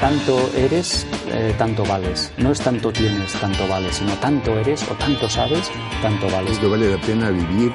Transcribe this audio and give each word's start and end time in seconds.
Tanto 0.00 0.50
eres, 0.54 1.06
eh, 1.26 1.52
tanto 1.58 1.84
vales. 1.84 2.32
No 2.36 2.52
es 2.52 2.60
tanto 2.60 2.92
tienes, 2.92 3.32
tanto 3.32 3.66
vales, 3.66 3.96
sino 3.96 4.12
tanto 4.18 4.56
eres 4.56 4.88
o 4.88 4.94
tanto 4.94 5.28
sabes, 5.28 5.70
tanto 6.00 6.30
vales. 6.30 6.52
Es 6.52 6.58
que 6.60 6.66
vale 6.68 6.88
la 6.92 7.00
pena 7.00 7.30
vivir 7.30 7.72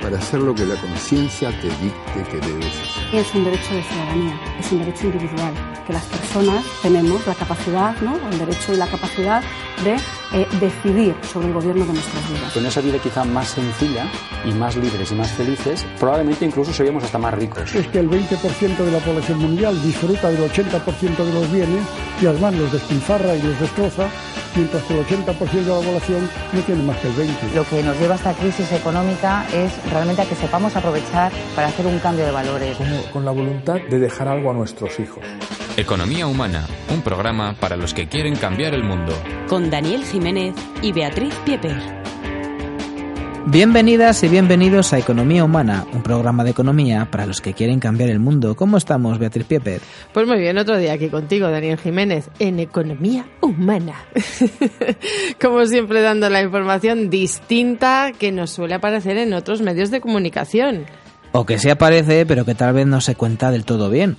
para 0.00 0.18
hacer 0.18 0.40
lo 0.40 0.54
que 0.54 0.64
la 0.64 0.76
conciencia 0.76 1.50
te 1.60 1.68
dicte 1.68 2.30
que 2.30 2.46
debes 2.46 2.66
hacer. 2.66 3.14
Es 3.14 3.34
un 3.34 3.44
derecho 3.44 3.74
de 3.74 3.82
ciudadanía, 3.82 4.40
es 4.58 4.72
un 4.72 4.78
derecho 4.80 5.06
individual, 5.06 5.54
que 5.86 5.92
las 5.92 6.04
personas 6.04 6.64
tenemos 6.82 7.26
la 7.26 7.34
capacidad, 7.34 7.96
¿no? 8.00 8.16
el 8.30 8.38
derecho 8.38 8.72
y 8.72 8.76
la 8.76 8.86
capacidad 8.86 9.42
de 9.84 9.96
eh, 10.32 10.46
decidir 10.60 11.14
sobre 11.22 11.48
el 11.48 11.54
gobierno 11.54 11.86
de 11.86 11.92
nuestras 11.94 12.28
vidas. 12.30 12.52
Con 12.52 12.66
esa 12.66 12.80
vida 12.80 12.98
quizá 12.98 13.24
más 13.24 13.48
sencilla 13.48 14.06
y 14.44 14.52
más 14.52 14.76
libres 14.76 15.10
y 15.10 15.14
más 15.14 15.30
felices, 15.30 15.86
probablemente 15.98 16.44
incluso 16.44 16.72
seríamos 16.72 17.04
hasta 17.04 17.18
más 17.18 17.34
ricos. 17.34 17.74
Es 17.74 17.86
que 17.88 17.98
el 17.98 18.10
20% 18.10 18.76
de 18.76 18.90
la 18.90 18.98
población 18.98 19.38
mundial 19.38 19.80
disfruta 19.82 20.30
del 20.30 20.50
80% 20.50 21.16
de 21.16 21.32
los 21.32 21.50
bienes 21.50 21.82
y 22.20 22.26
además 22.26 22.54
los 22.54 22.72
despilfarra 22.72 23.36
y 23.36 23.42
los 23.42 23.58
destroza, 23.58 24.08
mientras 24.54 24.82
que 24.84 24.98
el 24.98 25.06
80% 25.06 25.50
de 25.50 25.62
la 25.62 25.80
población 25.80 26.30
no 26.52 26.60
tiene 26.60 26.82
más 26.82 26.96
que 26.98 27.08
el 27.08 27.14
20%. 27.14 27.54
Lo 27.54 27.64
que 27.64 27.82
nos 27.82 27.98
lleva 27.98 28.14
a 28.14 28.16
esta 28.18 28.34
crisis 28.34 28.70
económica 28.72 29.46
es 29.52 29.72
realmente 29.90 30.22
a 30.22 30.28
que 30.28 30.34
sepamos 30.34 30.74
aprovechar 30.76 31.32
para 31.54 31.68
hacer 31.68 31.86
un 31.86 31.98
cambio 31.98 32.24
de 32.24 32.30
valores. 32.30 32.76
Como 32.76 33.02
con 33.12 33.24
la 33.24 33.30
voluntad 33.30 33.76
de 33.88 33.98
dejar 33.98 34.28
algo 34.28 34.50
a 34.50 34.54
nuestros 34.54 34.98
hijos. 35.00 35.24
Economía 35.76 36.26
Humana, 36.26 36.66
un 36.92 37.02
programa 37.02 37.54
para 37.60 37.76
los 37.76 37.94
que 37.94 38.08
quieren 38.08 38.34
cambiar 38.36 38.74
el 38.74 38.82
mundo. 38.82 39.12
Con 39.48 39.70
Daniel 39.70 40.04
Jiménez 40.04 40.54
y 40.82 40.92
Beatriz 40.92 41.34
Pieper. 41.44 41.76
Bienvenidas 43.46 44.22
y 44.24 44.28
bienvenidos 44.28 44.92
a 44.92 44.98
Economía 44.98 45.42
Humana, 45.42 45.86
un 45.94 46.02
programa 46.02 46.44
de 46.44 46.50
economía 46.50 47.08
para 47.10 47.24
los 47.24 47.40
que 47.40 47.54
quieren 47.54 47.80
cambiar 47.80 48.10
el 48.10 48.18
mundo. 48.18 48.54
¿Cómo 48.54 48.76
estamos, 48.76 49.18
Beatriz 49.18 49.46
Pieper? 49.46 49.80
Pues 50.12 50.26
muy 50.26 50.38
bien, 50.38 50.58
otro 50.58 50.76
día 50.76 50.92
aquí 50.92 51.08
contigo, 51.08 51.50
Daniel 51.50 51.78
Jiménez, 51.78 52.28
en 52.38 52.58
Economía 52.60 53.26
Humana. 53.40 53.94
Como 55.40 55.64
siempre, 55.64 56.02
dando 56.02 56.28
la 56.28 56.42
información 56.42 57.08
distinta 57.08 58.12
que 58.18 58.32
nos 58.32 58.50
suele 58.50 58.74
aparecer 58.74 59.16
en 59.16 59.32
otros 59.32 59.62
medios 59.62 59.90
de 59.90 60.00
comunicación. 60.00 60.84
O 61.32 61.46
que 61.46 61.58
sí 61.58 61.70
aparece, 61.70 62.26
pero 62.26 62.44
que 62.44 62.54
tal 62.54 62.74
vez 62.74 62.86
no 62.86 63.00
se 63.00 63.14
cuenta 63.14 63.50
del 63.50 63.64
todo 63.64 63.88
bien. 63.88 64.16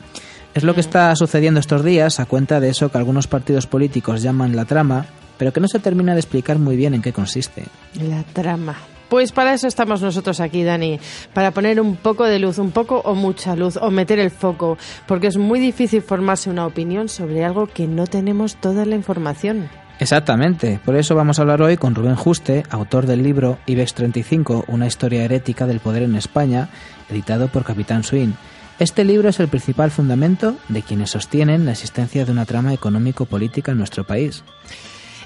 Es 0.55 0.63
lo 0.63 0.73
que 0.73 0.81
está 0.81 1.15
sucediendo 1.15 1.59
estos 1.59 1.83
días 1.83 2.19
a 2.19 2.25
cuenta 2.25 2.59
de 2.59 2.69
eso 2.69 2.89
que 2.89 2.97
algunos 2.97 3.27
partidos 3.27 3.67
políticos 3.67 4.23
llaman 4.23 4.55
la 4.55 4.65
trama, 4.65 5.05
pero 5.37 5.53
que 5.53 5.59
no 5.59 5.67
se 5.67 5.79
termina 5.79 6.13
de 6.13 6.19
explicar 6.19 6.57
muy 6.57 6.75
bien 6.75 6.95
en 6.95 7.03
qué 7.03 7.13
consiste. 7.13 7.65
La 7.93 8.23
trama. 8.23 8.75
Pues 9.09 9.31
para 9.31 9.55
eso 9.55 9.67
estamos 9.67 10.03
nosotros 10.03 10.39
aquí, 10.39 10.63
Dani, 10.63 10.99
para 11.33 11.49
poner 11.51 11.81
un 11.81 11.95
poco 11.95 12.25
de 12.25 12.37
luz, 12.37 12.59
un 12.59 12.69
poco 12.69 13.01
o 13.03 13.15
mucha 13.15 13.55
luz, 13.55 13.75
o 13.75 13.89
meter 13.89 14.19
el 14.19 14.29
foco, 14.29 14.77
porque 15.07 15.27
es 15.27 15.37
muy 15.37 15.59
difícil 15.59 16.03
formarse 16.03 16.51
una 16.51 16.67
opinión 16.67 17.09
sobre 17.09 17.43
algo 17.43 17.65
que 17.65 17.87
no 17.87 18.05
tenemos 18.05 18.55
toda 18.57 18.85
la 18.85 18.95
información. 18.95 19.67
Exactamente, 19.99 20.79
por 20.85 20.95
eso 20.95 21.15
vamos 21.15 21.39
a 21.39 21.41
hablar 21.41 21.61
hoy 21.61 21.75
con 21.75 21.95
Rubén 21.95 22.15
Juste, 22.15 22.63
autor 22.69 23.07
del 23.07 23.23
libro 23.23 23.57
IBEX 23.65 23.95
35, 23.95 24.65
una 24.67 24.87
historia 24.87 25.25
herética 25.25 25.65
del 25.65 25.79
poder 25.79 26.03
en 26.03 26.15
España, 26.15 26.69
editado 27.09 27.47
por 27.47 27.65
Capitán 27.65 28.03
Swing. 28.03 28.33
Este 28.77 29.03
libro 29.03 29.27
es 29.27 29.39
el 29.41 29.49
principal 29.49 29.91
fundamento 29.91 30.55
de 30.69 30.83
quienes 30.83 31.09
sostienen 31.09 31.65
la 31.65 31.71
existencia 31.71 32.23
de 32.23 32.31
una 32.31 32.45
trama 32.45 32.73
económico-política 32.73 33.71
en 33.73 33.79
nuestro 33.79 34.05
país. 34.05 34.43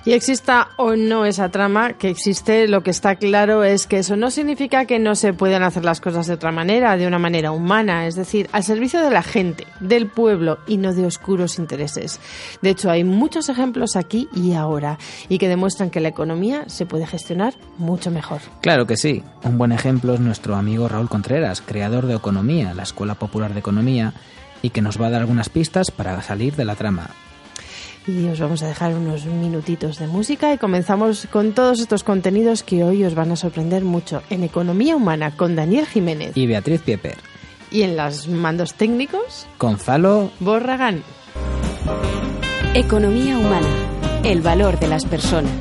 Y 0.05 0.11
exista 0.11 0.71
o 0.75 0.97
no 0.97 1.25
esa 1.25 1.47
trama, 1.47 1.93
que 1.93 2.09
existe, 2.09 2.67
lo 2.67 2.83
que 2.83 2.91
está 2.91 3.15
claro 3.15 3.63
es 3.63 3.87
que 3.87 3.99
eso 3.99 4.17
no 4.17 4.31
significa 4.31 4.83
que 4.83 4.99
no 4.99 5.15
se 5.15 5.31
puedan 5.31 5.63
hacer 5.63 5.85
las 5.85 6.01
cosas 6.01 6.27
de 6.27 6.33
otra 6.33 6.51
manera, 6.51 6.97
de 6.97 7.07
una 7.07 7.19
manera 7.19 7.53
humana, 7.53 8.05
es 8.05 8.15
decir, 8.15 8.49
al 8.51 8.65
servicio 8.65 9.01
de 9.01 9.09
la 9.09 9.23
gente, 9.23 9.65
del 9.79 10.07
pueblo 10.07 10.57
y 10.67 10.75
no 10.75 10.93
de 10.93 11.05
oscuros 11.05 11.57
intereses. 11.57 12.19
De 12.61 12.71
hecho, 12.71 12.91
hay 12.91 13.05
muchos 13.05 13.47
ejemplos 13.47 13.95
aquí 13.95 14.27
y 14.33 14.55
ahora 14.55 14.97
y 15.29 15.37
que 15.37 15.47
demuestran 15.47 15.89
que 15.89 16.01
la 16.01 16.09
economía 16.09 16.65
se 16.67 16.85
puede 16.85 17.07
gestionar 17.07 17.53
mucho 17.77 18.11
mejor. 18.11 18.41
Claro 18.59 18.85
que 18.85 18.97
sí. 18.97 19.23
Un 19.43 19.57
buen 19.57 19.71
ejemplo 19.71 20.15
es 20.15 20.19
nuestro 20.19 20.57
amigo 20.57 20.89
Raúl 20.89 21.07
Contreras, 21.07 21.61
creador 21.61 22.07
de 22.07 22.15
Economía, 22.15 22.73
la 22.73 22.83
Escuela 22.83 23.15
Popular 23.15 23.53
de 23.53 23.61
Economía, 23.61 24.13
y 24.61 24.71
que 24.71 24.81
nos 24.81 25.01
va 25.01 25.07
a 25.07 25.11
dar 25.11 25.21
algunas 25.21 25.47
pistas 25.47 25.91
para 25.91 26.21
salir 26.21 26.57
de 26.57 26.65
la 26.65 26.75
trama 26.75 27.09
y 28.07 28.27
os 28.27 28.39
vamos 28.39 28.63
a 28.63 28.67
dejar 28.67 28.93
unos 28.95 29.25
minutitos 29.25 29.99
de 29.99 30.07
música 30.07 30.53
y 30.53 30.57
comenzamos 30.57 31.27
con 31.31 31.53
todos 31.53 31.79
estos 31.79 32.03
contenidos 32.03 32.63
que 32.63 32.83
hoy 32.83 33.03
os 33.03 33.15
van 33.15 33.31
a 33.31 33.35
sorprender 33.35 33.83
mucho 33.83 34.21
en 34.29 34.43
Economía 34.43 34.95
Humana 34.95 35.35
con 35.35 35.55
Daniel 35.55 35.85
Jiménez 35.85 36.35
y 36.35 36.47
Beatriz 36.47 36.81
Pieper. 36.81 37.17
Y 37.71 37.83
en 37.83 37.97
los 37.97 38.27
mandos 38.27 38.75
técnicos, 38.75 39.47
Gonzalo 39.57 40.31
Borragán. 40.39 41.03
Economía 42.75 43.37
Humana, 43.37 43.67
el 44.23 44.41
valor 44.41 44.79
de 44.79 44.87
las 44.87 45.05
personas. 45.05 45.51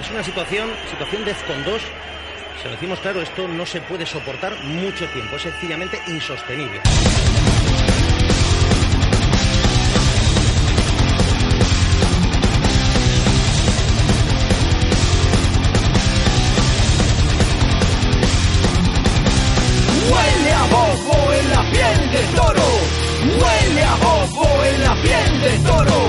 Es 0.00 0.10
una 0.10 0.22
situación, 0.22 0.68
situación 0.90 1.24
de 1.24 1.32
con 1.46 1.64
dos. 1.64 1.82
Se 2.62 2.68
lo 2.68 2.74
decimos 2.74 2.98
claro, 3.00 3.22
esto 3.22 3.48
no 3.48 3.64
se 3.64 3.80
puede 3.80 4.04
soportar 4.04 4.52
mucho 4.64 5.06
tiempo, 5.12 5.36
es 5.36 5.42
sencillamente 5.42 5.98
insostenible. 6.08 6.80
Huele 23.22 23.82
a 23.84 23.96
bobo 23.96 24.64
en 24.64 24.82
la 24.82 24.94
piel 25.02 25.40
de 25.42 25.58
toro. 25.68 26.00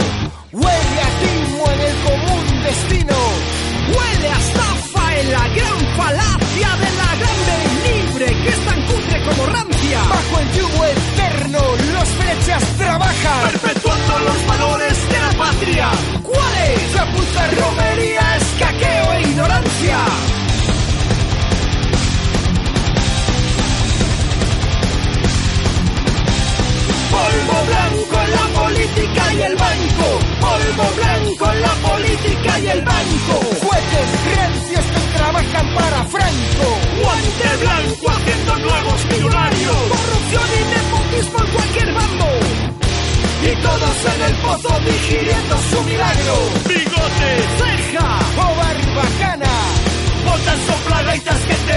Huele 0.54 1.02
a 1.02 1.10
timo 1.22 1.72
en 1.72 1.82
el 1.82 1.96
común 2.08 2.64
destino. 2.64 3.18
Huele 3.94 4.28
a 4.30 4.38
estafa 4.38 5.20
en 5.20 5.32
la 5.32 5.48
gran 5.50 5.80
falacia 5.98 6.70
de 6.82 6.90
la 7.02 7.12
grande 7.22 7.56
libre 7.86 8.26
que 8.44 8.50
es 8.50 8.66
tan 8.66 8.82
cutre 8.88 9.24
como 9.26 9.46
rancia. 9.48 10.00
Bajo 10.10 10.40
el 10.40 10.52
yugo 10.54 10.86
eterno 10.86 11.60
los 11.94 12.08
flechas 12.10 12.64
trabajan. 12.78 13.52
Perpetuando 13.52 14.20
los 14.20 14.48
valores 14.48 14.91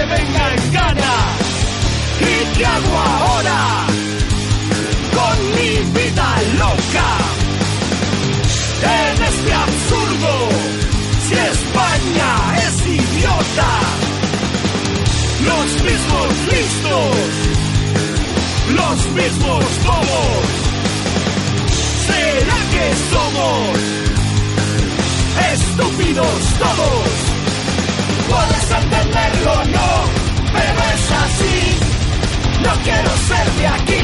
te 0.05 0.15
vengan 0.15 0.73
gana. 0.73 1.17
¿Y 2.21 2.59
qué 2.59 2.67
hago 2.67 2.99
ahora? 2.99 3.87
con 5.15 5.37
mi 5.57 5.73
vida 5.99 6.29
loca. 6.59 7.09
En 8.83 9.23
este 9.23 9.53
absurdo, 9.53 10.33
si 11.27 11.35
España 11.35 12.31
es 12.67 12.87
idiota, 12.87 13.73
los 15.51 15.69
mismos 15.89 16.29
listos, 16.53 17.17
los 18.81 18.99
mismos 19.13 19.65
bobos. 19.87 20.47
¿Será 22.07 22.59
que 22.73 22.87
somos 23.13 23.79
estúpidos 25.53 26.41
todos? 26.59 27.35
Puedes 28.29 28.73
entenderlo 29.15 29.65
yo, 29.65 30.05
pero 30.53 30.81
es 30.95 31.11
así. 31.25 31.79
No 32.63 32.73
quiero 32.83 33.11
ser 33.29 33.47
de 33.59 33.67
aquí, 33.67 34.03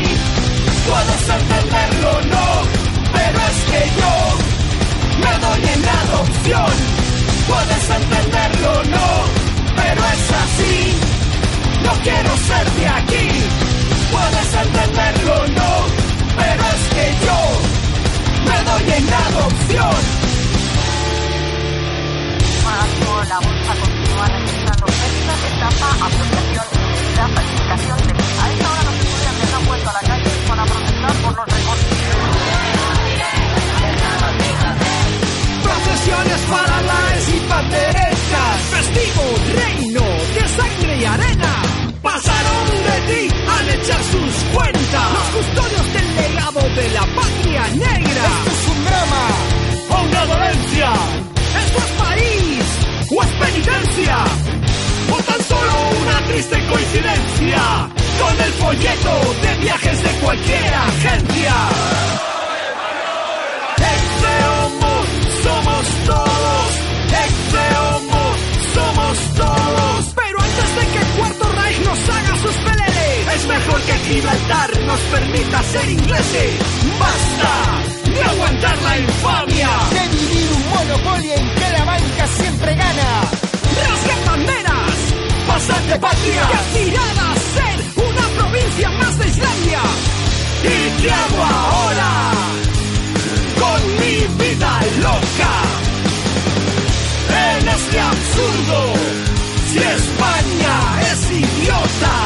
puedes 0.87 1.29
entenderlo 1.41 2.13
no, 2.35 2.47
pero 3.13 3.39
es 3.51 3.59
que 3.71 3.83
yo 4.01 4.15
me 5.23 5.33
doy 5.45 5.63
en 5.75 5.89
adopción. 5.89 6.73
Puedes 7.49 7.91
entenderlo 7.91 8.85
no, 8.85 9.09
pero 9.77 10.01
es 10.15 10.27
así. 10.45 10.97
No 11.85 11.93
quiero 12.03 12.37
ser 12.37 12.71
de 12.79 12.89
aquí, 12.89 13.29
puedes 14.13 14.55
entenderlo 14.65 15.47
no, 15.49 15.73
pero 16.37 16.63
es 16.75 16.83
que 16.95 17.07
yo 17.27 17.39
me 18.49 18.71
doy 18.71 18.93
en 18.99 19.13
adopción 19.13 20.21
han 29.55 29.67
vuelto 29.67 29.91
a 29.91 29.93
la 29.93 30.01
calle 30.01 30.31
para 30.49 30.65
protestar 30.65 31.13
por 31.23 31.37
los 31.37 31.47
recortes. 31.47 31.99
Procesiones 35.63 36.41
paralelas 36.51 37.29
y 37.29 37.41
panderetas, 37.49 38.61
festivo 38.71 39.23
reino 39.55 40.03
de 40.35 40.49
sangre 40.49 40.97
y 40.97 41.05
arena. 41.05 41.63
Pasaron 42.03 42.67
de 42.87 42.97
ti 43.09 43.35
con 56.93 58.41
el 58.41 58.53
folleto 58.55 59.35
de 59.43 59.55
viajes 59.63 60.03
de 60.03 60.11
cualquier 60.25 60.75
agencia. 60.75 61.55
Exe 63.79 64.35
homo 64.51 64.95
somos 65.45 65.87
todos. 66.07 66.71
Exe 67.27 67.65
homo 67.79 68.35
somos 68.75 69.19
todos. 69.37 70.15
Pero 70.17 70.41
antes 70.41 70.75
de 70.75 70.93
que 70.93 70.99
el 70.99 71.07
cuarto 71.17 71.53
Reich 71.63 71.79
nos 71.79 72.09
haga 72.09 72.37
sus 72.43 72.57
peleles, 72.57 73.35
es 73.37 73.47
mejor 73.47 73.81
que 73.83 73.93
Gibraltar 73.93 74.81
nos 74.81 75.01
permita 75.01 75.63
ser 75.63 75.91
ingleses. 75.91 76.55
Basta 76.99 78.11
de 78.13 78.23
aguantar 78.23 78.83
la 78.83 78.99
infamia. 78.99 79.71
De 79.93 80.17
vivir 80.17 80.51
un 80.57 80.71
monopolio 80.71 81.35
en 81.35 81.55
que 81.55 81.71
la 81.71 81.85
banca 81.85 82.27
siempre 82.27 82.75
gana. 82.75 83.21
Rasgar 83.81 84.60
de 85.69 85.99
patria. 85.99 86.49
Que 86.49 86.55
aspirada 86.55 87.33
a 87.33 87.37
ser 87.37 87.77
una 87.97 88.29
provincia 88.39 88.89
más 88.91 89.19
de 89.19 89.29
Islandia. 89.29 89.83
¿Y 90.65 91.03
qué 91.03 91.11
hago 91.11 91.43
ahora? 91.45 92.33
Con 93.61 93.81
mi 94.01 94.17
vida 94.43 94.81
loca. 95.03 95.55
En 97.29 97.69
este 97.69 98.01
absurdo. 98.01 98.95
Si 99.71 99.79
España 99.79 100.77
es 101.13 101.31
idiota. 101.31 102.17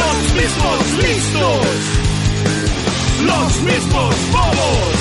Los 0.00 0.16
mismos 0.40 0.80
listos. 1.02 1.66
Los 3.24 3.60
mismos 3.62 4.14
bobos. 4.30 4.96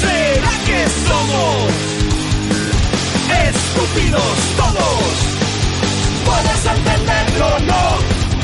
¿Será 0.00 0.52
que 0.66 0.88
somos 1.08 1.99
estúpidos 3.80 4.22
todos? 4.56 5.00
Puedes 6.26 6.66
entenderlo, 6.76 7.58
no, 7.60 7.84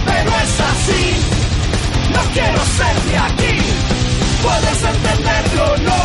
pero 0.07 0.31
es 0.31 0.61
así. 0.71 1.05
No 2.15 2.23
quiero 2.33 2.61
ser 2.79 2.97
de 3.09 3.17
aquí. 3.19 3.57
Puedes 4.43 4.83
entenderlo, 4.95 5.77
no, 5.89 6.03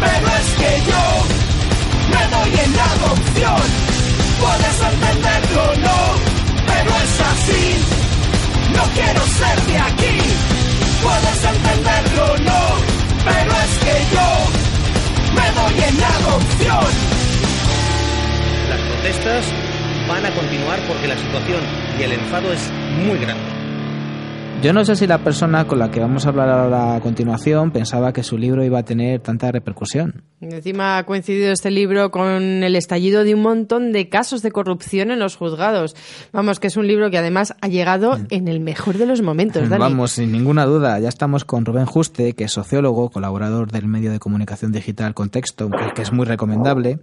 pero 0.00 0.26
es 0.38 0.48
que 0.60 0.72
yo 0.90 1.04
me 2.12 2.22
doy 2.34 2.60
en 2.64 2.72
adopción. 2.92 3.62
Puedes 4.40 4.78
entenderlo, 4.92 5.64
no, 5.86 5.98
pero 6.66 6.90
es 7.04 7.20
así. 7.32 7.64
No 8.74 8.82
quiero 8.94 9.22
ser 9.26 9.62
de 9.66 9.78
aquí. 9.78 10.18
Puedes 11.02 11.44
entenderlo, 11.54 12.38
no, 12.38 12.62
pero 13.24 13.52
es 13.64 13.72
que 13.84 13.96
yo 14.14 14.28
me 15.34 15.46
doy 15.60 15.84
en 15.88 16.04
adopción. 16.04 17.21
Protestas 19.02 19.52
van 20.08 20.24
a 20.24 20.30
continuar 20.30 20.78
porque 20.86 21.08
la 21.08 21.16
situación 21.16 21.58
y 21.98 22.04
el 22.04 22.12
enfado 22.12 22.52
es 22.52 22.70
muy 23.04 23.18
grande. 23.18 23.42
Yo 24.62 24.72
no 24.72 24.84
sé 24.84 24.94
si 24.94 25.08
la 25.08 25.18
persona 25.18 25.66
con 25.66 25.80
la 25.80 25.90
que 25.90 25.98
vamos 25.98 26.24
a 26.24 26.28
hablar 26.28 26.48
ahora 26.48 26.94
a 26.94 27.00
continuación 27.00 27.72
pensaba 27.72 28.12
que 28.12 28.22
su 28.22 28.38
libro 28.38 28.64
iba 28.64 28.78
a 28.78 28.84
tener 28.84 29.18
tanta 29.18 29.50
repercusión. 29.50 30.22
Encima 30.40 30.98
ha 30.98 31.04
coincidido 31.04 31.50
este 31.50 31.72
libro 31.72 32.12
con 32.12 32.62
el 32.62 32.76
estallido 32.76 33.24
de 33.24 33.34
un 33.34 33.42
montón 33.42 33.90
de 33.90 34.08
casos 34.08 34.40
de 34.40 34.52
corrupción 34.52 35.10
en 35.10 35.18
los 35.18 35.34
juzgados. 35.34 35.96
Vamos, 36.32 36.60
que 36.60 36.68
es 36.68 36.76
un 36.76 36.86
libro 36.86 37.10
que 37.10 37.18
además 37.18 37.56
ha 37.60 37.66
llegado 37.66 38.20
en 38.30 38.46
el 38.46 38.60
mejor 38.60 38.98
de 38.98 39.06
los 39.06 39.20
momentos, 39.20 39.68
Dani. 39.68 39.80
Vamos, 39.80 40.12
sin 40.12 40.30
ninguna 40.30 40.64
duda. 40.64 41.00
Ya 41.00 41.08
estamos 41.08 41.44
con 41.44 41.64
Rubén 41.64 41.86
Juste, 41.86 42.34
que 42.34 42.44
es 42.44 42.52
sociólogo, 42.52 43.10
colaborador 43.10 43.72
del 43.72 43.88
medio 43.88 44.12
de 44.12 44.20
comunicación 44.20 44.70
digital 44.70 45.12
Contexto, 45.12 45.70
que, 45.70 45.92
que 45.92 46.02
es 46.02 46.12
muy 46.12 46.24
recomendable, 46.24 47.00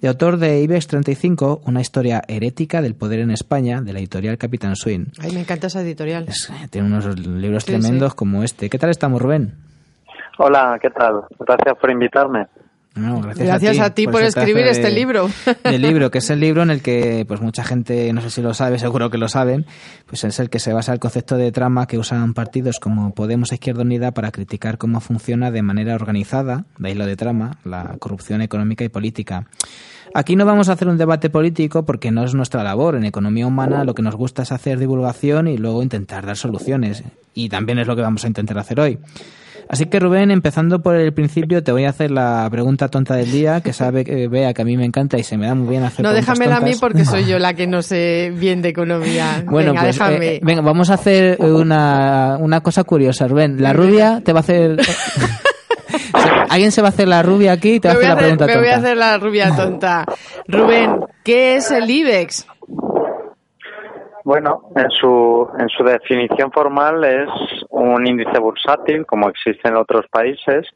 y 0.00 0.06
autor 0.06 0.36
de 0.38 0.60
IBEX 0.62 0.86
35, 0.86 1.62
una 1.66 1.80
historia 1.80 2.22
herética 2.28 2.80
del 2.82 2.94
poder 2.94 3.20
en 3.20 3.30
España, 3.30 3.80
de 3.80 3.92
la 3.92 3.98
editorial 3.98 4.38
Capitán 4.38 4.76
Swing. 4.76 5.06
Ay, 5.20 5.32
me 5.32 5.40
encanta 5.40 5.66
esa 5.66 5.80
editorial. 5.82 6.26
Tiene 6.70 6.86
unos 6.88 7.18
libros 7.18 7.64
Sí, 7.64 7.72
tremendos 7.72 8.14
como 8.14 8.42
este. 8.42 8.70
¿Qué 8.70 8.78
tal 8.78 8.90
estamos, 8.90 9.20
Rubén? 9.20 9.54
Hola, 10.38 10.78
¿qué 10.80 10.90
tal? 10.90 11.22
Gracias 11.38 11.76
por 11.80 11.90
invitarme. 11.90 12.46
No, 12.98 13.20
gracias, 13.20 13.46
Gracias 13.46 13.78
a 13.78 13.94
ti 13.94 14.06
por 14.06 14.22
ese 14.22 14.38
escribir 14.40 14.64
pedazo 14.64 14.80
este 14.80 14.90
libro. 14.90 15.30
El 15.64 15.82
libro, 15.88 16.10
que 16.10 16.18
es 16.18 16.30
el 16.30 16.40
libro 16.40 16.62
en 16.62 16.70
el 16.70 16.82
que 16.82 17.24
pues 17.26 17.40
mucha 17.40 17.64
gente, 17.64 18.12
no 18.12 18.20
sé 18.20 18.30
si 18.30 18.42
lo 18.42 18.54
sabe, 18.54 18.78
seguro 18.78 19.10
que 19.10 19.18
lo 19.18 19.28
saben, 19.28 19.66
pues 20.06 20.24
es 20.24 20.38
el 20.40 20.50
que 20.50 20.58
se 20.58 20.72
basa 20.72 20.92
el 20.92 20.98
concepto 20.98 21.36
de 21.36 21.52
trama 21.52 21.86
que 21.86 21.98
usan 21.98 22.34
partidos 22.34 22.80
como 22.80 23.14
Podemos 23.14 23.52
Izquierda 23.52 23.82
Unida 23.82 24.12
para 24.12 24.30
criticar 24.30 24.78
cómo 24.78 25.00
funciona 25.00 25.50
de 25.50 25.62
manera 25.62 25.94
organizada, 25.94 26.64
de 26.78 26.88
ahí 26.88 26.94
lo 26.94 27.06
de 27.06 27.16
trama, 27.16 27.58
la 27.64 27.96
corrupción 27.98 28.42
económica 28.42 28.84
y 28.84 28.88
política. 28.88 29.46
Aquí 30.14 30.36
no 30.36 30.46
vamos 30.46 30.68
a 30.68 30.72
hacer 30.72 30.88
un 30.88 30.96
debate 30.96 31.30
político 31.30 31.84
porque 31.84 32.10
no 32.10 32.24
es 32.24 32.34
nuestra 32.34 32.62
labor. 32.62 32.96
En 32.96 33.04
economía 33.04 33.46
humana 33.46 33.84
lo 33.84 33.94
que 33.94 34.02
nos 34.02 34.16
gusta 34.16 34.42
es 34.42 34.52
hacer 34.52 34.78
divulgación 34.78 35.48
y 35.48 35.58
luego 35.58 35.82
intentar 35.82 36.24
dar 36.26 36.36
soluciones. 36.36 37.04
Y 37.34 37.48
también 37.48 37.78
es 37.78 37.86
lo 37.86 37.94
que 37.94 38.02
vamos 38.02 38.24
a 38.24 38.28
intentar 38.28 38.58
hacer 38.58 38.80
hoy. 38.80 38.98
Así 39.70 39.84
que 39.86 40.00
Rubén, 40.00 40.30
empezando 40.30 40.80
por 40.80 40.94
el 40.96 41.12
principio, 41.12 41.62
te 41.62 41.72
voy 41.72 41.84
a 41.84 41.90
hacer 41.90 42.10
la 42.10 42.48
pregunta 42.50 42.88
tonta 42.88 43.16
del 43.16 43.30
día, 43.30 43.60
que 43.60 43.72
sabe 43.74 44.02
que 44.04 44.26
vea 44.26 44.54
que 44.54 44.62
a 44.62 44.64
mí 44.64 44.76
me 44.78 44.86
encanta 44.86 45.18
y 45.18 45.22
se 45.22 45.36
me 45.36 45.46
da 45.46 45.54
muy 45.54 45.68
bien 45.68 45.82
hacer 45.84 46.02
No, 46.04 46.12
déjamela 46.14 46.56
a 46.56 46.60
mí 46.60 46.72
porque 46.80 47.04
soy 47.04 47.26
yo 47.26 47.38
la 47.40 47.52
que 47.54 47.66
no 47.66 47.82
sé 47.82 48.32
bien 48.34 48.62
de 48.62 48.70
economía. 48.70 49.42
Bueno, 49.46 49.72
venga, 49.72 49.82
pues 49.82 49.98
déjame. 49.98 50.26
eh, 50.36 50.40
venga, 50.42 50.62
vamos 50.62 50.88
a 50.88 50.94
hacer 50.94 51.38
una, 51.42 52.38
una 52.40 52.60
cosa 52.62 52.84
curiosa, 52.84 53.28
Rubén. 53.28 53.60
La 53.62 53.72
rubia 53.74 54.22
te 54.24 54.32
va 54.32 54.38
a 54.38 54.40
hacer... 54.40 54.78
Alguien 56.50 56.72
se 56.72 56.80
va 56.80 56.88
a 56.88 56.90
hacer 56.90 57.08
la 57.08 57.22
rubia 57.22 57.52
aquí 57.52 57.74
y 57.74 57.80
te 57.80 57.88
va 57.88 57.94
a 57.94 57.96
me, 57.98 58.00
hacer 58.06 58.14
la 58.14 58.16
pregunta 58.16 58.46
me 58.46 58.52
tonta. 58.54 58.60
voy 58.66 58.70
a 58.72 58.76
hacer 58.78 58.96
la 58.96 59.18
rubia 59.18 59.54
tonta. 59.56 60.04
Rubén, 60.46 61.00
¿qué 61.22 61.56
es 61.56 61.70
el 61.70 61.90
IBEX? 61.90 62.46
Bueno, 64.28 64.60
en 64.76 64.90
su, 64.90 65.48
en 65.58 65.70
su 65.70 65.82
definición 65.82 66.52
formal 66.52 67.02
es 67.02 67.30
un 67.70 68.06
índice 68.06 68.38
bursátil, 68.38 69.06
como 69.06 69.30
existe 69.30 69.66
en 69.70 69.76
otros 69.76 70.04
países, 70.12 70.66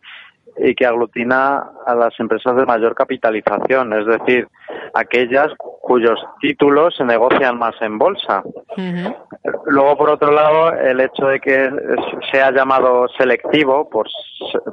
y 0.56 0.75
que 0.75 0.87
aglutina 0.87 1.71
a 1.87 1.94
las 1.94 2.18
empresas 2.21 2.56
de 2.56 2.66
mayor 2.66 2.94
capitalización, 2.94 3.92
es 3.92 4.06
decir, 4.06 4.49
aquellas 4.94 5.49
cuyos 5.80 6.18
títulos 6.40 6.94
se 6.97 7.04
negocian 7.04 7.59
más 7.59 7.75
en 7.80 7.99
bolsa. 7.99 8.42
Luego, 9.66 9.97
por 9.97 10.11
otro 10.11 10.30
lado, 10.30 10.73
el 10.75 11.00
hecho 11.00 11.26
de 11.26 11.40
que 11.40 11.71
sea 12.30 12.50
llamado 12.50 13.09
selectivo, 13.18 13.88
por, 13.88 14.06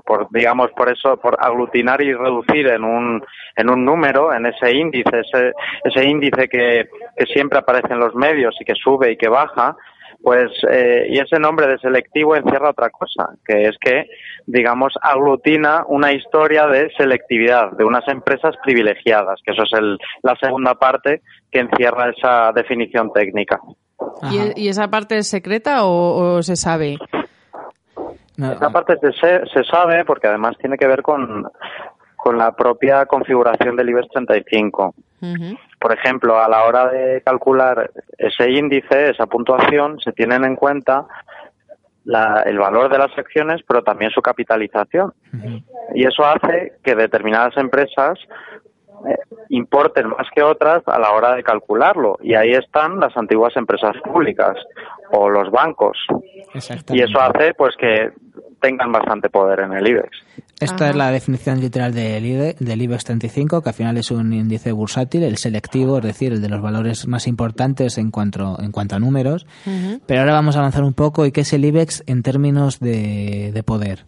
por 0.06 0.28
digamos, 0.32 0.72
por 0.72 0.92
eso, 0.92 1.18
por 1.18 1.38
aglutinar 1.40 2.02
y 2.02 2.14
reducir 2.14 2.68
en 2.68 2.84
un, 2.84 3.24
en 3.56 3.70
un 3.70 3.86
número, 3.86 4.34
en 4.34 4.46
ese 4.46 4.76
índice, 4.76 5.22
ese, 5.22 5.54
ese 5.84 6.08
índice 6.08 6.48
que, 6.48 6.90
que 7.18 7.26
siempre 7.26 7.60
aparece 7.60 7.94
en 7.94 8.00
los 8.00 8.14
medios 8.16 8.56
y 8.60 8.66
que 8.66 8.76
sube 8.76 9.12
y 9.12 9.18
que 9.18 9.30
baja, 9.30 9.76
pues, 10.22 10.52
eh, 10.70 11.08
y 11.10 11.20
ese 11.20 11.40
nombre 11.40 11.68
de 11.68 11.78
selectivo 11.80 12.36
encierra 12.36 12.72
otra 12.72 12.90
cosa, 12.90 13.30
que 13.46 13.68
es 13.68 13.78
que, 13.80 14.06
digamos, 14.46 14.94
aglutina 15.02 15.84
una 15.88 16.12
historia 16.12 16.68
de 16.68 16.92
selectividad, 16.98 17.72
de 17.72 17.86
unas 17.86 18.08
empresas 18.08 18.56
privilegiadas, 18.64 19.40
que 19.46 19.52
eso 19.54 19.64
es 19.64 19.74
el, 19.74 19.98
la 20.24 20.36
segunda 20.36 20.76
parte 20.76 21.22
que 21.52 21.60
encierra 21.62 22.10
esa 22.10 22.52
definición 22.54 23.12
técnica. 23.14 23.60
¿Y, 24.32 24.64
y 24.66 24.68
esa 24.70 24.90
parte 24.90 25.18
es 25.18 25.30
secreta 25.30 25.86
o, 25.86 26.36
o 26.36 26.44
se 26.44 26.56
sabe? 26.56 26.98
Esa 28.38 28.70
parte 28.70 28.98
se, 29.02 29.12
se- 29.14 29.46
se 29.54 29.64
sabe 29.66 30.06
porque 30.06 30.28
además 30.28 30.56
tiene 30.60 30.78
que 30.78 30.88
ver 30.88 31.02
con, 31.02 31.46
con 32.16 32.38
la 32.38 32.54
propia 32.56 33.06
configuración 33.06 33.76
del 33.76 33.90
IBEX 33.90 34.08
35. 34.14 34.94
Por 35.80 35.94
ejemplo, 35.94 36.40
a 36.40 36.50
la 36.50 36.66
hora 36.66 36.88
de 36.90 37.22
calcular 37.22 37.92
ese 38.18 38.52
índice, 38.52 39.12
esa 39.12 39.26
puntuación, 39.28 40.00
se 40.00 40.12
tienen 40.12 40.44
en 40.44 40.56
cuenta 40.56 41.06
el 42.46 42.58
valor 42.58 42.92
de 42.92 42.98
las 42.98 43.18
acciones, 43.18 43.62
pero 43.68 43.84
también 43.84 44.12
su 44.12 44.22
capitalización. 44.22 45.14
Y 45.94 46.06
eso 46.06 46.26
hace 46.26 46.74
que 46.84 46.96
determinadas 46.96 47.56
empresas 47.58 48.18
importen 49.50 50.10
más 50.10 50.28
que 50.34 50.44
otras 50.44 50.84
a 50.88 51.00
la 51.00 51.12
hora 51.12 51.36
de 51.36 51.44
calcularlo. 51.44 52.18
Y 52.22 52.36
ahí 52.36 52.52
están 52.52 53.00
las 53.00 53.16
antiguas 53.18 53.56
empresas 53.56 53.96
públicas 54.04 54.56
o 55.12 55.30
los 55.30 55.50
bancos. 55.52 55.98
Y 56.90 57.02
eso 57.02 57.20
hace 57.20 57.54
pues 57.54 57.76
que 57.78 58.12
tengan 58.62 58.92
bastante 58.92 59.30
poder 59.30 59.62
en 59.62 59.74
el 59.74 59.88
IBEX. 59.88 60.10
Esta 60.60 60.90
es 60.90 60.96
la 60.96 61.10
definición 61.10 61.62
literal 61.62 61.94
del, 61.94 62.26
IBEX, 62.26 62.60
del 62.60 62.82
IBEX 62.82 63.06
35, 63.06 63.62
que 63.62 63.70
al 63.70 63.76
final 63.76 63.98
es 63.98 64.12
un 64.12 64.34
índice 64.34 64.74
bursátil, 64.74 65.24
el 65.24 65.38
selectivo, 65.38 66.00
es 66.00 66.04
decir, 66.04 66.34
el 66.34 66.42
de 66.42 66.50
los 66.50 66.62
valores 66.62 67.08
más 67.08 67.28
importantes 67.28 67.98
en 67.98 68.12
cuanto, 68.12 68.58
en 68.62 68.74
cuanto 68.74 68.96
a 68.96 69.00
números. 69.00 69.48
Pero 70.06 70.20
ahora 70.20 70.34
vamos 70.34 70.58
a 70.58 70.60
avanzar 70.60 70.84
un 70.84 70.94
poco. 70.94 71.26
¿Y 71.26 71.32
qué 71.32 71.42
es 71.42 71.54
el 71.54 71.64
IBEX 71.64 72.04
en 72.08 72.24
términos 72.24 72.80
de, 72.82 73.52
de 73.54 73.64
poder? 73.64 74.06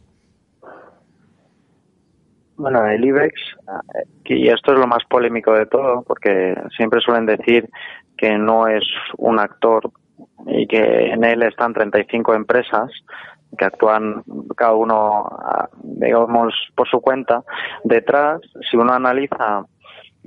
Bueno, 2.61 2.85
el 2.85 3.03
IBEX, 3.03 3.33
y 4.25 4.47
esto 4.47 4.73
es 4.73 4.77
lo 4.77 4.85
más 4.85 5.03
polémico 5.09 5.51
de 5.51 5.65
todo, 5.65 6.03
porque 6.03 6.55
siempre 6.77 7.01
suelen 7.01 7.25
decir 7.25 7.67
que 8.15 8.37
no 8.37 8.67
es 8.67 8.83
un 9.17 9.39
actor 9.39 9.89
y 10.45 10.67
que 10.67 11.07
en 11.07 11.23
él 11.23 11.41
están 11.41 11.73
35 11.73 12.35
empresas 12.35 12.91
que 13.57 13.65
actúan 13.65 14.23
cada 14.55 14.73
uno, 14.73 15.27
digamos, 15.81 16.53
por 16.75 16.87
su 16.87 17.01
cuenta. 17.01 17.43
Detrás, 17.83 18.39
si 18.69 18.77
uno 18.77 18.93
analiza 18.93 19.65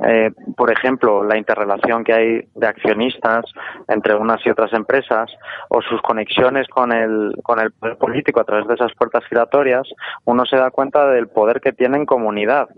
eh, 0.02 0.32
por 0.56 0.72
ejemplo, 0.72 1.22
la 1.22 1.38
interrelación 1.38 2.02
que 2.02 2.12
hay 2.12 2.48
de 2.54 2.66
accionistas 2.66 3.44
entre 3.86 4.16
unas 4.16 4.44
y 4.44 4.50
otras 4.50 4.72
empresas 4.72 5.30
o 5.68 5.80
sus 5.82 6.02
conexiones 6.02 6.66
con 6.68 6.90
el, 6.92 7.32
con 7.42 7.60
el 7.60 7.70
poder 7.70 7.96
político 7.96 8.40
a 8.40 8.44
través 8.44 8.66
de 8.66 8.74
esas 8.74 8.92
puertas 8.94 9.24
giratorias, 9.26 9.88
uno 10.24 10.44
se 10.46 10.56
da 10.56 10.70
cuenta 10.70 11.08
del 11.10 11.28
poder 11.28 11.60
que 11.60 11.72
tiene 11.72 11.98
en 11.98 12.06
comunidad 12.06 12.68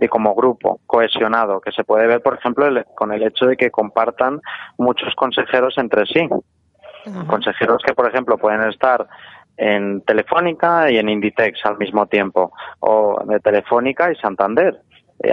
y 0.00 0.08
como 0.08 0.34
grupo 0.34 0.80
cohesionado, 0.86 1.60
que 1.60 1.72
se 1.72 1.84
puede 1.84 2.06
ver, 2.06 2.22
por 2.22 2.34
ejemplo, 2.34 2.66
con 2.94 3.12
el 3.12 3.22
hecho 3.22 3.46
de 3.46 3.56
que 3.56 3.70
compartan 3.70 4.40
muchos 4.76 5.14
consejeros 5.14 5.76
entre 5.78 6.04
sí. 6.06 6.28
Consejeros 7.26 7.82
que, 7.86 7.94
por 7.94 8.06
ejemplo, 8.06 8.36
pueden 8.36 8.68
estar 8.68 9.08
en 9.56 10.02
Telefónica 10.02 10.90
y 10.90 10.98
en 10.98 11.08
Inditex 11.08 11.64
al 11.64 11.78
mismo 11.78 12.06
tiempo, 12.06 12.52
o 12.80 13.22
de 13.26 13.40
Telefónica 13.40 14.12
y 14.12 14.16
Santander, 14.16 14.78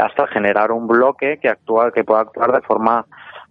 hasta 0.02 0.28
generar 0.28 0.72
un 0.72 0.88
bloque 0.88 1.40
que 1.42 1.50
actúa, 1.50 1.92
que 1.92 2.04
pueda 2.04 2.22
actuar 2.22 2.52
de 2.52 2.62
forma 2.62 3.06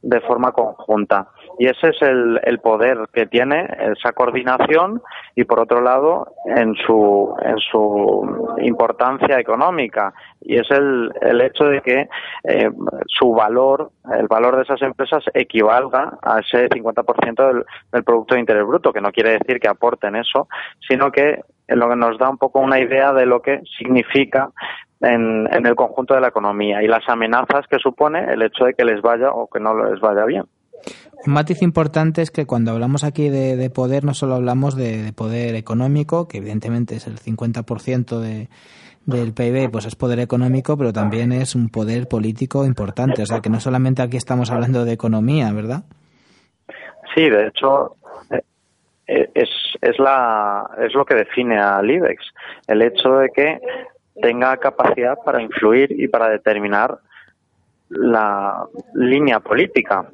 de 0.05 0.21
forma 0.21 0.53
conjunta. 0.53 1.29
Y 1.59 1.67
ese 1.67 1.88
es 1.88 2.03
el, 2.03 2.38
el, 2.45 2.59
poder 2.59 3.09
que 3.12 3.26
tiene 3.26 3.67
esa 3.97 4.12
coordinación 4.12 5.00
y 5.35 5.45
por 5.45 5.61
otro 5.61 5.81
lado 5.81 6.26
en 6.45 6.75
su, 6.75 7.35
en 7.43 7.57
su 7.59 8.55
importancia 8.61 9.38
económica. 9.41 10.12
Y 10.43 10.57
es 10.59 10.71
el, 10.71 11.11
el 11.23 11.41
hecho 11.41 11.64
de 11.64 11.81
que 11.81 12.09
eh, 12.45 12.71
su 13.07 13.33
valor, 13.33 13.93
el 14.12 14.26
valor 14.26 14.57
de 14.57 14.62
esas 14.64 14.83
empresas 14.83 15.25
equivalga 15.33 16.19
a 16.23 16.41
ese 16.41 16.69
50% 16.69 17.47
del, 17.47 17.64
del 17.91 18.05
Producto 18.05 18.37
Interés 18.37 18.67
Bruto, 18.67 18.93
que 18.93 19.00
no 19.00 19.11
quiere 19.11 19.38
decir 19.38 19.59
que 19.59 19.69
aporten 19.69 20.17
eso, 20.17 20.49
sino 20.87 21.11
que 21.11 21.41
lo 21.69 21.88
que 21.88 21.97
nos 21.97 22.19
da 22.19 22.29
un 22.29 22.37
poco 22.37 22.61
una 22.61 22.79
idea 22.79 23.14
de 23.14 23.25
lo 23.25 23.41
que 23.41 23.62
significa 23.79 24.50
en, 25.05 25.49
en, 25.53 25.67
el 25.67 25.75
conjunto 25.75 26.15
de 26.15 26.21
la 26.21 26.29
economía 26.29 26.83
y 26.83 26.89
las 26.89 27.09
amenazas 27.09 27.67
que 27.69 27.79
supone 27.79 28.33
el 28.33 28.43
hecho 28.43 28.65
de 28.65 28.75
que 28.75 28.85
les 28.85 29.01
vaya 29.03 29.31
o 29.31 29.49
que 29.49 29.61
no 29.61 29.75
les 29.85 30.01
vaya 30.01 30.25
bien. 30.25 30.45
Un 31.27 31.33
matiz 31.33 31.63
importante 31.63 32.21
es 32.23 32.31
que 32.31 32.47
cuando 32.47 32.73
hablamos 32.73 33.05
aquí 33.05 33.29
de, 33.29 33.57
de 33.57 33.71
poder 33.71 34.05
no 34.05 34.13
solo 34.13 34.35
hablamos 34.35 34.77
de, 34.77 35.03
de, 35.03 35.13
poder 35.13 35.55
económico, 35.55 36.29
que 36.29 36.39
evidentemente 36.39 36.97
es 36.97 37.07
el 37.07 37.19
50% 37.19 38.19
de, 38.19 38.49
del 39.07 39.33
PIB, 39.33 39.71
pues 39.71 39.87
es 39.87 39.97
poder 39.97 40.21
económico, 40.21 40.77
pero 40.77 40.93
también 40.93 41.33
es 41.33 41.55
un 41.55 41.69
poder 41.69 42.09
político 42.09 42.65
importante. 42.65 43.23
O 43.23 43.27
sea 43.27 43.41
que 43.41 43.51
no 43.51 43.61
solamente 43.61 44.03
aquí 44.03 44.17
estamos 44.17 44.51
hablando 44.51 44.85
de 44.85 44.93
economía, 44.93 45.53
¿verdad? 45.53 45.85
Sí, 47.15 47.29
de 47.29 47.49
hecho, 47.49 47.97
eh, 49.07 49.31
es, 49.35 49.49
es, 49.81 49.99
la, 49.99 50.69
es 50.79 50.95
lo 50.95 51.05
que 51.05 51.15
define 51.15 51.59
al 51.59 51.91
IBEX, 51.91 52.25
el 52.67 52.83
hecho 52.83 53.19
de 53.19 53.29
que 53.31 53.61
tenga 54.21 54.56
capacidad 54.56 55.16
para 55.25 55.42
influir 55.42 55.90
y 55.90 56.09
para 56.09 56.28
determinar 56.28 56.99
la 57.88 58.66
línea 58.94 59.40
política, 59.40 60.06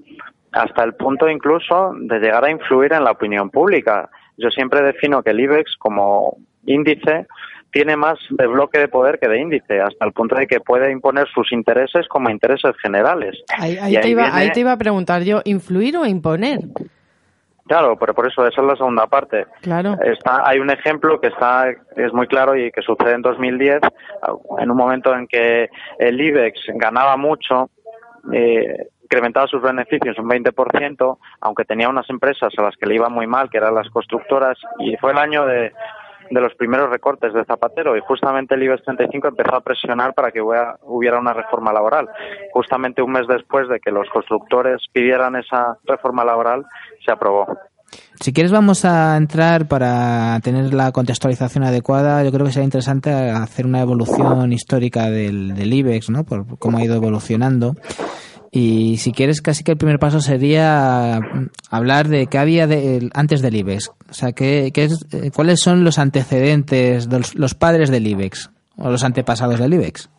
hasta 0.52 0.84
el 0.84 0.94
punto 0.94 1.28
incluso 1.28 1.94
de 1.96 2.18
llegar 2.18 2.44
a 2.44 2.50
influir 2.50 2.92
en 2.92 3.04
la 3.04 3.12
opinión 3.12 3.50
pública. 3.50 4.10
Yo 4.36 4.50
siempre 4.50 4.82
defino 4.82 5.22
que 5.22 5.30
el 5.30 5.40
IBEX 5.40 5.76
como 5.78 6.38
índice 6.66 7.26
tiene 7.72 7.96
más 7.96 8.18
de 8.30 8.46
bloque 8.46 8.78
de 8.78 8.88
poder 8.88 9.18
que 9.20 9.28
de 9.28 9.40
índice, 9.40 9.80
hasta 9.80 10.04
el 10.04 10.12
punto 10.12 10.34
de 10.34 10.46
que 10.46 10.60
puede 10.60 10.90
imponer 10.90 11.28
sus 11.28 11.52
intereses 11.52 12.08
como 12.08 12.28
intereses 12.28 12.72
generales. 12.82 13.38
Ahí, 13.56 13.76
te, 14.00 14.08
iba, 14.08 14.34
ahí 14.34 14.50
te 14.50 14.60
iba 14.60 14.72
a 14.72 14.76
preguntar 14.76 15.22
yo, 15.22 15.40
¿influir 15.44 15.96
o 15.96 16.04
imponer? 16.04 16.60
Claro, 17.70 17.96
pero 17.96 18.14
por 18.14 18.26
eso 18.26 18.44
esa 18.44 18.62
es 18.62 18.66
la 18.66 18.74
segunda 18.74 19.06
parte. 19.06 19.46
Claro. 19.60 19.94
Está, 20.02 20.42
hay 20.44 20.58
un 20.58 20.70
ejemplo 20.70 21.20
que 21.20 21.28
está 21.28 21.70
es 21.70 22.12
muy 22.12 22.26
claro 22.26 22.56
y 22.56 22.72
que 22.72 22.82
sucede 22.82 23.12
en 23.12 23.22
2010, 23.22 23.78
en 24.58 24.70
un 24.72 24.76
momento 24.76 25.14
en 25.14 25.28
que 25.28 25.70
el 26.00 26.20
IBEX 26.20 26.62
ganaba 26.74 27.16
mucho, 27.16 27.70
eh, 28.32 28.88
incrementaba 29.04 29.46
sus 29.46 29.62
beneficios 29.62 30.18
un 30.18 30.28
20%, 30.28 31.18
aunque 31.42 31.64
tenía 31.64 31.88
unas 31.88 32.10
empresas 32.10 32.52
a 32.58 32.62
las 32.62 32.76
que 32.76 32.86
le 32.86 32.96
iba 32.96 33.08
muy 33.08 33.28
mal, 33.28 33.48
que 33.48 33.58
eran 33.58 33.76
las 33.76 33.88
constructoras, 33.90 34.58
y 34.80 34.96
fue 34.96 35.12
el 35.12 35.18
año 35.18 35.46
de, 35.46 35.72
de 36.30 36.40
los 36.40 36.54
primeros 36.54 36.90
recortes 36.90 37.34
de 37.34 37.44
Zapatero 37.44 37.96
y 37.96 38.00
justamente 38.00 38.54
el 38.54 38.62
IBEX 38.62 38.84
35 38.84 39.28
empezó 39.28 39.56
a 39.56 39.60
presionar 39.60 40.14
para 40.14 40.30
que 40.30 40.40
hubiera 40.40 41.18
una 41.18 41.32
reforma 41.32 41.72
laboral. 41.72 42.08
Justamente 42.52 43.02
un 43.02 43.12
mes 43.12 43.26
después 43.26 43.68
de 43.68 43.80
que 43.80 43.90
los 43.90 44.08
constructores 44.10 44.80
pidieran 44.92 45.36
esa 45.36 45.76
reforma 45.84 46.24
laboral, 46.24 46.64
se 47.04 47.12
aprobó. 47.12 47.46
Si 48.20 48.32
quieres 48.32 48.52
vamos 48.52 48.84
a 48.84 49.16
entrar 49.16 49.66
para 49.66 50.38
tener 50.40 50.72
la 50.72 50.92
contextualización 50.92 51.64
adecuada. 51.64 52.22
Yo 52.22 52.30
creo 52.30 52.46
que 52.46 52.52
sería 52.52 52.64
interesante 52.64 53.10
hacer 53.10 53.66
una 53.66 53.80
evolución 53.80 54.52
histórica 54.52 55.10
del, 55.10 55.54
del 55.54 55.72
IBEX, 55.72 56.10
¿no? 56.10 56.24
Por 56.24 56.58
cómo 56.58 56.78
ha 56.78 56.84
ido 56.84 56.94
evolucionando. 56.94 57.74
Y 58.52 58.96
si 58.96 59.12
quieres, 59.12 59.42
casi 59.42 59.62
que 59.62 59.72
el 59.72 59.78
primer 59.78 59.98
paso 59.98 60.20
sería 60.20 61.20
mm, 61.20 61.50
hablar 61.70 62.08
de 62.08 62.26
qué 62.26 62.38
había 62.38 62.66
de, 62.66 63.08
antes 63.14 63.42
del 63.42 63.56
IBEX. 63.56 63.90
O 64.08 64.12
sea, 64.12 64.32
qué, 64.32 64.70
qué 64.74 64.88
eh, 65.12 65.30
cuáles 65.34 65.60
son 65.60 65.84
los 65.84 65.98
antecedentes, 65.98 67.06
los, 67.10 67.34
los 67.36 67.54
padres 67.54 67.90
del 67.90 68.06
IBEX 68.06 68.50
o 68.76 68.90
los 68.90 69.04
antepasados 69.04 69.58
del 69.58 69.74
IBEX. 69.74 70.10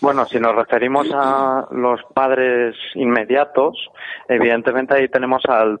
Bueno, 0.00 0.26
si 0.26 0.38
nos 0.38 0.54
referimos 0.54 1.08
a 1.12 1.66
los 1.72 2.00
padres 2.14 2.76
inmediatos, 2.94 3.76
evidentemente 4.28 4.94
ahí 4.94 5.08
tenemos 5.08 5.42
al 5.48 5.80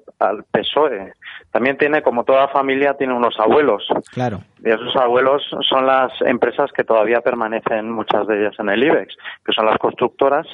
PSOE. 0.50 1.14
También 1.50 1.78
tiene, 1.78 2.02
como 2.02 2.24
toda 2.24 2.48
familia, 2.48 2.94
tiene 2.94 3.14
unos 3.14 3.38
abuelos. 3.38 3.86
Claro. 4.12 4.40
Y 4.62 4.68
esos 4.68 4.94
abuelos 4.96 5.42
son 5.68 5.86
las 5.86 6.12
empresas 6.22 6.70
que 6.72 6.84
todavía 6.84 7.20
permanecen, 7.20 7.90
muchas 7.90 8.26
de 8.26 8.40
ellas, 8.40 8.54
en 8.58 8.68
el 8.68 8.84
IBEX, 8.84 9.16
que 9.44 9.52
son 9.52 9.66
las 9.66 9.78
constructoras 9.78 10.46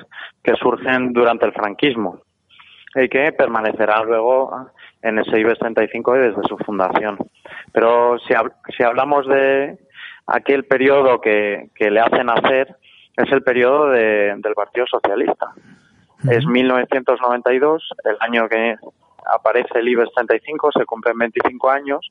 que 0.42 0.54
surgen 0.54 1.12
durante 1.12 1.46
el 1.46 1.52
franquismo 1.52 2.20
y 2.94 3.08
que 3.08 3.32
permanecerán 3.32 4.06
luego 4.06 4.68
en 5.02 5.18
ese 5.18 5.40
IBEX 5.40 5.58
35 5.58 6.12
desde 6.12 6.42
su 6.48 6.56
fundación. 6.58 7.18
Pero 7.72 8.18
si, 8.20 8.34
si 8.76 8.82
hablamos 8.84 9.26
de 9.26 9.76
aquel 10.26 10.64
periodo 10.64 11.20
que, 11.20 11.70
que 11.74 11.90
le 11.90 12.00
hacen 12.00 12.30
hacer, 12.30 12.76
es 13.16 13.30
el 13.32 13.42
periodo 13.42 13.90
de, 13.90 14.34
del 14.38 14.54
Partido 14.54 14.86
Socialista. 14.86 15.52
Es 16.28 16.46
1992, 16.46 17.82
el 18.04 18.16
año 18.20 18.48
que 18.48 18.76
aparece 19.32 19.78
el 19.78 19.88
IBEX 19.88 20.12
35, 20.14 20.70
se 20.72 20.84
cumplen 20.84 21.18
25 21.18 21.70
años, 21.70 22.08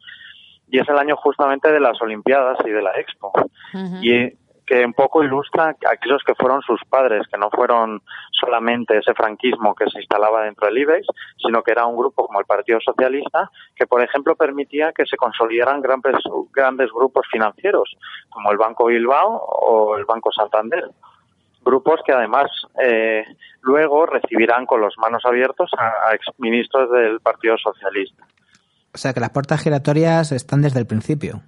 y 0.67 0.79
es 0.79 0.87
el 0.89 0.97
año 0.97 1.15
justamente 1.17 1.71
de 1.71 1.79
las 1.79 2.01
Olimpiadas 2.01 2.57
y 2.65 2.69
de 2.69 2.81
la 2.81 2.91
Expo. 2.99 3.31
Y 4.01 4.31
que 4.65 4.85
un 4.85 4.93
poco 4.93 5.23
ilustra 5.23 5.65
a 5.65 5.91
aquellos 5.91 6.23
que 6.25 6.35
fueron 6.35 6.61
sus 6.61 6.79
padres, 6.89 7.27
que 7.27 7.37
no 7.37 7.49
fueron 7.49 8.01
solamente 8.31 8.97
ese 8.97 9.13
franquismo 9.13 9.75
que 9.75 9.89
se 9.89 9.99
instalaba 9.99 10.43
dentro 10.45 10.67
del 10.67 10.77
IBEX, 10.77 11.07
sino 11.37 11.61
que 11.61 11.71
era 11.71 11.85
un 11.85 11.97
grupo 11.97 12.25
como 12.25 12.39
el 12.39 12.45
Partido 12.45 12.79
Socialista, 12.79 13.49
que 13.75 13.85
por 13.85 14.01
ejemplo 14.01 14.35
permitía 14.35 14.91
que 14.93 15.05
se 15.05 15.17
consolidaran 15.17 15.81
grandes, 15.81 16.15
grandes 16.51 16.89
grupos 16.91 17.27
financieros, 17.31 17.95
como 18.29 18.51
el 18.51 18.57
Banco 18.57 18.85
Bilbao 18.85 19.35
o 19.37 19.97
el 19.97 20.05
Banco 20.05 20.31
Santander. 20.31 20.89
Grupos 21.63 22.01
que 22.05 22.11
además 22.11 22.45
eh, 22.83 23.23
luego 23.61 24.05
recibirán 24.05 24.65
con 24.65 24.81
los 24.81 24.95
manos 24.97 25.23
abiertos 25.25 25.71
a, 25.77 26.09
a 26.09 26.13
exministros 26.13 26.91
del 26.91 27.19
Partido 27.19 27.55
Socialista. 27.57 28.25
O 28.93 28.97
sea 28.97 29.13
que 29.13 29.19
las 29.19 29.31
puertas 29.31 29.61
giratorias 29.61 30.31
están 30.31 30.61
desde 30.61 30.79
el 30.79 30.85
principio. 30.85 31.41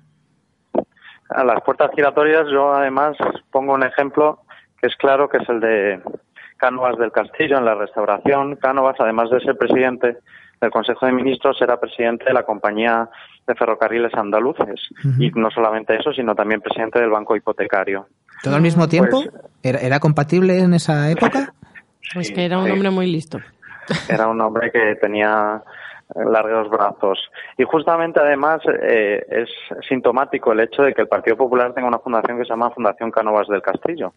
A 1.30 1.44
las 1.44 1.62
puertas 1.64 1.92
giratorias 1.96 2.48
yo 2.52 2.74
además 2.74 3.18
pongo 3.52 3.74
un 3.74 3.84
ejemplo 3.84 4.42
que 4.82 4.88
es 4.88 4.96
claro, 4.96 5.30
que 5.30 5.38
es 5.38 5.50
el 5.50 5.60
de 5.60 6.02
Cánovas 6.58 6.98
del 6.98 7.12
Castillo 7.12 7.58
en 7.58 7.66
la 7.66 7.76
restauración. 7.76 8.56
Cánovas, 8.56 8.96
además 9.00 9.30
de 9.30 9.40
ser 9.42 9.58
presidente 9.58 10.18
del 10.62 10.72
Consejo 10.72 11.06
de 11.06 11.12
Ministros 11.12 11.62
era 11.62 11.80
presidente 11.80 12.26
de 12.26 12.34
la 12.34 12.44
compañía 12.44 13.10
de 13.46 13.56
ferrocarriles 13.56 14.14
andaluces. 14.14 14.80
Y 15.20 15.30
no 15.32 15.52
solamente 15.52 15.96
eso, 15.96 16.12
sino 16.14 16.34
también 16.34 16.62
presidente 16.62 17.00
del 17.00 17.10
Banco 17.10 17.36
Hipotecario. 17.36 18.08
¿Todo 18.44 18.56
al 18.56 18.62
mismo 18.62 18.84
Pues 18.84 18.90
tiempo? 18.92 19.24
¿Era, 19.64 19.80
era 19.80 20.00
compatible 20.00 20.60
en 20.60 20.74
esa 20.74 21.10
época? 21.10 21.54
Pues 22.14 22.32
que 22.32 22.46
era 22.46 22.60
un 22.60 22.66
sí. 22.66 22.72
hombre 22.72 22.92
muy 22.92 23.12
listo. 23.12 23.40
Era 24.10 24.28
un 24.28 24.40
hombre 24.40 24.72
que 24.72 24.96
tenía 25.02 25.62
largos 26.14 26.70
brazos. 26.70 27.20
Y 27.58 27.64
justamente, 27.64 28.20
además, 28.20 28.62
eh, 28.82 29.26
es 29.28 29.50
sintomático 29.88 30.52
el 30.54 30.62
hecho 30.62 30.84
de 30.84 30.94
que 30.94 31.02
el 31.02 31.08
Partido 31.08 31.36
Popular 31.36 31.74
tenga 31.74 31.88
una 31.88 32.00
fundación 32.00 32.38
que 32.38 32.44
se 32.44 32.50
llama 32.50 32.72
Fundación 32.72 33.12
Cánovas 33.12 33.48
del 33.48 33.62
Castillo. 33.62 34.14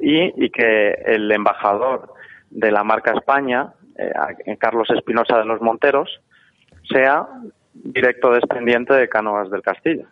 Y, 0.00 0.44
y 0.44 0.50
que 0.50 0.90
el 1.06 1.30
embajador 1.30 2.14
de 2.50 2.70
la 2.70 2.84
marca 2.84 3.12
España, 3.12 3.72
eh, 3.96 4.56
Carlos 4.58 4.88
Espinosa 4.90 5.38
de 5.38 5.44
los 5.44 5.60
Monteros, 5.60 6.20
sea 6.90 7.26
directo 7.74 8.30
descendiente 8.30 8.94
de 8.94 9.08
Cánovas 9.08 9.50
del 9.50 9.62
Castillo. 9.62 10.06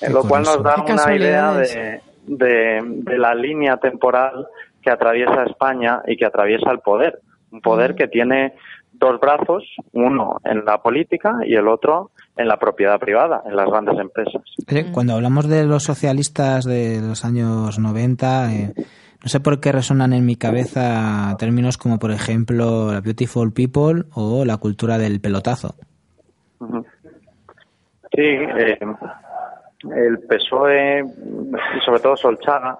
En 0.00 0.12
lo 0.12 0.22
cual 0.22 0.42
nos 0.44 0.62
da 0.62 0.76
una 0.82 1.14
idea 1.16 1.52
de, 1.54 2.00
de- 2.26 2.80
de 2.84 3.18
la 3.18 3.34
línea 3.34 3.76
temporal 3.78 4.46
que 4.82 4.90
atraviesa 4.90 5.44
España 5.44 6.02
y 6.06 6.16
que 6.16 6.24
atraviesa 6.26 6.70
el 6.70 6.78
poder. 6.80 7.20
Un 7.50 7.60
poder 7.60 7.94
que 7.94 8.06
tiene 8.08 8.54
dos 8.92 9.18
brazos, 9.20 9.64
uno 9.92 10.40
en 10.44 10.64
la 10.64 10.78
política 10.78 11.38
y 11.44 11.54
el 11.54 11.68
otro 11.68 12.10
en 12.36 12.46
la 12.48 12.56
propiedad 12.58 12.98
privada, 12.98 13.42
en 13.46 13.56
las 13.56 13.66
grandes 13.66 13.98
empresas. 13.98 14.42
Oye, 14.70 14.92
Cuando 14.92 15.14
hablamos 15.14 15.48
de 15.48 15.64
los 15.64 15.82
socialistas 15.84 16.64
de 16.64 17.00
los 17.00 17.24
años 17.24 17.78
90, 17.78 18.52
eh, 18.54 18.74
no 18.76 19.28
sé 19.28 19.40
por 19.40 19.58
qué 19.60 19.72
resonan 19.72 20.12
en 20.12 20.24
mi 20.26 20.36
cabeza 20.36 21.34
términos 21.38 21.76
como, 21.78 21.98
por 21.98 22.10
ejemplo, 22.12 22.92
la 22.92 23.00
Beautiful 23.00 23.52
People 23.52 24.04
o 24.14 24.44
la 24.44 24.56
cultura 24.58 24.98
del 24.98 25.20
pelotazo. 25.20 25.74
Sí, 26.60 28.22
eh, 28.22 28.78
el 29.84 30.18
PSOE 30.20 31.04
y 31.04 31.80
sobre 31.84 32.00
todo 32.00 32.16
Solchaga 32.16 32.78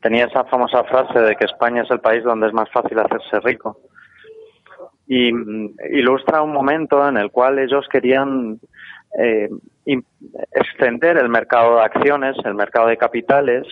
tenía 0.00 0.26
esa 0.26 0.44
famosa 0.44 0.82
frase 0.84 1.18
de 1.20 1.36
que 1.36 1.44
España 1.44 1.82
es 1.82 1.90
el 1.90 2.00
país 2.00 2.24
donde 2.24 2.48
es 2.48 2.52
más 2.52 2.68
fácil 2.70 2.98
hacerse 2.98 3.40
rico. 3.40 3.78
Y 5.06 5.32
mm, 5.32 5.76
ilustra 5.92 6.42
un 6.42 6.52
momento 6.52 7.06
en 7.08 7.16
el 7.16 7.30
cual 7.30 7.58
ellos 7.58 7.86
querían 7.90 8.58
eh, 9.18 9.48
extender 10.52 11.18
el 11.18 11.28
mercado 11.28 11.76
de 11.76 11.82
acciones, 11.82 12.36
el 12.44 12.54
mercado 12.54 12.88
de 12.88 12.96
capitales, 12.96 13.66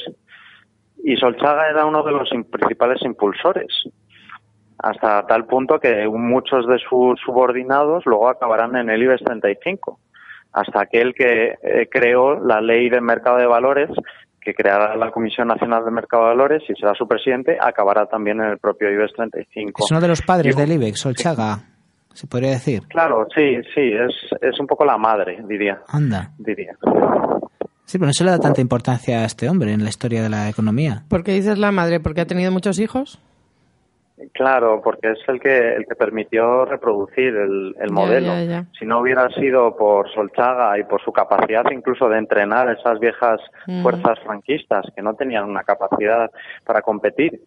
y 1.02 1.16
Solchaga 1.16 1.68
era 1.70 1.86
uno 1.86 2.02
de 2.02 2.12
los 2.12 2.28
principales 2.50 3.02
impulsores 3.02 3.72
hasta 4.82 5.26
tal 5.26 5.46
punto 5.46 5.78
que 5.78 6.08
muchos 6.08 6.66
de 6.66 6.78
sus 6.78 7.20
subordinados 7.20 8.04
luego 8.06 8.28
acabarán 8.28 8.76
en 8.76 8.90
el 8.90 9.02
IBEX 9.02 9.24
35, 9.24 9.98
hasta 10.52 10.82
aquel 10.82 11.14
que 11.14 11.54
eh, 11.62 11.88
creó 11.90 12.38
la 12.40 12.60
ley 12.60 12.88
del 12.90 13.02
mercado 13.02 13.38
de 13.38 13.46
valores, 13.46 13.88
que 14.40 14.54
creará 14.54 14.96
la 14.96 15.10
Comisión 15.10 15.48
Nacional 15.48 15.84
del 15.84 15.92
Mercado 15.94 16.22
de 16.24 16.28
Valores 16.30 16.62
y 16.68 16.74
será 16.74 16.94
su 16.94 17.06
presidente, 17.06 17.58
acabará 17.60 18.06
también 18.06 18.40
en 18.40 18.46
el 18.50 18.58
propio 18.58 18.90
IBEX 18.90 19.12
35. 19.14 19.84
Es 19.84 19.90
uno 19.90 20.00
de 20.00 20.08
los 20.08 20.22
padres 20.22 20.56
Y- 20.56 20.58
del 20.58 20.72
IBEX, 20.72 21.00
Solchaga, 21.00 21.58
se 22.14 22.26
podría 22.26 22.50
decir. 22.52 22.82
Claro, 22.88 23.26
sí, 23.34 23.56
sí, 23.74 23.92
es, 23.92 24.14
es 24.40 24.58
un 24.58 24.66
poco 24.66 24.84
la 24.84 24.96
madre, 24.96 25.40
diría. 25.46 25.82
Anda. 25.88 26.30
diría. 26.38 26.72
Sí, 27.84 27.98
pero 27.98 28.06
no 28.06 28.12
se 28.12 28.24
le 28.24 28.30
da 28.30 28.38
tanta 28.38 28.60
importancia 28.60 29.18
a 29.20 29.24
este 29.24 29.48
hombre 29.48 29.72
en 29.72 29.82
la 29.82 29.88
historia 29.90 30.22
de 30.22 30.28
la 30.30 30.48
economía. 30.48 31.02
¿Por 31.08 31.24
qué 31.24 31.32
dices 31.32 31.58
la 31.58 31.72
madre? 31.72 31.98
¿Porque 32.00 32.20
ha 32.20 32.26
tenido 32.26 32.52
muchos 32.52 32.78
hijos? 32.78 33.20
Claro, 34.32 34.80
porque 34.82 35.12
es 35.12 35.18
el 35.28 35.40
que 35.40 35.74
el 35.76 35.86
que 35.86 35.94
permitió 35.94 36.64
reproducir 36.64 37.34
el, 37.34 37.74
el 37.80 37.88
Ya, 37.88 37.92
modelo. 37.94 38.26
ya, 38.34 38.42
ya. 38.44 38.64
Si 38.78 38.84
no 38.84 39.00
hubiera 39.00 39.28
sido 39.30 39.76
por 39.76 40.10
Solchaga 40.12 40.78
y 40.78 40.84
por 40.84 41.00
su 41.02 41.12
capacidad 41.12 41.64
incluso 41.70 42.08
de 42.08 42.18
entrenar 42.18 42.68
esas 42.70 42.98
viejas 43.00 43.40
Mm. 43.66 43.82
fuerzas 43.82 44.18
franquistas 44.20 44.86
que 44.94 45.02
no 45.02 45.14
tenían 45.14 45.44
una 45.44 45.62
capacidad 45.62 46.30
para 46.64 46.82
competir. 46.82 47.40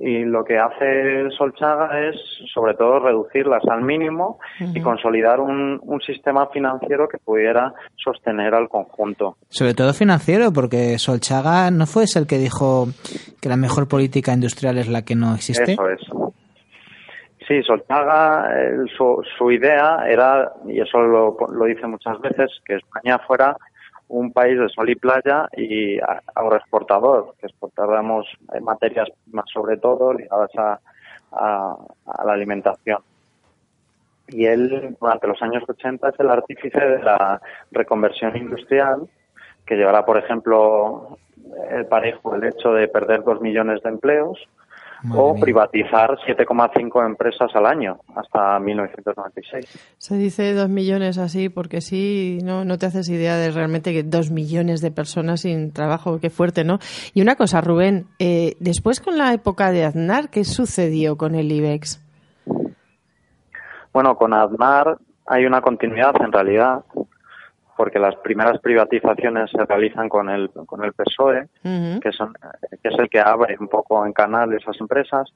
Y 0.00 0.24
lo 0.24 0.44
que 0.44 0.56
hace 0.56 1.28
Solchaga 1.36 1.90
es, 2.08 2.14
sobre 2.54 2.74
todo, 2.74 3.00
reducirlas 3.00 3.62
al 3.68 3.82
mínimo 3.82 4.38
y 4.60 4.80
consolidar 4.80 5.40
un, 5.40 5.80
un 5.82 6.00
sistema 6.00 6.46
financiero 6.48 7.08
que 7.08 7.18
pudiera 7.18 7.72
sostener 7.96 8.54
al 8.54 8.68
conjunto. 8.68 9.36
Sobre 9.48 9.74
todo 9.74 9.92
financiero, 9.92 10.52
porque 10.52 10.98
Solchaga 10.98 11.70
no 11.72 11.84
fue 11.86 12.04
ese 12.04 12.20
el 12.20 12.28
que 12.28 12.38
dijo 12.38 12.86
que 13.42 13.48
la 13.48 13.56
mejor 13.56 13.88
política 13.88 14.32
industrial 14.32 14.78
es 14.78 14.88
la 14.88 15.02
que 15.02 15.16
no 15.16 15.34
existe. 15.34 15.72
Eso 15.72 15.88
es. 15.88 16.00
Sí, 17.48 17.62
Solchaga, 17.62 18.50
el- 18.60 18.88
su, 18.96 19.22
su 19.38 19.50
idea 19.50 20.04
era, 20.06 20.52
y 20.66 20.80
eso 20.80 20.98
lo, 21.00 21.36
lo 21.50 21.64
dice 21.64 21.86
muchas 21.86 22.20
veces, 22.20 22.50
que 22.64 22.74
España 22.76 23.18
fuera 23.26 23.56
un 24.08 24.32
país 24.32 24.58
de 24.58 24.68
sol 24.70 24.88
y 24.90 24.94
playa 24.94 25.48
y 25.56 25.98
agroexportador, 26.34 27.34
que 27.40 27.46
exportáramos 27.46 28.26
eh, 28.54 28.60
materias 28.60 29.08
primas 29.24 29.44
sobre 29.52 29.76
todo 29.76 30.12
ligadas 30.14 30.50
a, 30.56 30.80
a- 31.32 31.76
a 32.06 32.24
la 32.24 32.32
alimentación. 32.32 32.98
Y 34.28 34.44
él, 34.46 34.96
durante 35.00 35.26
los 35.26 35.40
años 35.42 35.62
80, 35.68 36.08
es 36.10 36.20
el 36.20 36.30
artífice 36.30 36.78
de 36.80 37.02
la 37.02 37.40
reconversión 37.70 38.36
industrial, 38.36 39.08
que 39.64 39.76
llevará, 39.76 40.04
por 40.04 40.18
ejemplo, 40.18 41.18
el 41.70 41.86
parejo 41.86 42.34
el 42.34 42.44
hecho 42.44 42.72
de 42.72 42.88
perder 42.88 43.22
dos 43.24 43.40
millones 43.40 43.82
de 43.82 43.88
empleos 43.90 44.38
o 45.14 45.34
privatizar 45.34 46.18
7,5 46.26 47.06
empresas 47.06 47.50
al 47.54 47.66
año 47.66 47.98
hasta 48.14 48.58
1996. 48.58 49.96
Se 49.98 50.16
dice 50.16 50.54
dos 50.54 50.68
millones 50.68 51.18
así 51.18 51.48
porque 51.48 51.80
sí, 51.80 52.38
no, 52.42 52.64
no 52.64 52.78
te 52.78 52.86
haces 52.86 53.08
idea 53.08 53.36
de 53.36 53.50
realmente 53.50 53.92
que 53.92 54.02
dos 54.02 54.30
millones 54.30 54.80
de 54.80 54.90
personas 54.90 55.42
sin 55.42 55.72
trabajo, 55.72 56.18
qué 56.20 56.30
fuerte, 56.30 56.64
¿no? 56.64 56.78
Y 57.14 57.22
una 57.22 57.36
cosa, 57.36 57.60
Rubén, 57.60 58.06
eh, 58.18 58.56
después 58.60 59.00
con 59.00 59.18
la 59.18 59.32
época 59.32 59.70
de 59.70 59.84
Aznar, 59.84 60.30
¿qué 60.30 60.44
sucedió 60.44 61.16
con 61.16 61.34
el 61.34 61.50
IBEX? 61.52 62.04
Bueno, 63.92 64.16
con 64.16 64.34
Aznar 64.34 64.98
hay 65.26 65.44
una 65.44 65.60
continuidad 65.60 66.14
en 66.20 66.32
realidad, 66.32 66.84
porque 67.78 68.00
las 68.00 68.16
primeras 68.16 68.60
privatizaciones 68.60 69.48
se 69.52 69.64
realizan 69.64 70.08
con 70.08 70.28
el, 70.28 70.50
con 70.66 70.84
el 70.84 70.92
PSOE, 70.92 71.46
que, 71.62 72.10
son, 72.10 72.34
que 72.82 72.88
es 72.88 72.98
el 72.98 73.08
que 73.08 73.20
abre 73.20 73.56
un 73.60 73.68
poco 73.68 74.04
en 74.04 74.12
canal 74.12 74.52
esas 74.52 74.76
empresas. 74.80 75.32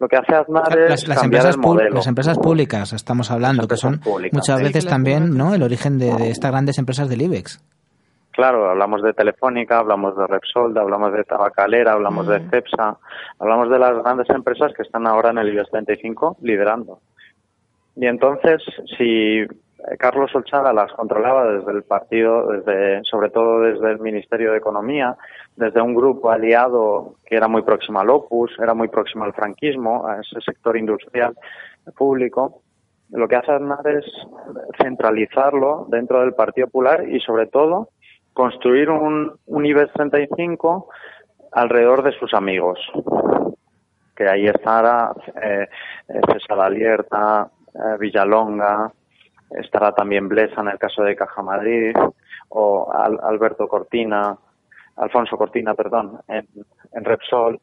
Lo 0.00 0.08
que 0.08 0.16
hace 0.16 0.34
Aznar 0.34 0.78
es 0.78 0.90
Las, 0.90 1.08
las 1.08 1.20
cambiar 1.20 1.42
empresas 1.42 1.54
el 1.56 1.60
modelo. 1.60 1.96
las 1.96 2.06
empresas 2.06 2.38
públicas 2.38 2.94
estamos 2.94 3.30
hablando, 3.30 3.68
que 3.68 3.76
son 3.76 4.00
públicas, 4.00 4.32
muchas 4.32 4.62
veces 4.62 4.84
Sí, 4.84 4.88
también 4.88 5.36
no 5.36 5.54
el 5.54 5.62
origen 5.62 5.98
de, 5.98 6.14
de 6.14 6.30
estas 6.30 6.50
grandes 6.50 6.78
empresas 6.78 7.10
del 7.10 7.20
IBEX. 7.20 7.62
Claro, 8.32 8.70
hablamos 8.70 9.02
de 9.02 9.12
Telefónica, 9.12 9.78
hablamos 9.78 10.16
de 10.16 10.26
Repsol, 10.26 10.76
hablamos 10.78 11.12
de 11.12 11.24
Tabacalera, 11.24 11.92
hablamos 11.92 12.26
de 12.26 12.40
Cepsa, 12.48 12.96
hablamos 13.38 13.68
de 13.68 13.78
las 13.78 14.02
grandes 14.02 14.30
empresas 14.30 14.72
que 14.74 14.82
están 14.82 15.06
ahora 15.06 15.28
en 15.30 15.38
el 15.38 15.50
IBEX 15.50 15.70
35 15.70 16.38
liderando. 16.40 17.00
Y 17.96 18.06
entonces, 18.06 18.62
si 18.96 19.44
Carlos 19.98 20.30
Solchaga 20.32 20.72
las 20.72 20.92
controlaba 20.92 21.46
desde 21.46 21.72
el 21.72 21.84
partido, 21.84 22.48
desde, 22.48 23.04
sobre 23.04 23.30
todo 23.30 23.60
desde 23.60 23.92
el 23.92 24.00
Ministerio 24.00 24.52
de 24.52 24.58
Economía, 24.58 25.16
desde 25.54 25.80
un 25.80 25.94
grupo 25.94 26.30
aliado 26.30 27.14
que 27.24 27.36
era 27.36 27.46
muy 27.46 27.62
próximo 27.62 28.00
al 28.00 28.10
Opus, 28.10 28.50
era 28.58 28.74
muy 28.74 28.88
próximo 28.88 29.24
al 29.24 29.32
franquismo, 29.32 30.06
a 30.06 30.20
ese 30.20 30.40
sector 30.40 30.76
industrial 30.76 31.36
público, 31.96 32.62
lo 33.10 33.28
que 33.28 33.36
hace 33.36 33.52
Aznar 33.52 33.86
es 33.86 34.04
centralizarlo 34.80 35.86
dentro 35.88 36.20
del 36.20 36.34
Partido 36.34 36.66
Popular 36.66 37.08
y 37.08 37.20
sobre 37.20 37.46
todo 37.46 37.90
construir 38.32 38.90
un, 38.90 39.32
un 39.46 39.66
IBEX 39.66 39.92
35 39.92 40.88
alrededor 41.52 42.02
de 42.02 42.12
sus 42.12 42.34
amigos. 42.34 42.78
Que 44.14 44.28
ahí 44.28 44.46
estará 44.46 45.12
eh, 45.42 45.68
eh, 46.08 46.20
César 46.32 46.60
Alierta, 46.60 47.48
eh, 47.74 47.96
Villalonga, 47.98 48.92
estará 49.50 49.92
también 49.92 50.28
Blesa 50.28 50.60
en 50.60 50.68
el 50.68 50.78
caso 50.78 51.02
de 51.02 51.16
Caja 51.16 51.42
Madrid, 51.42 51.94
o 52.48 52.90
Al- 52.92 53.20
Alberto 53.22 53.68
Cortina, 53.68 54.36
Alfonso 54.96 55.36
Cortina, 55.36 55.74
perdón, 55.74 56.18
en, 56.28 56.46
en 56.92 57.04
Repsol. 57.04 57.60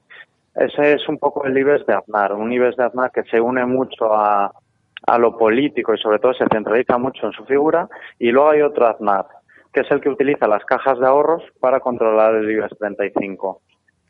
Ese 0.55 0.93
es 0.93 1.09
un 1.09 1.17
poco 1.17 1.45
el 1.45 1.57
IBEX 1.57 1.85
de 1.87 1.93
Aznar, 1.95 2.33
un 2.33 2.51
IBEX 2.53 2.77
de 2.77 2.83
Aznar 2.83 3.11
que 3.11 3.23
se 3.23 3.41
une 3.41 3.65
mucho 3.65 4.13
a, 4.13 4.53
a 5.07 5.17
lo 5.17 5.35
político 5.37 5.93
y 5.93 5.97
sobre 5.97 6.19
todo 6.19 6.33
se 6.33 6.45
centraliza 6.51 6.97
mucho 6.97 7.25
en 7.25 7.33
su 7.33 7.43
figura. 7.45 7.87
Y 8.19 8.31
luego 8.31 8.51
hay 8.51 8.61
otro 8.61 8.85
Aznar, 8.87 9.25
que 9.71 9.81
es 9.81 9.89
el 9.91 9.99
que 9.99 10.09
utiliza 10.09 10.47
las 10.47 10.63
cajas 10.65 10.99
de 10.99 11.07
ahorros 11.07 11.43
para 11.59 11.79
controlar 11.79 12.35
el 12.35 12.51
IBEX 12.51 12.77
35 12.77 13.61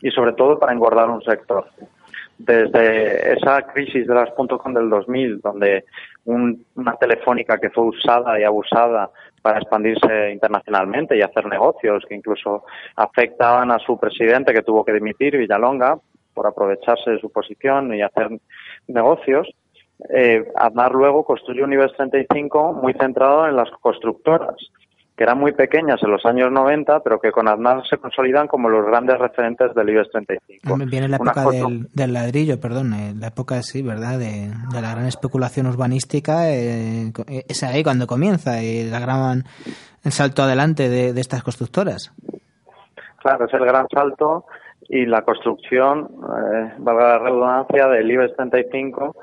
y 0.02 0.12
sobre 0.12 0.34
todo 0.34 0.60
para 0.60 0.74
engordar 0.74 1.10
un 1.10 1.22
sector. 1.22 1.66
Desde 2.38 3.34
esa 3.38 3.62
crisis 3.62 4.06
de 4.08 4.14
las 4.14 4.30
.com 4.32 4.74
del 4.74 4.90
2000, 4.90 5.40
donde 5.40 5.86
un- 6.26 6.66
una 6.76 6.96
telefónica 6.96 7.58
que 7.58 7.70
fue 7.70 7.86
usada 7.86 8.40
y 8.40 8.44
abusada 8.44 9.10
para 9.42 9.60
expandirse 9.60 10.32
internacionalmente 10.32 11.18
y 11.18 11.22
hacer 11.22 11.46
negocios 11.48 12.04
que 12.08 12.16
incluso 12.16 12.64
afectaban 12.96 13.72
a 13.72 13.80
su 13.80 14.00
presidente 14.00 14.54
que 14.54 14.62
tuvo 14.64 14.86
que 14.86 14.94
dimitir, 14.94 15.38
Villalonga, 15.38 15.98
por 16.34 16.48
aprovecharse 16.48 17.12
de 17.12 17.20
su 17.20 17.32
posición 17.32 17.94
y 17.94 18.02
hacer 18.02 18.30
negocios, 18.88 19.48
eh, 20.10 20.46
Aznar 20.56 20.92
luego 20.94 21.24
construye 21.24 21.64
un 21.64 21.74
IBEX 21.74 21.94
35 21.96 22.74
muy 22.74 22.94
centrado 22.94 23.48
en 23.48 23.56
las 23.56 23.70
constructoras, 23.82 24.56
que 25.24 25.30
eran 25.30 25.40
muy 25.40 25.54
pequeñas 25.54 26.04
en 26.04 26.12
los 26.12 26.26
años 26.26 26.52
90, 26.52 27.00
pero 27.00 27.18
que 27.18 27.32
con 27.32 27.48
Aznar 27.48 27.82
se 27.90 27.98
consolidan 27.98 28.46
como 28.46 28.68
los 28.68 28.86
grandes 28.86 29.18
referentes 29.18 29.74
del 29.74 29.90
IBEX 29.90 30.12
35. 30.12 30.78
Viene 30.86 31.08
la 31.08 31.16
época 31.16 31.46
del, 31.46 31.88
del, 31.94 32.12
ladrillo, 32.12 32.60
perdón, 32.60 32.94
eh, 32.94 33.14
la 33.18 33.28
época, 33.28 33.62
sí, 33.62 33.82
¿verdad?, 33.82 34.20
de, 34.20 34.52
de 34.74 34.82
la 34.82 34.92
gran 34.92 35.06
especulación 35.06 35.68
urbanística, 35.68 36.50
eh, 36.52 37.14
es 37.48 37.64
ahí 37.64 37.84
cuando 37.84 38.06
comienza 38.06 38.62
y 38.62 38.84
la 38.90 39.00
gran, 39.00 39.46
el 40.04 40.12
salto 40.12 40.44
adelante 40.44 40.90
de, 40.90 41.14
de 41.14 41.22
estas 41.22 41.42
constructoras. 41.42 42.12
Claro, 43.22 43.46
es 43.46 43.54
el 43.54 43.66
gran 43.66 43.88
salto 43.88 44.44
y 44.90 45.06
la 45.06 45.22
construcción, 45.22 46.10
eh, 46.22 46.74
valga 46.80 47.18
la 47.18 47.20
redundancia, 47.20 47.88
del 47.88 48.12
IBEX 48.12 48.36
35 48.36 49.16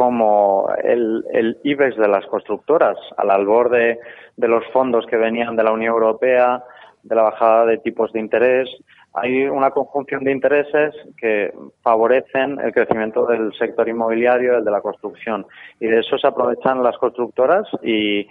como 0.00 0.72
el, 0.82 1.22
el 1.30 1.58
IBEX 1.62 1.98
de 1.98 2.08
las 2.08 2.24
constructoras, 2.24 2.96
al 3.18 3.30
albor 3.30 3.68
de, 3.68 3.98
de 4.34 4.48
los 4.48 4.64
fondos 4.72 5.04
que 5.04 5.18
venían 5.18 5.56
de 5.56 5.62
la 5.62 5.72
Unión 5.72 5.92
Europea, 5.92 6.64
de 7.02 7.14
la 7.14 7.20
bajada 7.20 7.66
de 7.66 7.76
tipos 7.76 8.10
de 8.14 8.20
interés. 8.20 8.66
Hay 9.12 9.44
una 9.44 9.72
conjunción 9.72 10.24
de 10.24 10.32
intereses 10.32 10.94
que 11.18 11.52
favorecen 11.82 12.58
el 12.60 12.72
crecimiento 12.72 13.26
del 13.26 13.52
sector 13.58 13.90
inmobiliario, 13.90 14.56
el 14.56 14.64
de 14.64 14.70
la 14.70 14.80
construcción. 14.80 15.44
Y 15.78 15.88
de 15.88 15.98
eso 15.98 16.16
se 16.16 16.28
aprovechan 16.28 16.82
las 16.82 16.96
constructoras 16.96 17.68
y, 17.82 18.26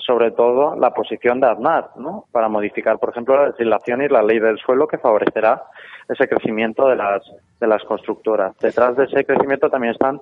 sobre 0.00 0.30
todo, 0.32 0.76
la 0.76 0.90
posición 0.90 1.40
de 1.40 1.46
Aznar, 1.46 1.88
¿no? 1.96 2.26
Para 2.32 2.50
modificar, 2.50 2.98
por 2.98 3.08
ejemplo, 3.08 3.34
la 3.34 3.46
legislación 3.46 4.02
y 4.02 4.08
la 4.08 4.22
ley 4.22 4.40
del 4.40 4.58
suelo 4.58 4.86
que 4.86 4.98
favorecerá 4.98 5.62
ese 6.08 6.28
crecimiento 6.28 6.88
de 6.88 6.96
las, 6.96 7.22
de 7.60 7.66
las 7.66 7.82
constructoras. 7.84 8.56
Detrás 8.58 8.96
de 8.96 9.04
ese 9.04 9.24
crecimiento 9.24 9.70
también 9.70 9.92
están 9.92 10.20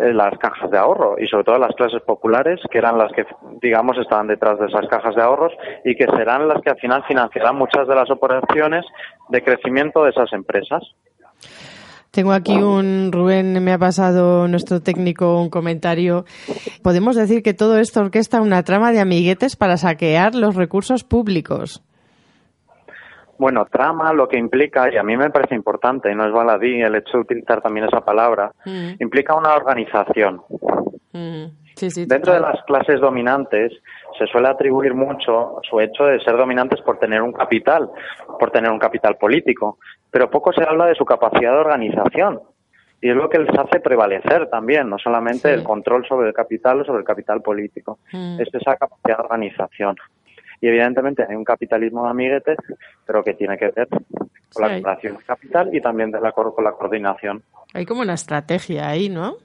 eh, 0.00 0.12
las 0.12 0.36
cajas 0.38 0.70
de 0.70 0.76
ahorro 0.76 1.16
y 1.18 1.26
sobre 1.26 1.44
todo 1.44 1.58
las 1.58 1.74
clases 1.74 2.02
populares 2.02 2.60
que 2.70 2.78
eran 2.78 2.98
las 2.98 3.12
que 3.12 3.24
digamos 3.62 3.96
estaban 3.98 4.26
detrás 4.26 4.58
de 4.58 4.66
esas 4.66 4.86
cajas 4.88 5.14
de 5.14 5.22
ahorros 5.22 5.52
y 5.84 5.94
que 5.94 6.06
serán 6.06 6.48
las 6.48 6.60
que 6.60 6.70
al 6.70 6.76
final 6.76 7.02
financiarán 7.08 7.56
muchas 7.56 7.88
de 7.88 7.94
las 7.94 8.10
operaciones 8.10 8.84
de 9.30 9.42
crecimiento 9.42 10.04
de 10.04 10.10
esas 10.10 10.32
empresas. 10.32 10.82
Tengo 12.10 12.32
aquí 12.32 12.56
un, 12.56 13.10
Rubén, 13.12 13.62
me 13.62 13.72
ha 13.72 13.78
pasado 13.78 14.48
nuestro 14.48 14.80
técnico 14.80 15.40
un 15.40 15.50
comentario. 15.50 16.24
Podemos 16.82 17.14
decir 17.14 17.42
que 17.42 17.52
todo 17.52 17.78
esto 17.78 18.00
orquesta 18.00 18.40
una 18.40 18.62
trama 18.62 18.92
de 18.92 19.00
amiguetes 19.00 19.56
para 19.56 19.76
saquear 19.76 20.34
los 20.34 20.56
recursos 20.56 21.04
públicos. 21.04 21.82
Bueno, 23.38 23.66
trama 23.70 24.12
lo 24.12 24.28
que 24.28 24.38
implica, 24.38 24.92
y 24.92 24.96
a 24.96 25.02
mí 25.02 25.16
me 25.16 25.30
parece 25.30 25.54
importante, 25.54 26.10
y 26.10 26.14
no 26.14 26.26
es 26.26 26.32
baladí 26.32 26.80
el 26.80 26.94
hecho 26.94 27.18
de 27.18 27.20
utilizar 27.20 27.60
también 27.60 27.86
esa 27.86 28.00
palabra, 28.00 28.52
mm. 28.64 28.94
implica 29.00 29.34
una 29.34 29.54
organización. 29.54 30.42
Mm. 31.12 31.44
Sí, 31.76 31.90
sí, 31.90 32.06
Dentro 32.06 32.32
de 32.32 32.40
las 32.40 32.62
clases 32.64 33.00
dominantes 33.00 33.70
se 34.18 34.26
suele 34.28 34.48
atribuir 34.48 34.94
mucho 34.94 35.60
su 35.68 35.78
hecho 35.78 36.04
de 36.04 36.18
ser 36.20 36.34
dominantes 36.36 36.80
por 36.80 36.98
tener 36.98 37.20
un 37.20 37.32
capital, 37.32 37.90
por 38.40 38.50
tener 38.50 38.70
un 38.70 38.78
capital 38.78 39.16
político, 39.18 39.78
pero 40.10 40.30
poco 40.30 40.54
se 40.54 40.64
habla 40.64 40.86
de 40.86 40.94
su 40.94 41.04
capacidad 41.04 41.52
de 41.52 41.58
organización. 41.58 42.40
Y 43.02 43.10
es 43.10 43.16
lo 43.16 43.28
que 43.28 43.38
les 43.38 43.58
hace 43.58 43.80
prevalecer 43.80 44.48
también, 44.48 44.88
no 44.88 44.98
solamente 44.98 45.52
el 45.52 45.62
control 45.62 46.06
sobre 46.08 46.28
el 46.28 46.34
capital 46.34 46.80
o 46.80 46.84
sobre 46.86 47.00
el 47.00 47.04
capital 47.04 47.42
político, 47.42 47.98
mm. 48.10 48.40
es 48.40 48.48
esa 48.54 48.76
capacidad 48.76 49.18
de 49.18 49.24
organización. 49.24 49.96
Y 50.60 50.68
evidentemente 50.68 51.24
hay 51.28 51.36
un 51.36 51.44
capitalismo 51.44 52.04
de 52.04 52.10
amiguetes, 52.10 52.58
pero 53.06 53.22
que 53.22 53.34
tiene 53.34 53.56
que 53.58 53.70
ver 53.70 53.88
con 53.88 54.62
la 54.62 54.74
cooperación 54.74 55.18
capital 55.26 55.74
y 55.74 55.80
también 55.80 56.10
de 56.10 56.20
la, 56.20 56.32
con 56.32 56.64
la 56.64 56.72
coordinación. 56.72 57.42
Hay 57.74 57.84
como 57.84 58.02
una 58.02 58.14
estrategia 58.14 58.88
ahí, 58.88 59.08
¿no? 59.08 59.36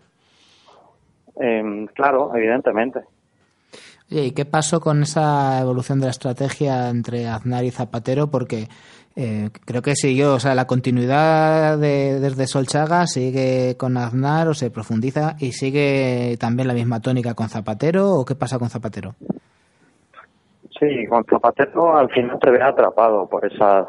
Eh, 1.39 1.88
claro, 1.93 2.32
evidentemente. 2.36 3.02
¿y 4.12 4.32
qué 4.32 4.45
pasó 4.45 4.82
con 4.82 5.04
esa 5.04 5.62
evolución 5.62 6.00
de 6.00 6.06
la 6.06 6.12
estrategia 6.12 6.89
entre 6.89 7.28
Aznar 7.28 7.63
y 7.63 7.71
Zapatero? 7.71 8.30
Porque 8.30 8.67
eh, 9.15 9.50
creo 9.65 9.82
que 9.82 9.95
siguió, 9.95 10.36
o 10.36 10.39
sea, 10.39 10.54
la 10.54 10.67
continuidad 10.67 11.78
de, 11.78 12.19
desde 12.19 12.47
Solchaga 12.47 13.08
sigue 13.08 13.76
con 13.78 13.97
Aznar 13.97 14.50
o 14.50 14.54
se 14.54 14.69
profundiza 14.69 15.36
y 15.39 15.54
sigue 15.54 16.38
también 16.39 16.67
la 16.67 16.74
misma 16.74 17.00
tónica 17.00 17.34
con 17.34 17.50
Zapatero 17.50 18.12
o 18.12 18.26
qué 18.26 18.36
pasa 18.36 18.60
con 18.60 18.69
Zapatero? 18.69 19.15
Sí, 20.81 21.05
con 21.05 21.23
Zapatero 21.25 21.95
al 21.95 22.09
final 22.09 22.39
se 22.43 22.49
ve 22.49 22.59
atrapado 22.59 23.27
por 23.29 23.45
esas, 23.45 23.85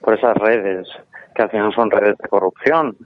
por 0.00 0.18
esas 0.18 0.34
redes, 0.34 0.88
que 1.32 1.42
al 1.44 1.50
final 1.50 1.72
son 1.72 1.88
redes 1.92 2.18
de 2.18 2.28
corrupción 2.28 2.96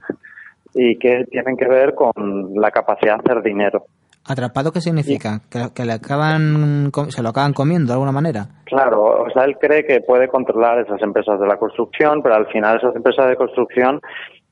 y 0.73 0.97
que 0.97 1.25
tienen 1.29 1.55
que 1.55 1.67
ver 1.67 1.93
con 1.93 2.13
la 2.55 2.71
capacidad 2.71 3.17
de 3.17 3.31
hacer 3.31 3.43
dinero. 3.43 3.85
¿Atrapado 4.27 4.71
qué 4.71 4.81
significa? 4.81 5.41
¿Que, 5.49 5.85
le 5.85 5.93
acaban, 5.93 6.91
se 7.09 7.21
lo 7.21 7.29
acaban 7.29 7.53
comiendo 7.53 7.87
de 7.87 7.93
alguna 7.93 8.11
manera? 8.11 8.47
Claro, 8.65 9.23
o 9.23 9.29
sea, 9.31 9.43
él 9.43 9.57
cree 9.59 9.85
que 9.85 10.01
puede 10.01 10.27
controlar 10.27 10.79
esas 10.79 11.01
empresas 11.01 11.39
de 11.39 11.47
la 11.47 11.57
construcción, 11.57 12.21
pero 12.23 12.35
al 12.35 12.47
final 12.47 12.77
esas 12.77 12.95
empresas 12.95 13.29
de 13.29 13.35
construcción 13.35 14.01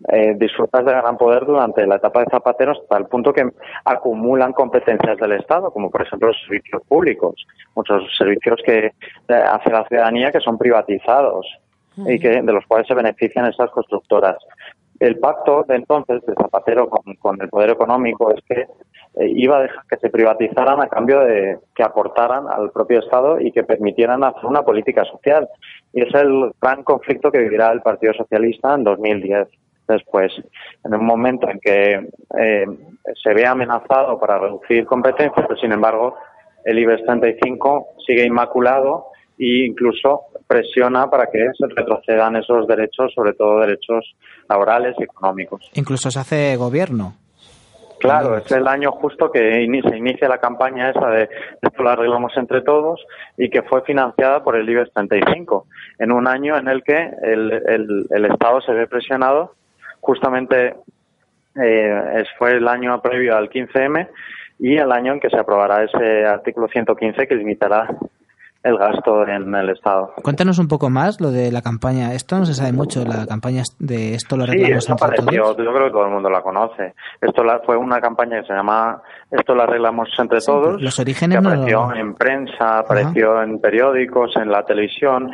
eh, 0.09 0.35
disfrutan 0.37 0.85
de 0.85 0.91
gran 0.91 1.17
poder 1.17 1.45
durante 1.45 1.85
la 1.87 1.95
etapa 1.95 2.19
de 2.19 2.29
Zapatero 2.29 2.73
hasta 2.73 2.97
el 2.97 3.05
punto 3.05 3.33
que 3.33 3.49
acumulan 3.83 4.53
competencias 4.53 5.17
del 5.17 5.31
Estado, 5.33 5.71
como 5.71 5.89
por 5.89 6.03
ejemplo 6.03 6.27
los 6.27 6.39
servicios 6.41 6.83
públicos, 6.87 7.47
muchos 7.75 8.03
servicios 8.15 8.61
que 8.63 8.85
eh, 8.85 9.33
hace 9.33 9.71
la 9.71 9.87
ciudadanía 9.87 10.31
que 10.31 10.39
son 10.39 10.57
privatizados 10.57 11.47
y 12.05 12.19
que 12.19 12.29
de 12.29 12.53
los 12.53 12.63
cuales 12.67 12.87
se 12.87 12.93
benefician 12.93 13.47
estas 13.47 13.71
constructoras. 13.71 14.37
El 14.99 15.17
pacto 15.17 15.65
de 15.67 15.75
entonces 15.77 16.23
de 16.27 16.33
Zapatero 16.35 16.87
con, 16.89 17.41
el 17.41 17.49
poder 17.49 17.71
económico 17.71 18.31
es 18.31 18.43
que 18.47 18.61
eh, 18.61 19.31
iba 19.35 19.57
a 19.57 19.61
dejar 19.61 19.83
que 19.89 19.97
se 19.97 20.11
privatizaran 20.11 20.79
a 20.79 20.89
cambio 20.89 21.21
de 21.21 21.57
que 21.75 21.81
aportaran 21.81 22.45
al 22.47 22.69
propio 22.69 22.99
Estado 22.99 23.39
y 23.39 23.51
que 23.51 23.63
permitieran 23.63 24.23
hacer 24.23 24.45
una 24.45 24.61
política 24.61 25.03
social. 25.05 25.49
Y 25.91 26.03
es 26.03 26.13
el 26.13 26.51
gran 26.61 26.83
conflicto 26.83 27.31
que 27.31 27.39
vivirá 27.39 27.71
el 27.71 27.81
Partido 27.81 28.13
Socialista 28.13 28.75
en 28.75 28.83
2010 28.83 29.47
después. 29.87 30.31
En 30.83 30.93
un 30.93 31.05
momento 31.05 31.49
en 31.49 31.59
que 31.59 32.09
eh, 32.37 32.65
se 33.23 33.33
ve 33.33 33.45
amenazado 33.45 34.19
para 34.19 34.39
reducir 34.39 34.85
competencias, 34.85 35.45
pero 35.47 35.59
sin 35.59 35.71
embargo 35.71 36.15
el 36.63 36.79
IBEX 36.79 37.05
35 37.05 37.87
sigue 38.05 38.25
inmaculado 38.25 39.07
e 39.39 39.65
incluso 39.67 40.25
presiona 40.47 41.09
para 41.09 41.27
que 41.27 41.39
se 41.57 41.67
retrocedan 41.67 42.35
esos 42.37 42.67
derechos, 42.67 43.13
sobre 43.13 43.33
todo 43.33 43.59
derechos 43.59 44.15
laborales 44.49 44.95
y 44.99 45.03
económicos. 45.03 45.69
Incluso 45.73 46.09
se 46.09 46.19
hace 46.19 46.55
gobierno. 46.55 47.13
Claro, 47.99 48.37
es 48.37 48.51
el 48.51 48.67
año 48.67 48.91
justo 48.91 49.31
que 49.31 49.39
se 49.39 49.97
inicia 49.97 50.29
la 50.29 50.37
campaña 50.37 50.91
esa 50.91 51.07
de 51.07 51.29
esto 51.61 51.83
lo 51.83 51.89
arreglamos 51.89 52.31
entre 52.37 52.61
todos 52.61 53.03
y 53.37 53.49
que 53.49 53.63
fue 53.63 53.81
financiada 53.81 54.43
por 54.43 54.55
el 54.55 54.69
IBEX 54.69 54.93
35, 54.93 55.65
en 55.99 56.11
un 56.11 56.27
año 56.27 56.57
en 56.57 56.67
el 56.67 56.83
que 56.83 57.09
el, 57.23 58.07
el, 58.11 58.25
Estado 58.25 58.61
se 58.61 58.71
ve 58.73 58.87
presionado, 58.87 59.53
justamente 60.07 60.77
eh, 61.61 62.23
fue 62.39 62.53
el 62.53 62.67
año 62.67 63.01
previo 63.01 63.35
al 63.35 63.49
15M 63.49 64.07
y 64.59 64.77
el 64.77 64.89
año 64.91 65.13
en 65.13 65.19
que 65.19 65.29
se 65.29 65.37
aprobará 65.37 65.83
ese 65.83 66.25
artículo 66.25 66.69
115 66.69 67.27
que 67.27 67.35
limitará 67.35 67.89
el 68.63 68.77
gasto 68.77 69.27
en 69.27 69.53
el 69.53 69.69
Estado. 69.69 70.13
Cuéntanos 70.23 70.59
un 70.59 70.67
poco 70.67 70.89
más 70.89 71.21
lo 71.21 71.31
de 71.31 71.51
la 71.51 71.61
campaña. 71.61 72.13
Esto 72.13 72.39
no 72.39 72.45
se 72.45 72.53
sabe 72.53 72.71
mucho, 72.71 73.03
la 73.05 73.25
campaña 73.25 73.63
de 73.79 74.13
esto 74.13 74.35
lo 74.37 74.43
arreglamos 74.43 74.85
sí, 74.85 74.91
entre 74.91 75.17
todos. 75.17 75.57
Yo 75.57 75.73
creo 75.73 75.85
que 75.85 75.91
todo 75.91 76.05
el 76.05 76.11
mundo 76.11 76.29
la 76.29 76.41
conoce. 76.41 76.93
Esto 77.21 77.43
fue 77.65 77.77
una 77.77 77.99
campaña 77.99 78.41
que 78.41 78.47
se 78.47 78.53
llama 78.53 79.01
Esto 79.29 79.55
lo 79.55 79.63
arreglamos 79.63 80.09
entre 80.17 80.39
todos. 80.39 80.81
Los 80.81 80.99
orígenes 80.99 81.39
que 81.39 81.47
apareció 81.47 81.93
en 81.93 82.13
prensa, 82.15 82.79
apareció 82.79 83.41
en 83.41 83.59
periódicos, 83.59 84.35
en 84.37 84.49
la 84.49 84.63
televisión. 84.63 85.31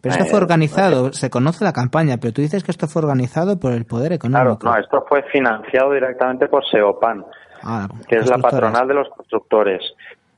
Pero 0.00 0.14
esto 0.14 0.24
fue 0.26 0.38
eh, 0.38 0.42
organizado, 0.42 1.12
se 1.12 1.28
conoce 1.30 1.64
la 1.64 1.72
campaña, 1.72 2.16
pero 2.18 2.32
tú 2.32 2.40
dices 2.40 2.64
que 2.64 2.70
esto 2.70 2.86
fue 2.86 3.02
organizado 3.02 3.58
por 3.58 3.72
el 3.72 3.84
poder 3.84 4.12
económico. 4.12 4.58
Claro, 4.58 4.76
no, 4.76 4.82
esto 4.82 5.04
fue 5.08 5.22
financiado 5.24 5.92
directamente 5.92 6.48
por 6.48 6.64
Seopan, 6.66 7.24
ah, 7.62 7.86
que 8.08 8.16
es 8.16 8.28
la 8.28 8.38
patronal 8.38 8.88
de 8.88 8.94
los 8.94 9.08
constructores 9.10 9.82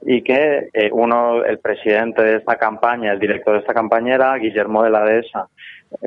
y 0.04 0.22
que 0.22 0.68
eh, 0.72 0.90
uno, 0.92 1.44
el 1.44 1.58
presidente 1.58 2.22
de 2.22 2.36
esta 2.38 2.56
campaña, 2.56 3.12
el 3.12 3.20
director 3.20 3.54
de 3.54 3.60
esta 3.60 3.72
campaña 3.72 4.14
era 4.14 4.36
Guillermo 4.36 4.82
de 4.82 4.90
la 4.90 5.04
Dehesa, 5.04 5.48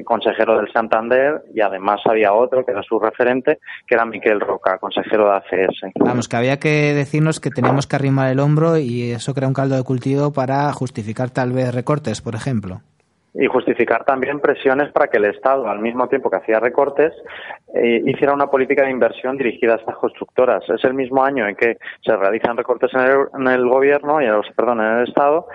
consejero 0.04 0.58
del 0.58 0.72
Santander, 0.74 1.44
y 1.54 1.62
además 1.62 2.02
había 2.06 2.34
otro 2.34 2.66
que 2.66 2.72
era 2.72 2.82
su 2.84 3.00
referente, 3.00 3.60
que 3.88 3.96
era 3.96 4.06
Miquel 4.06 4.40
Roca, 4.40 4.78
consejero 4.80 5.30
de 5.30 5.36
ACS. 5.36 5.94
Vamos, 6.00 6.28
que 6.28 6.36
había 6.36 6.58
que 6.58 6.94
decirnos 6.94 7.40
que 7.40 7.52
teníamos 7.52 7.88
que 7.88 7.96
arrimar 7.96 8.32
el 8.32 8.40
hombro 8.40 8.78
y 8.78 9.12
eso 9.12 9.34
crea 9.34 9.48
un 9.48 9.54
caldo 9.54 9.76
de 9.76 9.84
cultivo 9.84 10.34
para 10.34 10.72
justificar 10.74 11.30
tal 11.30 11.54
vez 11.54 11.74
recortes, 11.74 12.22
por 12.22 12.36
ejemplo 12.36 12.82
y 13.38 13.48
justificar 13.48 14.06
también 14.06 14.40
presiones 14.40 14.92
para 14.92 15.08
que 15.08 15.18
el 15.18 15.26
Estado, 15.26 15.68
al 15.68 15.80
mismo 15.80 16.08
tiempo 16.08 16.30
que 16.30 16.38
hacía 16.38 16.60
recortes, 16.60 17.14
eh, 17.74 18.02
hiciera 18.06 18.34
una 18.34 18.48
política 18.48 18.84
de 18.84 18.92
inversión 18.92 19.38
dirigida 19.38 19.74
a 19.74 19.78
estas 19.78 19.96
constructoras. 19.98 20.64
Es 20.70 20.84
el 20.86 20.94
mismo 20.94 21.24
año 21.24 21.48
en 21.48 21.56
que 21.56 21.78
se 22.04 22.16
realizan 22.16 22.56
recortes 22.56 22.92
en 22.94 23.48
el, 23.48 23.68
gobierno, 23.68 24.22
y, 24.22 24.26
perdón, 24.56 24.82
en 24.82 25.00
el 25.00 25.08
Estado, 25.08 25.48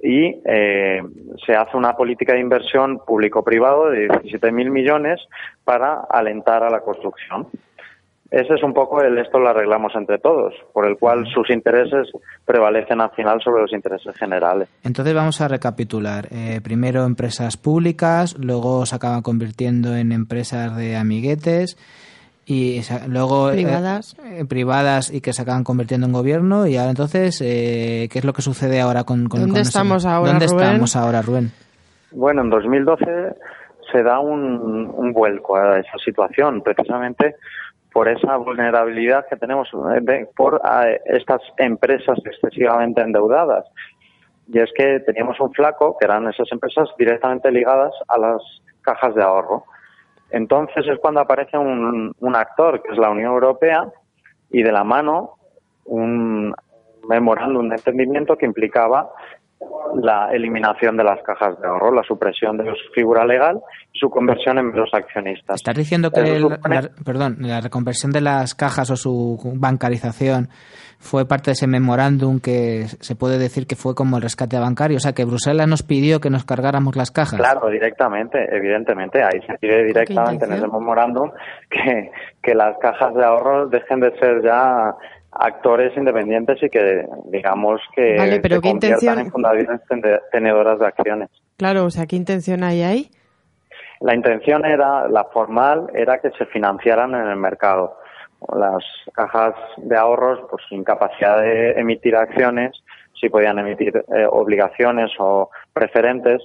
y 0.00 0.40
eh, 0.44 1.02
se 1.44 1.56
hace 1.56 1.76
una 1.76 1.96
política 1.96 2.34
de 2.34 2.40
inversión 2.40 3.00
público-privado 3.04 3.90
de 3.90 4.08
17.000 4.08 4.70
millones 4.70 5.20
para 5.64 6.02
alentar 6.08 6.62
a 6.62 6.70
la 6.70 6.80
construcción. 6.80 7.48
Ese 8.30 8.54
es 8.54 8.62
un 8.62 8.74
poco 8.74 9.02
el 9.02 9.16
esto 9.18 9.38
lo 9.38 9.48
arreglamos 9.48 9.92
entre 9.94 10.18
todos, 10.18 10.52
por 10.72 10.86
el 10.86 10.96
cual 10.98 11.26
sus 11.32 11.48
intereses 11.50 12.08
prevalecen 12.44 13.00
al 13.00 13.10
final 13.10 13.40
sobre 13.42 13.62
los 13.62 13.72
intereses 13.72 14.16
generales. 14.16 14.68
Entonces 14.82 15.14
vamos 15.14 15.40
a 15.40 15.48
recapitular. 15.48 16.26
Eh, 16.32 16.60
primero 16.62 17.04
empresas 17.04 17.56
públicas, 17.56 18.36
luego 18.38 18.84
se 18.84 18.96
acaban 18.96 19.22
convirtiendo 19.22 19.94
en 19.94 20.10
empresas 20.10 20.76
de 20.76 20.96
amiguetes 20.96 21.78
y 22.46 22.80
luego 23.08 23.50
eh, 23.50 23.54
privadas. 23.54 24.16
Eh, 24.24 24.44
privadas 24.44 25.12
y 25.12 25.20
que 25.20 25.32
se 25.32 25.42
acaban 25.42 25.62
convirtiendo 25.62 26.06
en 26.06 26.12
gobierno 26.12 26.66
y 26.66 26.76
ahora 26.76 26.90
entonces 26.90 27.38
qué 27.38 28.08
es 28.12 28.24
lo 28.24 28.32
que 28.32 28.42
sucede 28.42 28.80
ahora 28.80 29.04
con, 29.04 29.28
con 29.28 29.40
¿Dónde 29.40 29.60
estamos 29.60 30.04
ahora 30.04 30.32
¿Dónde 30.32 30.46
Rubén? 30.46 30.66
estamos 30.66 30.96
ahora 30.96 31.22
Rubén? 31.22 31.52
Bueno, 32.10 32.42
en 32.42 32.50
2012 32.50 33.04
se 33.92 34.02
da 34.02 34.18
un, 34.18 34.92
un 34.96 35.12
vuelco 35.12 35.56
a 35.56 35.78
esa 35.78 35.98
situación 36.04 36.62
precisamente 36.62 37.36
por 37.96 38.10
esa 38.10 38.36
vulnerabilidad 38.36 39.26
que 39.26 39.36
tenemos 39.36 39.70
eh, 39.72 40.26
por 40.36 40.60
estas 41.06 41.40
empresas 41.56 42.18
excesivamente 42.26 43.00
endeudadas. 43.00 43.64
Y 44.48 44.58
es 44.58 44.70
que 44.76 45.00
teníamos 45.00 45.40
un 45.40 45.50
flaco, 45.54 45.96
que 45.98 46.04
eran 46.04 46.28
esas 46.28 46.52
empresas 46.52 46.90
directamente 46.98 47.50
ligadas 47.50 47.94
a 48.08 48.18
las 48.18 48.42
cajas 48.82 49.14
de 49.14 49.22
ahorro. 49.22 49.64
Entonces 50.28 50.86
es 50.86 50.98
cuando 50.98 51.20
aparece 51.20 51.56
un 51.56 52.36
actor, 52.36 52.82
que 52.82 52.92
es 52.92 52.98
la 52.98 53.08
Unión 53.08 53.32
Europea, 53.32 53.90
y 54.50 54.62
de 54.62 54.72
la 54.72 54.84
mano 54.84 55.38
un 55.86 56.54
memorándum 57.08 57.70
de 57.70 57.76
entendimiento 57.76 58.36
que 58.36 58.44
implicaba 58.44 59.10
la 60.02 60.30
eliminación 60.32 60.96
de 60.96 61.04
las 61.04 61.22
cajas 61.22 61.58
de 61.60 61.66
ahorro, 61.66 61.92
la 61.92 62.02
supresión 62.02 62.56
de 62.58 62.64
su 62.64 62.92
figura 62.94 63.24
legal 63.24 63.60
y 63.92 63.98
su 63.98 64.10
conversión 64.10 64.58
en 64.58 64.66
meros 64.70 64.90
accionistas. 64.92 65.56
¿Estás 65.56 65.76
diciendo 65.76 66.10
que 66.10 66.20
el, 66.20 66.42
la, 66.42 66.90
perdón, 67.04 67.38
la 67.40 67.60
reconversión 67.60 68.12
de 68.12 68.20
las 68.20 68.54
cajas 68.54 68.90
o 68.90 68.96
su 68.96 69.38
bancarización 69.56 70.48
fue 70.98 71.26
parte 71.26 71.50
de 71.50 71.52
ese 71.52 71.66
memorándum 71.66 72.40
que 72.40 72.86
se 73.00 73.16
puede 73.16 73.38
decir 73.38 73.66
que 73.66 73.76
fue 73.76 73.94
como 73.94 74.16
el 74.16 74.22
rescate 74.22 74.58
bancario? 74.58 74.98
O 74.98 75.00
sea, 75.00 75.12
que 75.12 75.24
Bruselas 75.24 75.68
nos 75.68 75.82
pidió 75.82 76.20
que 76.20 76.30
nos 76.30 76.44
cargáramos 76.44 76.96
las 76.96 77.10
cajas. 77.10 77.38
Claro, 77.38 77.68
directamente, 77.68 78.38
evidentemente. 78.50 79.22
Ahí 79.22 79.40
se 79.46 79.54
pide 79.58 79.84
directamente 79.84 80.44
en 80.44 80.52
ese 80.52 80.66
memorándum 80.66 81.30
que, 81.70 82.10
que 82.42 82.54
las 82.54 82.76
cajas 82.78 83.14
de 83.14 83.24
ahorro 83.24 83.68
dejen 83.68 84.00
de 84.00 84.18
ser 84.18 84.42
ya 84.42 84.94
actores 85.32 85.96
independientes 85.96 86.62
y 86.62 86.68
que 86.68 87.06
digamos 87.26 87.80
que 87.94 88.16
vale, 88.16 88.40
pero 88.40 88.56
se 88.56 88.62
¿qué 88.62 88.68
intención... 88.68 89.18
en 89.18 89.30
fundaciones 89.30 89.80
tenedoras 90.32 90.78
de 90.78 90.86
acciones. 90.86 91.30
Claro, 91.56 91.84
o 91.84 91.90
sea, 91.90 92.06
¿qué 92.06 92.16
intención 92.16 92.62
hay 92.62 92.82
ahí? 92.82 93.10
La 94.00 94.14
intención 94.14 94.64
era, 94.64 95.08
la 95.08 95.24
formal, 95.24 95.86
era 95.94 96.18
que 96.18 96.30
se 96.32 96.46
financiaran 96.46 97.14
en 97.14 97.28
el 97.28 97.36
mercado. 97.36 97.96
Las 98.54 98.84
cajas 99.14 99.54
de 99.78 99.96
ahorros, 99.96 100.40
pues 100.50 100.62
sin 100.68 100.84
capacidad 100.84 101.40
de 101.40 101.72
emitir 101.72 102.14
acciones, 102.14 102.72
sí 103.18 103.30
podían 103.30 103.58
emitir 103.58 103.96
eh, 103.96 104.26
obligaciones 104.30 105.10
o 105.18 105.50
preferentes, 105.72 106.42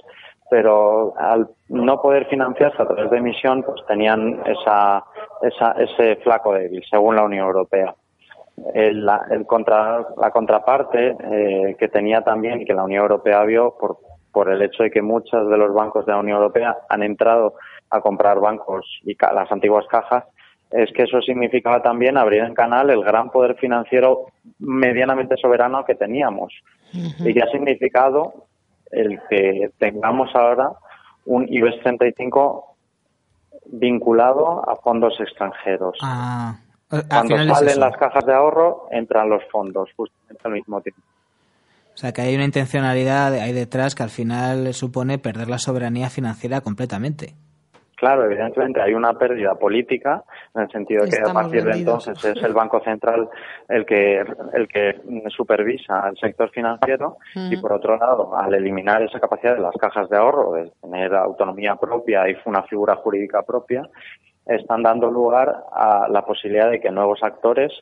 pero 0.50 1.14
al 1.18 1.48
no 1.68 2.00
poder 2.00 2.26
financiarse 2.26 2.82
a 2.82 2.86
través 2.86 3.10
de 3.10 3.18
emisión, 3.18 3.62
pues 3.62 3.80
tenían 3.86 4.40
esa, 4.46 5.04
esa, 5.42 5.72
ese 5.72 6.16
flaco 6.22 6.54
débil, 6.54 6.82
según 6.90 7.16
la 7.16 7.24
Unión 7.24 7.46
Europea 7.46 7.94
el, 8.74 9.04
la, 9.04 9.26
el 9.30 9.46
contra, 9.46 10.06
la 10.16 10.30
contraparte 10.30 11.16
eh, 11.20 11.76
que 11.78 11.88
tenía 11.88 12.22
también 12.22 12.60
y 12.60 12.64
que 12.64 12.74
la 12.74 12.84
Unión 12.84 13.02
Europea 13.02 13.42
vio 13.44 13.76
por, 13.78 13.98
por 14.30 14.50
el 14.50 14.62
hecho 14.62 14.82
de 14.82 14.90
que 14.90 15.02
muchos 15.02 15.48
de 15.48 15.56
los 15.56 15.72
bancos 15.74 16.06
de 16.06 16.12
la 16.12 16.18
Unión 16.18 16.38
Europea 16.38 16.76
han 16.88 17.02
entrado 17.02 17.54
a 17.90 18.00
comprar 18.00 18.40
bancos 18.40 18.86
y 19.02 19.14
ca 19.14 19.32
las 19.32 19.50
antiguas 19.52 19.86
cajas, 19.88 20.24
es 20.70 20.90
que 20.92 21.02
eso 21.02 21.20
significaba 21.20 21.82
también 21.82 22.16
abrir 22.16 22.42
en 22.42 22.54
canal 22.54 22.88
el 22.88 23.04
gran 23.04 23.30
poder 23.30 23.56
financiero 23.56 24.26
medianamente 24.58 25.36
soberano 25.36 25.84
que 25.84 25.94
teníamos 25.94 26.52
uh 26.94 26.96
-huh. 26.96 27.28
y 27.28 27.34
que 27.34 27.42
ha 27.42 27.50
significado 27.50 28.46
el 28.90 29.20
que 29.28 29.70
tengamos 29.78 30.34
ahora 30.34 30.72
un 31.26 31.46
IBEX 31.48 31.82
35 31.82 32.76
vinculado 33.66 34.68
a 34.68 34.76
fondos 34.76 35.18
extranjeros. 35.20 35.98
Ah. 36.02 36.56
Cuando 37.08 37.54
salen 37.54 37.80
las 37.80 37.96
cajas 37.96 38.26
de 38.26 38.34
ahorro, 38.34 38.88
entran 38.90 39.30
los 39.30 39.42
fondos, 39.50 39.88
justamente 39.96 40.42
al 40.44 40.52
mismo 40.52 40.80
tiempo. 40.80 41.00
O 41.94 41.96
sea, 41.96 42.12
que 42.12 42.22
hay 42.22 42.34
una 42.34 42.44
intencionalidad 42.44 43.34
ahí 43.34 43.52
detrás 43.52 43.94
que 43.94 44.02
al 44.02 44.10
final 44.10 44.72
supone 44.74 45.18
perder 45.18 45.48
la 45.48 45.58
soberanía 45.58 46.08
financiera 46.08 46.60
completamente. 46.60 47.34
Claro, 47.96 48.24
evidentemente 48.24 48.82
hay 48.82 48.94
una 48.94 49.12
pérdida 49.12 49.54
política 49.54 50.24
en 50.56 50.62
el 50.62 50.70
sentido 50.70 51.04
de 51.04 51.10
que 51.10 51.30
a 51.30 51.32
partir 51.32 51.62
de 51.62 51.78
entonces 51.78 52.24
es 52.24 52.42
el 52.42 52.52
Banco 52.52 52.80
Central 52.80 53.28
el 53.68 53.86
que 53.86 54.18
el 54.54 54.66
que 54.66 55.00
supervisa 55.28 56.08
el 56.08 56.16
sector 56.18 56.50
financiero 56.50 57.18
uh 57.36 57.38
-huh. 57.38 57.52
y 57.52 57.60
por 57.60 57.72
otro 57.72 57.96
lado, 57.96 58.36
al 58.36 58.52
eliminar 58.54 59.02
esa 59.02 59.20
capacidad 59.20 59.54
de 59.54 59.60
las 59.60 59.76
cajas 59.76 60.08
de 60.08 60.16
ahorro, 60.16 60.54
de 60.54 60.72
tener 60.80 61.14
autonomía 61.14 61.76
propia 61.76 62.28
y 62.28 62.34
una 62.44 62.64
figura 62.64 62.96
jurídica 62.96 63.42
propia, 63.42 63.88
están 64.46 64.82
dando 64.82 65.10
lugar 65.10 65.64
a 65.72 66.08
la 66.08 66.24
posibilidad 66.24 66.70
de 66.70 66.80
que 66.80 66.90
nuevos 66.90 67.22
actores 67.22 67.72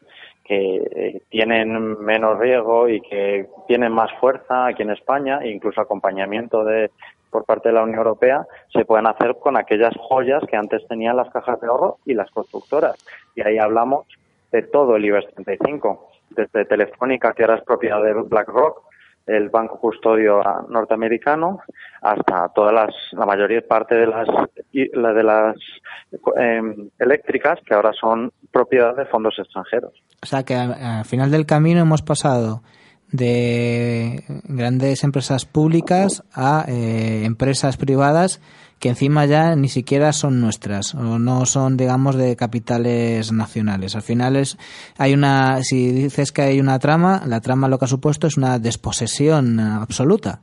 que 0.45 0.77
eh, 0.77 1.23
tienen 1.31 1.99
menos 2.01 2.39
riesgo 2.39 2.89
y 2.89 3.01
que 3.01 3.49
tienen 3.67 3.93
más 3.93 4.11
fuerza 4.21 4.67
aquí 4.67 4.83
en 4.83 4.91
España 4.91 5.41
incluso 5.47 5.81
acompañamiento 5.81 6.65
de 6.65 6.91
por 7.31 7.45
parte 7.45 7.69
de 7.69 7.75
la 7.77 7.83
Unión 7.83 7.99
Europea 7.99 8.47
se 8.73 8.85
puedan 8.85 9.07
hacer 9.07 9.37
con 9.37 9.57
aquellas 9.57 9.95
joyas 9.97 10.43
que 10.49 10.57
antes 10.57 10.87
tenían 10.89 11.17
las 11.17 11.31
cajas 11.31 11.61
de 11.61 11.69
ahorro 11.69 11.99
y 12.05 12.15
las 12.15 12.31
constructoras. 12.31 12.97
Y 13.35 13.43
ahí 13.43 13.59
hablamos 13.59 14.07
de 14.51 14.63
todo 14.63 14.97
el 14.97 15.05
IBEX 15.05 15.33
35, 15.35 16.09
desde 16.31 16.65
Telefónica, 16.65 17.33
que 17.33 17.45
ahora 17.45 17.57
es 17.57 17.63
propiedad 17.63 18.03
de 18.03 18.15
BlackRock, 18.15 18.83
el 19.27 19.49
banco 19.49 19.79
custodio 19.79 20.43
norteamericano 20.69 21.61
hasta 22.03 22.49
todas 22.55 22.75
las 22.75 22.95
la 23.13 23.27
mayoría 23.27 23.61
parte 23.67 23.95
de 23.95 24.07
las 24.07 24.27
de 24.73 25.23
las 25.23 25.57
eh, 26.39 26.63
eléctricas 26.99 27.59
que 27.65 27.75
ahora 27.75 27.93
son 27.99 28.33
propiedad 28.51 28.97
de 28.97 29.07
fondos 29.07 29.39
extranjeros. 29.39 29.93
O 30.23 30.27
sea 30.27 30.43
que 30.43 30.55
al 30.55 31.05
final 31.05 31.31
del 31.31 31.47
camino 31.47 31.81
hemos 31.81 32.03
pasado 32.03 32.63
de 33.13 34.23
grandes 34.45 35.05
empresas 35.05 35.45
públicas 35.45 36.23
a 36.33 36.65
eh, 36.69 37.25
empresas 37.25 37.77
privadas 37.77 38.41
que 38.81 38.89
encima 38.89 39.27
ya 39.27 39.55
ni 39.55 39.69
siquiera 39.69 40.13
son 40.13 40.41
nuestras 40.41 40.95
o 40.95 41.19
no 41.19 41.45
son 41.45 41.77
digamos 41.77 42.17
de 42.17 42.35
capitales 42.35 43.31
nacionales. 43.31 43.95
Al 43.95 44.03
final 44.03 44.37
es 44.37 44.57
hay 44.99 45.13
una 45.15 45.63
si 45.63 45.93
dices 45.93 46.33
que 46.33 46.43
hay 46.43 46.61
una 46.61 46.79
trama 46.79 47.21
la 47.27 47.41
trama 47.41 47.69
lo 47.69 47.79
que 47.79 47.85
ha 47.85 47.89
supuesto 47.89 48.27
es 48.27 48.37
una 48.37 48.59
desposesión 48.59 49.61
absoluta. 49.61 50.41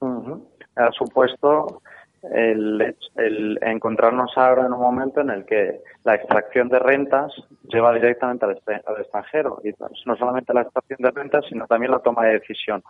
Uh 0.00 0.38
ha 0.78 0.92
supuesto 0.92 1.82
el, 2.22 2.94
el, 3.16 3.58
encontrarnos 3.62 4.30
ahora 4.36 4.66
en 4.66 4.72
un 4.72 4.80
momento 4.80 5.20
en 5.20 5.30
el 5.30 5.44
que 5.44 5.80
la 6.04 6.14
extracción 6.14 6.68
de 6.68 6.78
rentas 6.78 7.32
lleva 7.64 7.92
directamente 7.92 8.44
al, 8.44 8.60
al 8.86 9.00
extranjero. 9.00 9.60
Y 9.64 9.70
no 10.06 10.16
solamente 10.16 10.54
la 10.54 10.62
extracción 10.62 10.98
de 11.00 11.10
rentas 11.10 11.44
sino 11.48 11.66
también 11.66 11.90
la 11.90 11.98
toma 11.98 12.26
de 12.26 12.34
decisión. 12.34 12.82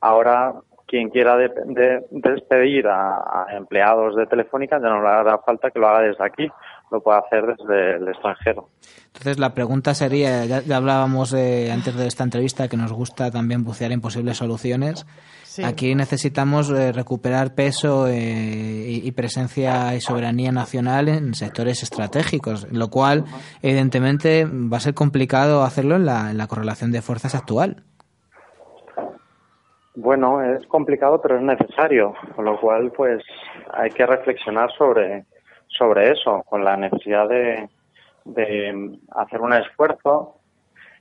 Ahora 0.00 0.54
quien 0.86 1.10
quiera 1.10 1.36
de, 1.36 1.48
de, 1.66 2.06
despedir 2.10 2.86
a, 2.86 3.16
a, 3.16 3.56
empleados 3.56 4.14
de 4.16 4.26
Telefónica 4.26 4.78
ya 4.80 4.88
no 4.88 5.02
le 5.02 5.08
hará 5.08 5.38
falta 5.38 5.70
que 5.70 5.78
lo 5.78 5.88
haga 5.88 6.02
desde 6.02 6.24
aquí, 6.24 6.48
lo 6.90 7.02
puede 7.02 7.18
hacer 7.18 7.44
desde 7.56 7.96
el 7.96 8.08
extranjero. 8.08 8.68
Entonces 9.08 9.38
la 9.38 9.54
pregunta 9.54 9.94
sería, 9.94 10.44
ya, 10.44 10.60
ya 10.60 10.76
hablábamos 10.76 11.32
eh, 11.32 11.70
antes 11.72 11.96
de 11.96 12.06
esta 12.06 12.22
entrevista 12.22 12.68
que 12.68 12.76
nos 12.76 12.92
gusta 12.92 13.30
también 13.30 13.64
bucear 13.64 13.90
en 13.92 14.00
posibles 14.00 14.36
soluciones. 14.36 15.06
Sí. 15.42 15.64
Aquí 15.64 15.94
necesitamos 15.94 16.70
eh, 16.70 16.92
recuperar 16.92 17.54
peso 17.54 18.06
eh, 18.08 18.14
y, 18.14 19.08
y, 19.08 19.12
presencia 19.12 19.94
y 19.94 20.02
soberanía 20.02 20.52
nacional 20.52 21.08
en 21.08 21.34
sectores 21.34 21.82
estratégicos, 21.82 22.70
lo 22.70 22.90
cual 22.90 23.24
evidentemente 23.62 24.44
va 24.44 24.76
a 24.76 24.80
ser 24.80 24.92
complicado 24.92 25.62
hacerlo 25.62 25.96
en 25.96 26.04
la, 26.04 26.30
en 26.30 26.36
la 26.36 26.46
correlación 26.46 26.92
de 26.92 27.00
fuerzas 27.00 27.34
actual. 27.34 27.84
Bueno, 29.98 30.42
es 30.42 30.66
complicado, 30.66 31.22
pero 31.22 31.36
es 31.36 31.42
necesario, 31.42 32.12
con 32.34 32.44
lo 32.44 32.60
cual, 32.60 32.92
pues, 32.94 33.24
hay 33.72 33.88
que 33.90 34.04
reflexionar 34.04 34.70
sobre, 34.72 35.24
sobre 35.68 36.10
eso, 36.10 36.42
con 36.42 36.62
la 36.62 36.76
necesidad 36.76 37.26
de, 37.26 37.66
de 38.26 38.98
hacer 39.14 39.40
un 39.40 39.54
esfuerzo 39.54 40.34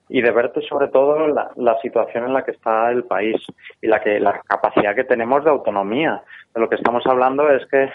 y 0.07 0.21
de 0.21 0.31
verte 0.31 0.61
sobre 0.61 0.87
todo 0.87 1.27
la, 1.27 1.51
la, 1.57 1.77
situación 1.81 2.23
en 2.23 2.33
la 2.33 2.45
que 2.45 2.51
está 2.51 2.89
el 2.89 3.03
país 3.03 3.35
y 3.81 3.87
la 3.87 3.99
que 3.99 4.17
la 4.17 4.39
capacidad 4.47 4.95
que 4.95 5.03
tenemos 5.03 5.43
de 5.43 5.49
autonomía. 5.49 6.23
De 6.53 6.61
lo 6.61 6.69
que 6.69 6.75
estamos 6.75 7.05
hablando 7.05 7.49
es 7.49 7.65
que 7.65 7.89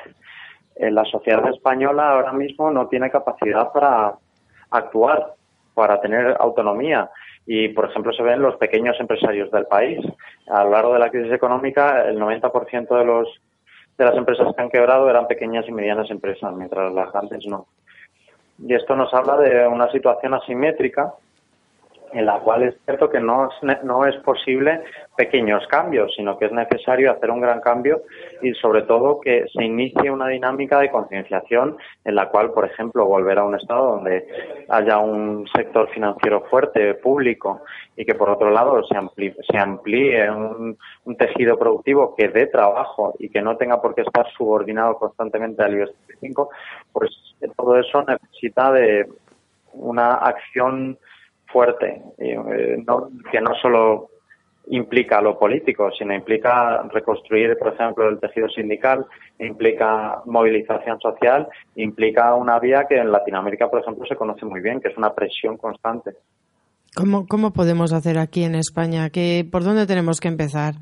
eh, 0.76 0.90
la 0.90 1.06
sociedad 1.06 1.48
española 1.48 2.10
ahora 2.10 2.34
mismo 2.34 2.70
no 2.70 2.88
tiene 2.88 3.10
capacidad 3.10 3.72
para 3.72 4.16
actuar, 4.70 5.32
para 5.72 5.98
tener 6.02 6.36
autonomía 6.38 7.08
y, 7.46 7.68
por 7.68 7.90
ejemplo, 7.90 8.12
se 8.12 8.22
ven 8.22 8.42
los 8.42 8.56
pequeños 8.56 8.98
empresarios 9.00 9.50
del 9.50 9.66
país. 9.66 10.00
A 10.48 10.64
lo 10.64 10.70
largo 10.70 10.94
de 10.94 11.00
la 11.00 11.10
crisis 11.10 11.32
económica, 11.32 12.04
el 12.08 12.18
90% 12.18 12.98
de, 12.98 13.04
los, 13.04 13.28
de 13.98 14.04
las 14.04 14.16
empresas 14.16 14.54
que 14.54 14.62
han 14.62 14.70
quebrado 14.70 15.08
eran 15.08 15.26
pequeñas 15.26 15.66
y 15.68 15.72
medianas 15.72 16.10
empresas, 16.10 16.52
mientras 16.54 16.92
las 16.92 17.12
grandes 17.12 17.46
no. 17.46 17.66
Y 18.58 18.74
esto 18.74 18.94
nos 18.94 19.12
habla 19.14 19.36
de 19.38 19.66
una 19.66 19.90
situación 19.90 20.34
asimétrica 20.34 21.14
en 22.12 22.26
la 22.26 22.40
cual 22.40 22.64
es 22.64 22.74
cierto 22.84 23.08
que 23.08 23.20
no 23.20 23.48
es, 23.48 23.82
no 23.84 24.04
es 24.04 24.16
posible 24.16 24.82
pequeños 25.16 25.66
cambios, 25.68 26.12
sino 26.16 26.38
que 26.38 26.46
es 26.46 26.52
necesario 26.52 27.12
hacer 27.12 27.30
un 27.30 27.40
gran 27.40 27.60
cambio 27.60 28.02
y 28.42 28.52
sobre 28.54 28.82
todo 28.82 29.20
que 29.20 29.46
se 29.52 29.64
inicie 29.64 30.10
una 30.10 30.28
dinámica 30.28 30.78
de 30.78 30.90
concienciación 30.90 31.76
en 32.04 32.14
la 32.14 32.28
cual, 32.28 32.52
por 32.52 32.64
ejemplo, 32.64 33.06
volver 33.06 33.38
a 33.38 33.44
un 33.44 33.54
estado 33.54 33.96
donde 33.96 34.26
haya 34.68 34.98
un 34.98 35.46
sector 35.54 35.88
financiero 35.90 36.42
fuerte, 36.50 36.94
público, 36.94 37.62
y 37.96 38.04
que 38.04 38.14
por 38.14 38.30
otro 38.30 38.50
lado 38.50 38.82
se 38.84 38.96
amplíe, 38.96 39.36
se 39.50 39.58
amplíe 39.58 40.30
un, 40.30 40.76
tejido 41.18 41.58
productivo 41.58 42.14
que 42.16 42.28
dé 42.28 42.46
trabajo 42.46 43.14
y 43.18 43.28
que 43.28 43.42
no 43.42 43.56
tenga 43.56 43.82
por 43.82 43.94
qué 43.94 44.02
estar 44.02 44.26
subordinado 44.32 44.94
constantemente 44.94 45.62
al 45.62 45.74
IBEX 45.74 45.92
35, 46.06 46.50
pues 46.92 47.10
todo 47.56 47.78
eso 47.78 48.02
necesita 48.02 48.72
de 48.72 49.06
una 49.74 50.14
acción 50.14 50.98
fuerte, 51.52 52.02
eh, 52.18 52.82
no, 52.86 53.10
que 53.30 53.40
no 53.40 53.54
solo 53.60 54.10
implica 54.68 55.20
lo 55.20 55.38
político, 55.38 55.90
sino 55.98 56.14
implica 56.14 56.82
reconstruir, 56.92 57.56
por 57.58 57.74
ejemplo, 57.74 58.08
el 58.08 58.20
tejido 58.20 58.48
sindical, 58.48 59.04
implica 59.38 60.22
movilización 60.26 61.00
social, 61.00 61.48
implica 61.74 62.34
una 62.34 62.58
vía 62.58 62.86
que 62.88 62.96
en 62.96 63.10
Latinoamérica, 63.10 63.68
por 63.68 63.80
ejemplo, 63.80 64.06
se 64.06 64.16
conoce 64.16 64.46
muy 64.46 64.60
bien, 64.60 64.80
que 64.80 64.88
es 64.88 64.96
una 64.96 65.12
presión 65.12 65.56
constante. 65.56 66.12
¿Cómo, 66.94 67.26
cómo 67.26 67.52
podemos 67.52 67.92
hacer 67.92 68.18
aquí 68.18 68.44
en 68.44 68.54
España? 68.54 69.10
¿Qué, 69.10 69.46
¿Por 69.50 69.64
dónde 69.64 69.86
tenemos 69.86 70.20
que 70.20 70.28
empezar? 70.28 70.74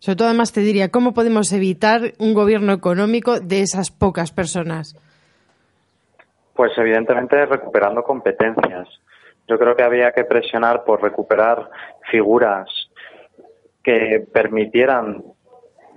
Sobre 0.00 0.16
todo, 0.16 0.28
además, 0.28 0.52
te 0.52 0.60
diría, 0.60 0.90
¿cómo 0.90 1.14
podemos 1.14 1.52
evitar 1.52 2.12
un 2.18 2.34
gobierno 2.34 2.72
económico 2.72 3.40
de 3.40 3.62
esas 3.62 3.90
pocas 3.90 4.32
personas? 4.32 4.96
Pues 6.54 6.72
evidentemente 6.76 7.46
recuperando 7.46 8.02
competencias. 8.02 8.88
Yo 9.46 9.58
creo 9.58 9.76
que 9.76 9.82
había 9.82 10.12
que 10.12 10.24
presionar 10.24 10.84
por 10.84 11.02
recuperar 11.02 11.68
figuras 12.10 12.68
que 13.82 14.26
permitieran 14.32 15.22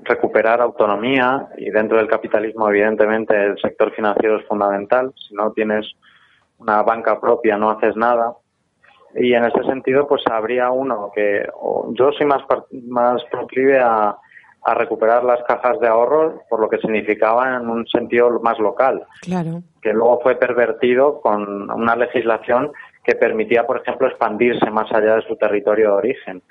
recuperar 0.03 0.61
autonomía 0.61 1.47
y 1.57 1.69
dentro 1.69 1.97
del 1.97 2.07
capitalismo 2.07 2.69
evidentemente 2.69 3.35
el 3.35 3.57
sector 3.59 3.91
financiero 3.93 4.39
es 4.39 4.47
fundamental. 4.47 5.13
Si 5.27 5.33
no 5.33 5.51
tienes 5.51 5.85
una 6.59 6.83
banca 6.83 7.19
propia 7.19 7.57
no 7.57 7.71
haces 7.71 7.95
nada. 7.95 8.35
Y 9.15 9.33
en 9.33 9.45
ese 9.45 9.63
sentido 9.63 10.07
pues 10.07 10.21
habría 10.29 10.69
uno 10.69 11.11
que 11.15 11.47
yo 11.93 12.11
soy 12.11 12.25
más, 12.25 12.43
más 12.87 13.23
proclive 13.31 13.79
a, 13.79 14.17
a 14.63 14.73
recuperar 14.73 15.23
las 15.23 15.41
cajas 15.43 15.79
de 15.79 15.87
ahorro 15.87 16.41
por 16.49 16.59
lo 16.59 16.69
que 16.69 16.77
significaba 16.77 17.55
en 17.55 17.69
un 17.69 17.87
sentido 17.87 18.39
más 18.41 18.59
local. 18.59 19.05
Claro. 19.21 19.61
Que 19.81 19.93
luego 19.93 20.19
fue 20.21 20.35
pervertido 20.35 21.21
con 21.21 21.71
una 21.71 21.95
legislación 21.95 22.71
que 23.07 23.15
permitía, 23.15 23.65
por 23.65 23.77
ejemplo, 23.77 24.05
expandirse 24.05 24.69
más 24.69 24.91
allá 24.91 25.15
de 25.15 25.21
su 25.21 25.37
territorio 25.37 25.91
de 25.91 25.93
origen. 25.93 26.41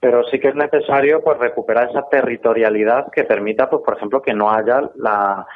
Pero 0.00 0.24
sí 0.24 0.40
que 0.40 0.48
es 0.48 0.56
necesario 0.56 1.22
pues 1.22 1.38
recuperar 1.38 1.88
esa 1.88 2.02
territorialidad 2.08 3.12
que 3.12 3.22
permita, 3.22 3.70
pues 3.70 3.82
por 3.84 3.96
ejemplo, 3.96 4.20
que 4.20 4.34
no 4.34 4.50
haya 4.50 4.90
la, 4.96 5.46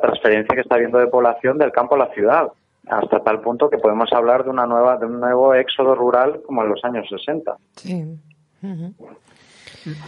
transferencia 0.00 0.54
que 0.54 0.60
está 0.60 0.76
habiendo 0.76 0.98
de 0.98 1.08
población 1.08 1.58
del 1.58 1.72
campo 1.72 1.96
a 1.96 1.98
la 1.98 2.14
ciudad, 2.14 2.52
hasta 2.86 3.18
tal 3.24 3.40
punto 3.40 3.68
que 3.68 3.78
podemos 3.78 4.12
hablar 4.12 4.44
de 4.44 4.50
una 4.50 4.64
nueva 4.64 4.96
de 4.96 5.06
un 5.06 5.18
nuevo 5.18 5.52
éxodo 5.54 5.94
rural 5.96 6.40
como 6.46 6.62
en 6.62 6.68
los 6.68 6.84
años 6.84 7.08
60. 7.08 7.56
Sí. 7.72 8.04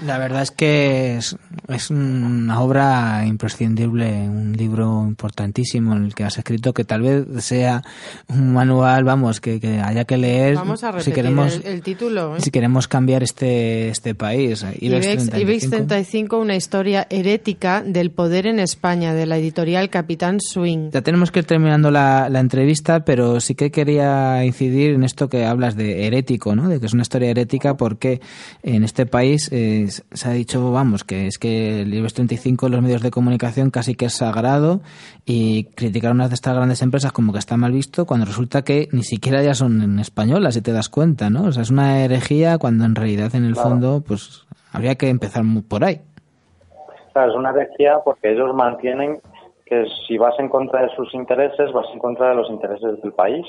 La 0.05 0.19
verdad 0.19 0.43
es 0.43 0.51
que 0.51 1.17
es, 1.17 1.37
es, 1.69 1.91
una 1.91 2.61
obra 2.61 3.25
imprescindible, 3.27 4.07
un 4.29 4.53
libro 4.53 5.05
importantísimo 5.07 5.95
en 5.95 6.05
el 6.05 6.15
que 6.15 6.25
has 6.25 6.39
escrito 6.39 6.73
que 6.73 6.85
tal 6.85 7.03
vez 7.03 7.45
sea 7.45 7.83
un 8.29 8.53
manual, 8.53 9.05
vamos, 9.05 9.41
que, 9.41 9.61
que 9.61 9.81
haya 9.81 10.05
que 10.05 10.17
leer. 10.17 10.55
Vamos 10.55 10.83
a 10.83 10.93
repetir 10.93 11.05
si 11.05 11.13
queremos, 11.13 11.57
el, 11.57 11.67
el, 11.67 11.83
título. 11.83 12.37
¿eh? 12.37 12.41
Si 12.41 12.51
queremos 12.51 12.89
cambiar 12.89 13.23
este, 13.23 13.89
este 13.89 14.15
país. 14.15 14.65
IBEX, 14.81 15.31
35. 15.31 15.39
IBEX 15.39 15.71
35, 15.71 16.39
una 16.39 16.57
historia 16.57 17.07
herética 17.11 17.83
del 17.83 18.11
poder 18.11 18.47
en 18.47 18.59
España, 18.59 19.13
de 19.15 19.27
la 19.27 19.37
editorial 19.37 19.91
Capitán 19.91 20.39
Swing. 20.41 20.91
Ya 20.93 21.03
tenemos 21.03 21.31
que 21.31 21.41
ir 21.41 21.45
terminando 21.45 21.91
la, 21.91 22.29
la 22.31 22.41
entrevista, 22.41 23.05
pero 23.05 23.41
sí 23.41 23.55
que 23.55 23.71
quería 23.71 24.45
incidir 24.45 24.95
en 24.95 25.05
esto 25.05 25.29
que 25.29 25.45
hablas 25.45 25.77
de 25.77 26.07
herético, 26.07 26.57
¿no? 26.57 26.69
De 26.69 26.81
que 26.81 26.87
es 26.87 26.95
una 26.95 27.03
historia 27.03 27.31
herética 27.31 27.77
porque 27.77 28.21
en 28.63 28.83
este 28.83 29.05
país 29.05 29.51
eh, 29.53 29.66
se 29.89 30.29
ha 30.29 30.33
dicho, 30.33 30.73
vamos, 30.73 31.05
que 31.05 31.27
es 31.27 31.39
que 31.39 31.83
el 31.83 31.93
IBEX 31.93 32.15
35 32.15 32.67
en 32.67 32.73
los 32.73 32.83
medios 32.83 33.03
de 33.03 33.11
comunicación 33.11 33.71
casi 33.71 33.95
que 33.95 34.07
es 34.07 34.15
sagrado 34.15 34.81
y 35.25 35.65
criticar 35.75 36.13
unas 36.13 36.31
de 36.31 36.35
estas 36.35 36.55
grandes 36.55 36.83
empresas 36.83 37.13
como 37.13 37.33
que 37.33 37.39
está 37.39 37.57
mal 37.57 37.73
visto 37.73 38.07
cuando 38.07 38.27
resulta 38.27 38.63
que 38.63 38.89
ni 38.93 39.03
siquiera 39.03 39.43
ya 39.43 39.55
son 39.55 39.83
en 39.83 39.99
españolas, 39.99 40.55
si 40.55 40.63
te 40.63 40.73
das 40.73 40.89
cuenta, 40.89 41.31
¿no? 41.31 41.45
O 41.45 41.53
sea, 41.53 41.63
es 41.63 41.71
una 41.71 42.05
herejía 42.05 42.59
cuando 42.59 42.85
en 42.85 42.95
realidad 42.95 43.35
en 43.35 43.45
el 43.45 43.55
claro. 43.55 43.71
fondo, 43.71 44.03
pues 44.07 44.47
habría 44.73 44.95
que 44.97 45.09
empezar 45.09 45.43
por 45.69 45.85
ahí. 45.85 46.01
Claro, 47.13 47.33
es 47.33 47.39
una 47.39 47.51
herejía 47.51 47.99
porque 48.05 48.33
ellos 48.33 48.55
mantienen 48.55 49.21
que 49.65 49.85
si 50.07 50.17
vas 50.17 50.39
en 50.39 50.49
contra 50.49 50.83
de 50.83 50.95
sus 50.95 51.13
intereses, 51.15 51.73
vas 51.73 51.87
en 51.93 51.99
contra 51.99 52.31
de 52.31 52.37
los 52.37 52.49
intereses 52.51 53.03
del 53.03 53.13
país. 53.13 53.45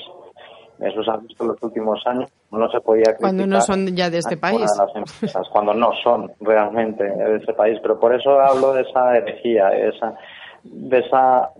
Eso 0.80 1.02
se 1.02 1.10
ha 1.10 1.16
visto 1.16 1.42
en 1.42 1.48
los 1.48 1.62
últimos 1.62 2.06
años. 2.06 2.30
No 2.50 2.70
se 2.70 2.80
podía 2.80 3.04
criticar 3.04 3.20
Cuando 3.20 3.46
no 3.46 3.60
son 3.60 3.86
ya 3.96 4.10
de 4.10 4.18
este 4.18 4.36
país. 4.36 4.60
Las 4.78 4.94
empresas, 4.94 5.48
cuando 5.50 5.74
no 5.74 5.90
son 6.04 6.30
realmente 6.40 7.04
de 7.04 7.36
este 7.36 7.52
país. 7.52 7.78
Pero 7.82 7.98
por 7.98 8.14
eso 8.14 8.40
hablo 8.40 8.72
de 8.74 8.82
esa 8.82 9.16
herejía, 9.16 9.66
de 9.70 9.88
esa, 9.88 10.14
de 10.62 10.98
esa 10.98 11.50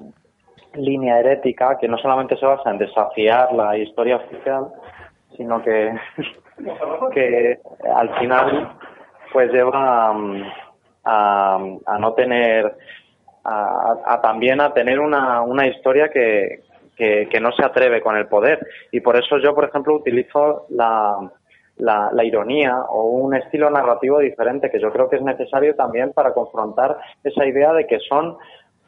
línea 0.74 1.18
herética 1.18 1.78
que 1.80 1.88
no 1.88 1.98
solamente 1.98 2.36
se 2.36 2.46
basa 2.46 2.70
en 2.70 2.78
desafiar 2.78 3.52
la 3.52 3.76
historia 3.76 4.16
oficial, 4.16 4.68
sino 5.36 5.62
que, 5.62 5.92
que 7.12 7.58
al 7.92 8.18
final 8.18 8.72
pues 9.32 9.52
lleva 9.52 10.14
a, 11.04 11.58
a 11.86 11.98
no 11.98 12.12
tener, 12.14 12.72
a, 13.44 13.96
a, 14.06 14.20
también 14.20 14.60
a 14.60 14.72
tener 14.72 15.00
una, 15.00 15.42
una 15.42 15.66
historia 15.66 16.08
que, 16.08 16.67
que, 16.98 17.28
que, 17.30 17.40
no 17.40 17.52
se 17.52 17.64
atreve 17.64 18.02
con 18.02 18.16
el 18.16 18.26
poder. 18.26 18.58
Y 18.90 19.00
por 19.00 19.16
eso 19.16 19.38
yo, 19.38 19.54
por 19.54 19.64
ejemplo, 19.64 19.94
utilizo 19.94 20.66
la, 20.70 21.30
la, 21.76 22.10
la, 22.12 22.24
ironía 22.24 22.82
o 22.88 23.04
un 23.04 23.34
estilo 23.34 23.70
narrativo 23.70 24.18
diferente 24.18 24.70
que 24.70 24.80
yo 24.80 24.92
creo 24.92 25.08
que 25.08 25.16
es 25.16 25.22
necesario 25.22 25.76
también 25.76 26.12
para 26.12 26.34
confrontar 26.34 26.98
esa 27.22 27.46
idea 27.46 27.72
de 27.72 27.86
que 27.86 28.00
son 28.00 28.36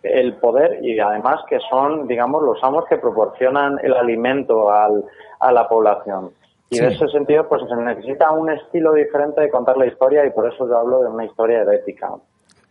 el 0.02 0.34
poder 0.34 0.78
y 0.82 0.98
además 0.98 1.40
que 1.48 1.58
son, 1.70 2.08
digamos, 2.08 2.42
los 2.42 2.62
amos 2.64 2.84
que 2.86 2.98
proporcionan 2.98 3.78
el 3.82 3.94
alimento 3.94 4.70
al, 4.70 5.04
a 5.38 5.52
la 5.52 5.68
población. 5.68 6.30
Y 6.70 6.76
sí. 6.76 6.84
en 6.84 6.92
ese 6.92 7.08
sentido, 7.08 7.48
pues 7.48 7.62
se 7.68 7.76
necesita 7.76 8.30
un 8.30 8.50
estilo 8.50 8.92
diferente 8.94 9.40
de 9.40 9.50
contar 9.50 9.76
la 9.76 9.86
historia 9.86 10.24
y 10.24 10.30
por 10.30 10.50
eso 10.52 10.66
yo 10.68 10.78
hablo 10.78 11.02
de 11.02 11.08
una 11.08 11.24
historia 11.24 11.62
herética. 11.62 12.10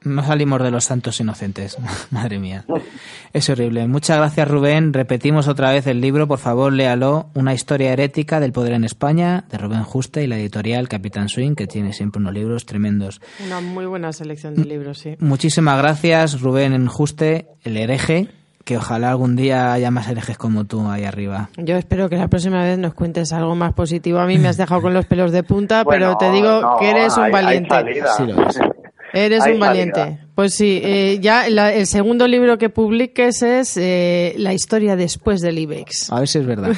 No 0.04 0.24
salimos 0.24 0.64
de 0.64 0.72
los 0.72 0.86
santos 0.86 1.20
inocentes, 1.20 1.78
madre 2.12 2.40
mía. 2.40 2.66
Es 3.34 3.50
horrible. 3.50 3.88
Muchas 3.88 4.18
gracias, 4.18 4.48
Rubén. 4.48 4.94
Repetimos 4.94 5.48
otra 5.48 5.72
vez 5.72 5.88
el 5.88 6.00
libro, 6.00 6.28
por 6.28 6.40
favor, 6.40 6.72
léalo. 6.72 7.30
Una 7.34 7.54
historia 7.54 7.92
herética 7.92 8.40
del 8.40 8.54
poder 8.54 8.74
en 8.74 8.86
España, 8.86 9.44
de 9.50 9.58
Rubén 9.58 9.84
Juste 9.84 10.24
y 10.24 10.28
la 10.28 10.38
editorial 10.38 10.88
Capitán 10.88 11.28
Swing, 11.28 11.56
que 11.56 11.68
tiene 11.68 11.92
siempre 11.94 12.22
unos 12.22 12.34
libros 12.34 12.66
tremendos. 12.66 13.22
Una 13.46 13.60
muy 13.60 13.86
buena 13.86 14.14
selección 14.14 14.56
de 14.56 14.66
libros, 14.66 15.00
sí. 15.00 15.16
Muchísimas 15.20 15.78
gracias, 15.78 16.40
Rubén 16.42 16.88
Juste, 16.88 17.48
el 17.64 17.78
hereje. 17.78 18.30
Que 18.66 18.78
ojalá 18.78 19.10
algún 19.10 19.36
día 19.36 19.74
haya 19.74 19.90
más 19.90 20.08
herejes 20.10 20.38
como 20.38 20.66
tú 20.66 20.88
ahí 20.90 21.04
arriba. 21.04 21.50
Yo 21.58 21.76
espero 21.76 22.08
que 22.08 22.18
la 22.18 22.28
próxima 22.28 22.62
vez 22.64 22.78
nos 22.78 22.94
cuentes 22.94 23.34
algo 23.34 23.56
más 23.56 23.74
positivo. 23.74 24.20
A 24.20 24.28
mí 24.28 24.38
me 24.38 24.48
has 24.48 24.58
dejado 24.58 24.82
con 24.82 24.94
los 24.94 25.06
pelos 25.08 25.32
de 25.32 25.42
punta, 25.42 25.84
bueno, 25.84 26.16
pero 26.18 26.18
te 26.18 26.36
digo 26.36 26.62
no, 26.62 26.78
que 26.78 26.92
eres 26.92 27.18
un 27.18 27.24
hay, 27.24 27.32
valiente. 27.32 27.74
Hay 27.74 27.96
sí, 28.16 28.28
lo 28.28 28.48
es. 28.48 28.60
Eres 29.14 29.44
Hay 29.44 29.54
un 29.54 29.60
valiente. 29.60 30.00
salida. 30.00 30.26
Pues 30.36 30.54
sí, 30.56 30.80
eh, 30.84 31.18
ya 31.20 31.50
la, 31.50 31.74
el 31.74 31.86
segundo 31.88 32.28
libro 32.28 32.58
que 32.58 32.70
publiques 32.70 33.42
es 33.42 33.76
eh, 33.78 34.34
La 34.38 34.54
historia 34.54 34.96
después 34.96 35.42
del 35.42 35.58
IBEX. 35.60 36.12
A 36.12 36.20
ver 36.20 36.28
si 36.28 36.40
es 36.40 36.46
verdad. 36.46 36.72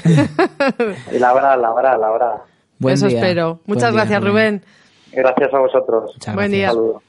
y 1.13 1.19
la 1.19 1.29
habrá, 1.29 1.55
la 1.57 1.67
habrá, 1.67 1.97
la 1.97 2.07
habrá. 2.07 2.31
Buen 2.79 2.93
Eso 2.95 3.07
día. 3.07 3.19
espero. 3.19 3.59
Muchas 3.65 3.93
Buen 3.93 3.93
día, 3.93 4.17
gracias, 4.19 4.23
Rubén. 4.23 4.63
Gracias 5.11 5.53
a 5.53 5.59
vosotros. 5.59 6.11
Muchas 6.15 6.35
Buen 6.35 6.51
gracias. 6.51 6.73
día. 6.73 7.01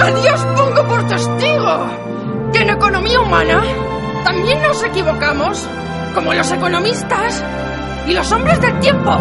¡A 0.00 0.10
Dios 0.22 0.46
pongo 0.56 0.88
por 0.88 1.06
testigo! 1.06 1.86
Que 2.52 2.62
en 2.62 2.70
economía 2.70 3.20
humana 3.20 3.62
también 4.24 4.60
nos 4.62 4.82
equivocamos, 4.82 5.68
como 6.14 6.34
los 6.34 6.50
economistas 6.52 7.44
y 8.08 8.12
los 8.14 8.30
hombres 8.32 8.60
del 8.60 8.78
tiempo. 8.80 9.16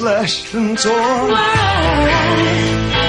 Slashed 0.00 0.54
and 0.54 0.78
torn. 0.78 1.30
Insanity 1.30 2.99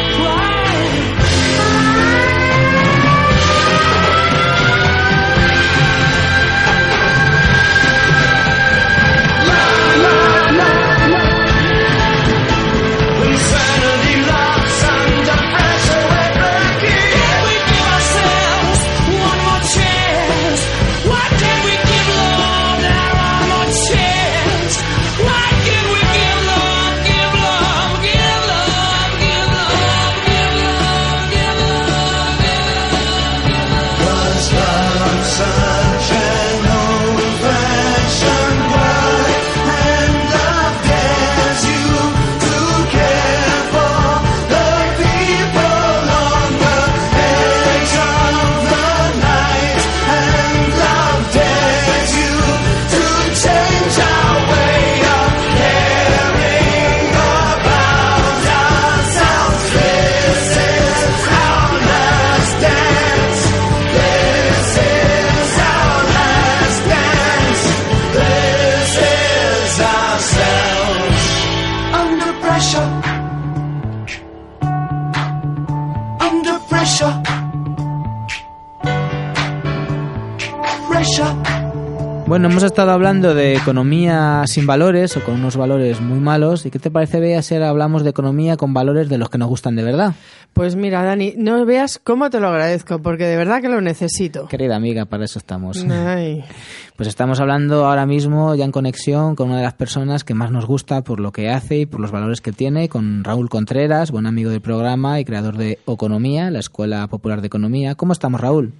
Bueno, 82.28 82.48
hemos 82.48 82.64
estado 82.64 82.92
hablando 82.92 83.34
de 83.34 83.56
economía 83.56 84.44
sin 84.46 84.68
valores 84.68 85.18
o 85.18 85.24
con 85.24 85.36
unos 85.36 85.58
valores 85.58 86.00
muy 86.00 86.20
malos. 86.20 86.66
¿Y 86.66 86.72
qué 86.72 86.80
te 86.80 86.92
parece, 86.92 87.20
Bea, 87.20 87.42
si 87.42 87.56
ahora 87.56 87.70
hablamos 87.70 88.04
de 88.04 88.12
economía 88.12 88.56
con 88.56 88.74
valores 88.74 89.10
de 89.10 89.18
los 89.18 89.30
que 89.30 89.38
nos 89.38 89.50
gustan 89.50 89.76
de 89.76 89.84
verdad? 89.84 90.14
Pues 90.54 90.76
mira, 90.76 91.04
Dani, 91.04 91.34
no 91.38 91.66
veas 91.66 92.00
cómo 92.02 92.30
te 92.30 92.40
lo 92.40 92.48
agradezco, 92.50 93.02
porque 93.02 93.26
de 93.26 93.36
verdad 93.36 93.62
que 93.62 93.68
lo 93.68 93.82
necesito. 93.82 94.48
Querida 94.48 94.76
amiga, 94.76 95.06
para 95.06 95.26
eso 95.26 95.40
estamos. 95.40 95.84
Ay. 95.90 96.44
Pues 96.96 97.08
estamos 97.10 97.40
hablando 97.40 97.88
ahora 97.88 98.06
mismo 98.06 98.54
ya 98.54 98.64
en 98.64 98.72
conexión 98.72 99.36
con 99.36 99.48
una 99.48 99.58
de 99.58 99.64
las 99.64 99.74
personas 99.74 100.24
que 100.24 100.36
más 100.36 100.52
nos 100.52 100.68
gusta 100.68 101.02
por 101.02 101.20
lo 101.20 101.32
que 101.32 101.50
hace 101.50 101.80
y 101.80 101.86
por 101.88 102.00
los 102.00 102.12
valores 102.12 102.42
que 102.42 102.52
tiene, 102.52 102.90
con 102.90 103.24
Raúl 103.24 103.50
Contreras, 103.50 104.12
buen 104.12 104.28
amigo 104.28 104.52
del 104.52 104.62
programa 104.62 105.20
y 105.20 105.26
creador 105.26 105.58
de 105.58 105.80
Economía, 105.88 106.52
la 106.52 106.60
Escuela 106.60 107.08
Popular 107.08 107.42
de 107.42 107.48
Economía. 107.48 107.96
¿Cómo 107.96 108.14
estamos, 108.14 108.40
Raúl? 108.40 108.74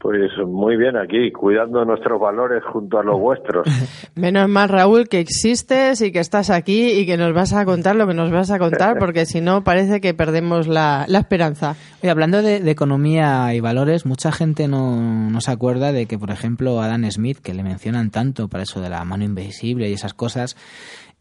Pues 0.00 0.30
muy 0.46 0.78
bien 0.78 0.96
aquí, 0.96 1.30
cuidando 1.30 1.84
nuestros 1.84 2.18
valores 2.18 2.64
junto 2.64 2.98
a 2.98 3.04
los 3.04 3.20
vuestros. 3.20 3.66
Menos 4.14 4.48
mal, 4.48 4.70
Raúl, 4.70 5.08
que 5.08 5.20
existes 5.20 6.00
y 6.00 6.10
que 6.10 6.20
estás 6.20 6.48
aquí 6.48 6.92
y 6.92 7.04
que 7.04 7.18
nos 7.18 7.34
vas 7.34 7.52
a 7.52 7.66
contar 7.66 7.96
lo 7.96 8.06
que 8.06 8.14
nos 8.14 8.30
vas 8.30 8.50
a 8.50 8.58
contar, 8.58 8.96
porque 8.98 9.26
si 9.26 9.42
no 9.42 9.62
parece 9.62 10.00
que 10.00 10.14
perdemos 10.14 10.68
la, 10.68 11.04
la 11.06 11.18
esperanza. 11.18 11.76
Oye, 12.02 12.10
hablando 12.10 12.40
de, 12.40 12.60
de 12.60 12.70
economía 12.70 13.54
y 13.54 13.60
valores, 13.60 14.06
mucha 14.06 14.32
gente 14.32 14.68
no, 14.68 15.28
no 15.28 15.40
se 15.42 15.50
acuerda 15.50 15.92
de 15.92 16.06
que, 16.06 16.18
por 16.18 16.30
ejemplo, 16.30 16.80
Adam 16.80 17.10
Smith, 17.10 17.38
que 17.38 17.52
le 17.52 17.62
mencionan 17.62 18.10
tanto 18.10 18.48
para 18.48 18.62
eso 18.62 18.80
de 18.80 18.88
la 18.88 19.04
mano 19.04 19.24
invisible 19.24 19.90
y 19.90 19.92
esas 19.92 20.14
cosas, 20.14 20.56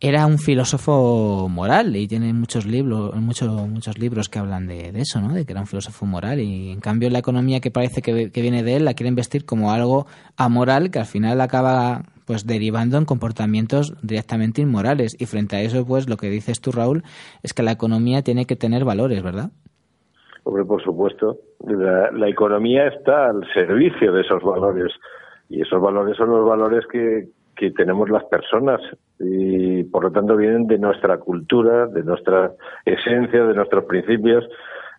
era 0.01 0.25
un 0.25 0.37
filósofo 0.37 1.49
moral 1.49 1.95
y 1.95 2.07
tiene 2.07 2.31
muchos 2.33 2.65
libros, 2.65 3.13
muchos, 3.15 3.49
muchos 3.67 3.97
libros 3.97 4.29
que 4.29 4.39
hablan 4.39 4.65
de, 4.67 4.91
eso, 4.95 5.19
¿no? 5.19 5.33
De 5.33 5.45
que 5.45 5.51
era 5.51 5.59
un 5.59 5.67
filósofo 5.67 6.05
moral 6.05 6.39
y 6.39 6.71
en 6.71 6.79
cambio 6.79 7.09
la 7.09 7.19
economía 7.19 7.59
que 7.59 7.69
parece 7.69 8.01
que, 8.01 8.31
que 8.31 8.41
viene 8.41 8.63
de 8.63 8.77
él 8.77 8.85
la 8.85 8.93
quieren 8.93 9.15
vestir 9.15 9.45
como 9.45 9.71
algo 9.71 10.05
amoral 10.37 10.89
que 10.89 10.99
al 10.99 11.05
final 11.05 11.41
acaba 11.41 12.03
pues 12.25 12.45
derivando 12.45 12.97
en 12.97 13.05
comportamientos 13.05 13.93
directamente 14.01 14.61
inmorales 14.61 15.17
y 15.19 15.25
frente 15.25 15.57
a 15.57 15.61
eso 15.61 15.85
pues 15.85 16.07
lo 16.07 16.15
que 16.15 16.29
dices 16.29 16.61
tú 16.61 16.71
Raúl 16.71 17.03
es 17.43 17.53
que 17.53 17.63
la 17.63 17.71
economía 17.71 18.21
tiene 18.21 18.45
que 18.45 18.55
tener 18.55 18.85
valores, 18.85 19.21
¿verdad? 19.21 19.51
Hombre, 20.43 20.63
por 20.63 20.81
supuesto. 20.81 21.39
La, 21.67 22.09
la 22.11 22.29
economía 22.29 22.87
está 22.87 23.29
al 23.29 23.45
servicio 23.53 24.13
de 24.13 24.21
esos 24.21 24.41
valores 24.41 24.93
y 25.49 25.61
esos 25.61 25.81
valores 25.81 26.15
son 26.15 26.29
los 26.29 26.47
valores 26.47 26.85
que, 26.89 27.27
que 27.59 27.71
tenemos 27.71 28.09
las 28.09 28.23
personas 28.23 28.79
y 29.19 29.83
por 29.83 30.03
lo 30.05 30.11
tanto 30.11 30.37
vienen 30.37 30.65
de 30.65 30.77
nuestra 30.79 31.17
cultura, 31.17 31.87
de 31.87 32.03
nuestra 32.03 32.53
esencia, 32.85 33.43
de 33.43 33.53
nuestros 33.53 33.83
principios. 33.83 34.47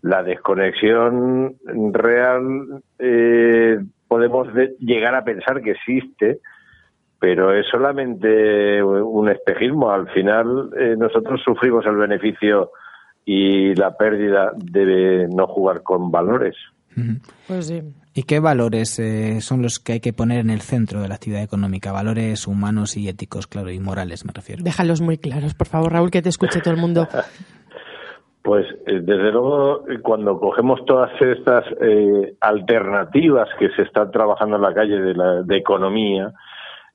La 0.03 0.23
desconexión 0.23 1.57
real 1.93 2.83
eh, 2.99 3.79
podemos 4.07 4.53
de- 4.53 4.77
llegar 4.79 5.15
a 5.15 5.25
pensar 5.25 5.63
que 5.63 5.71
existe, 5.71 6.41
pero 7.19 7.55
es 7.55 7.67
solamente 7.71 8.83
un 8.83 9.31
espejismo. 9.31 9.91
Al 9.91 10.09
final 10.11 10.71
eh, 10.79 10.97
nosotros 10.99 11.41
sufrimos 11.43 11.87
el 11.87 11.97
beneficio 11.97 12.73
y 13.25 13.75
la 13.75 13.97
pérdida 13.97 14.53
de 14.57 15.29
no 15.35 15.47
jugar 15.47 15.83
con 15.83 16.11
valores. 16.11 16.57
Pues 17.47 17.67
sí. 17.69 17.83
¿Y 18.15 18.25
qué 18.25 18.41
valores 18.41 18.99
eh, 18.99 19.41
son 19.41 19.63
los 19.63 19.79
que 19.79 19.93
hay 19.95 20.01
que 20.01 20.13
poner 20.13 20.41
en 20.41 20.51
el 20.51 20.61
centro 20.61 21.01
de 21.01 21.09
la 21.09 21.15
actividad 21.15 21.43
económica? 21.43 21.93
Valores 21.93 22.47
humanos 22.47 22.97
y 22.97 23.09
éticos, 23.09 23.47
claro, 23.47 23.71
y 23.71 23.79
morales 23.79 24.25
me 24.25 24.33
refiero. 24.33 24.63
Déjalos 24.65 25.01
muy 25.01 25.19
claros, 25.19 25.55
por 25.55 25.69
favor, 25.69 25.93
Raúl, 25.93 26.11
que 26.11 26.23
te 26.23 26.29
escuche 26.29 26.61
todo 26.61 26.75
el 26.75 26.81
mundo. 26.81 27.09
Pues 28.43 28.65
eh, 28.87 29.01
desde 29.03 29.33
luego 29.33 29.85
cuando 30.01 30.41
cogemos 30.41 30.83
todas 30.87 31.11
estas 31.21 31.63
eh, 31.83 32.37
alternativas 32.41 33.47
que 33.59 33.69
se 33.77 33.83
están 33.83 34.11
trabajando 34.11 34.57
en 34.57 34.63
la 34.63 34.73
calle 34.73 34.99
de, 34.99 35.13
la, 35.13 35.43
de 35.43 35.59
economía, 35.59 36.33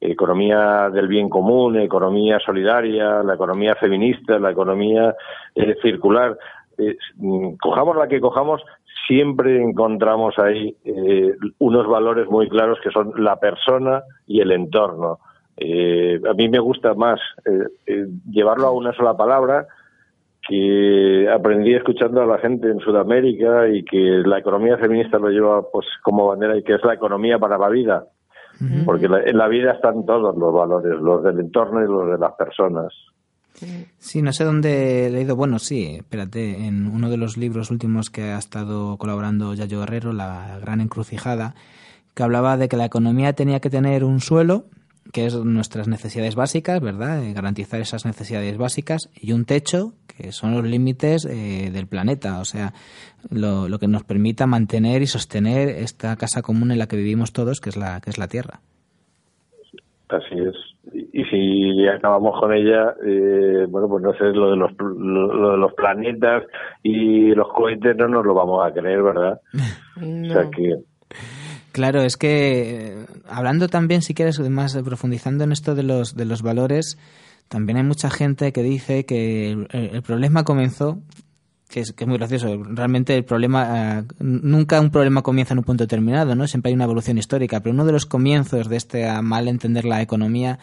economía 0.02 0.90
del 0.90 1.08
bien 1.08 1.30
común, 1.30 1.78
economía 1.78 2.40
solidaria, 2.40 3.24
la 3.24 3.36
economía 3.36 3.76
feminista, 3.76 4.40
la 4.40 4.52
economía 4.52 5.16
eh, 5.54 5.76
circular, 5.82 6.38
eh, 6.78 6.98
mm, 7.18 7.56
cojamos 7.62 7.96
la 7.96 8.08
que 8.08 8.20
cojamos, 8.20 8.62
siempre 9.08 9.62
encontramos 9.62 10.38
ahí 10.40 10.76
eh, 10.86 11.36
unos 11.60 11.88
valores 11.88 12.28
muy 12.30 12.50
claros 12.50 12.80
que 12.84 12.92
son 12.92 13.12
la 13.18 13.36
persona 13.40 14.04
y 14.28 14.42
el 14.42 14.52
entorno. 14.52 15.20
Eh, 15.58 16.20
a 16.30 16.34
mí 16.34 16.50
me 16.50 16.60
gusta 16.60 16.94
más 16.96 17.20
eh, 17.46 17.68
eh, 17.86 18.08
llevarlo 18.30 18.68
a 18.68 18.72
una 18.72 18.94
sola 18.94 19.16
palabra 19.16 19.68
que 20.48 21.28
aprendí 21.34 21.74
escuchando 21.74 22.22
a 22.22 22.26
la 22.26 22.38
gente 22.38 22.70
en 22.70 22.80
Sudamérica 22.80 23.68
y 23.68 23.84
que 23.84 24.22
la 24.26 24.38
economía 24.40 24.78
feminista 24.78 25.18
lo 25.18 25.30
lleva 25.30 25.64
pues 25.72 25.88
como 26.04 26.28
bandera 26.28 26.58
y 26.58 26.64
que 26.64 26.76
es 26.76 26.84
la 26.84 26.94
economía 26.94 27.40
para 27.40 27.58
la 27.58 27.70
vida. 27.70 28.06
Porque 28.86 29.10
la- 29.10 29.24
en 29.24 29.38
la 29.38 29.48
vida 29.48 29.72
están 29.74 30.06
todos 30.06 30.38
los 30.38 30.54
valores, 30.54 31.00
los 31.02 31.24
del 31.24 31.40
entorno 31.40 31.84
y 31.84 31.88
los 31.88 32.12
de 32.12 32.18
las 32.18 32.34
personas. 32.34 32.94
Sí, 34.00 34.22
no 34.22 34.34
sé 34.34 34.44
dónde 34.44 35.08
he 35.08 35.10
leído. 35.10 35.36
Bueno, 35.36 35.60
sí, 35.60 35.96
espérate, 35.98 36.66
en 36.66 36.88
uno 36.88 37.10
de 37.10 37.18
los 37.18 37.38
libros 37.38 37.72
últimos 37.72 38.10
que 38.10 38.24
ha 38.24 38.38
estado 38.38 38.98
colaborando 38.98 39.54
Yayo 39.54 39.80
Guerrero, 39.80 40.14
La 40.14 40.60
Gran 40.60 40.82
Encrucijada, 40.82 41.56
que 42.14 42.24
hablaba 42.24 42.58
de 42.58 42.68
que 42.68 42.78
la 42.78 42.86
economía 42.86 43.34
tenía 43.34 43.60
que 43.60 43.70
tener 43.70 44.04
un 44.04 44.20
suelo, 44.20 44.66
que 45.12 45.26
es 45.26 45.36
nuestras 45.36 45.88
necesidades 45.88 46.36
básicas, 46.36 46.82
¿verdad? 46.82 47.24
Eh, 47.24 47.34
garantizar 47.34 47.80
esas 47.80 48.06
necesidades 48.06 48.58
básicas, 48.58 49.10
y 49.16 49.34
un 49.34 49.46
techo, 49.46 49.94
que 50.08 50.32
son 50.32 50.54
los 50.54 50.66
límites 50.66 51.26
eh, 51.26 51.70
del 51.72 51.88
planeta, 51.88 52.40
o 52.40 52.46
sea, 52.46 52.74
lo, 53.30 53.70
lo 53.70 53.80
que 53.80 53.88
nos 53.88 54.04
permita 54.04 54.48
mantener 54.48 55.02
y 55.02 55.08
sostener 55.08 55.70
esta 55.70 56.16
casa 56.16 56.42
común 56.42 56.72
en 56.72 56.80
la 56.80 56.88
que 56.88 56.98
vivimos 56.98 57.34
todos, 57.34 57.62
que 57.62 57.70
es 57.70 57.78
la, 57.78 58.02
que 58.02 58.10
es 58.10 58.18
la 58.18 58.28
Tierra. 58.28 58.62
Así 60.10 60.36
es. 60.40 60.75
Y, 60.94 61.24
si 61.26 61.88
acabamos 61.88 62.40
con 62.40 62.54
ella, 62.54 62.94
eh, 63.06 63.66
bueno, 63.70 63.88
pues 63.88 64.04
no 64.04 64.14
sé, 64.14 64.26
lo 64.26 64.52
de, 64.52 64.58
los, 64.58 64.72
lo, 64.80 65.34
lo 65.34 65.52
de 65.52 65.58
los 65.58 65.74
planetas 65.74 66.44
y 66.84 67.34
los 67.34 67.48
cohetes 67.54 67.96
no 67.98 68.08
nos 68.08 68.26
lo 68.26 68.34
vamos 68.34 68.66
a 68.66 68.74
creer, 68.74 69.02
¿verdad? 69.02 69.40
O 69.98 70.26
sea 70.26 70.50
que 70.50 70.76
Claro, 71.76 72.02
es 72.04 72.16
que 72.16 73.06
hablando 73.28 73.68
también, 73.68 74.02
si 74.02 74.14
quieres, 74.14 74.40
más 74.50 74.78
profundizando 74.78 75.44
en 75.44 75.52
esto 75.52 75.76
de 75.76 75.84
los, 75.84 76.16
de 76.16 76.24
los 76.24 76.42
valores, 76.42 76.98
también 77.50 77.78
hay 77.78 77.84
mucha 77.84 78.10
gente 78.10 78.54
que 78.54 78.64
dice 78.64 79.06
que 79.06 79.52
el, 79.52 79.68
el 79.72 80.02
problema 80.02 80.46
comenzó 80.46 81.00
que 81.76 81.82
es, 81.82 82.08
muy 82.08 82.18
gracioso. 82.18 82.64
Realmente 82.64 83.18
el 83.18 83.26
problema, 83.26 84.00
eh, 84.00 84.04
nunca 84.20 84.80
un 84.80 84.92
problema 84.92 85.24
comienza 85.24 85.54
en 85.54 85.58
un 85.58 85.66
punto 85.66 85.84
determinado, 85.84 86.34
¿no? 86.34 86.48
Siempre 86.48 86.70
hay 86.70 86.74
una 86.74 86.86
evolución 86.86 87.18
histórica, 87.18 87.60
pero 87.60 87.74
uno 87.74 87.86
de 87.86 87.92
los 87.92 88.06
comienzos 88.06 88.70
de 88.70 88.78
este 88.78 89.22
mal 89.22 89.50
entender 89.50 89.84
la 89.84 90.02
economía 90.02 90.58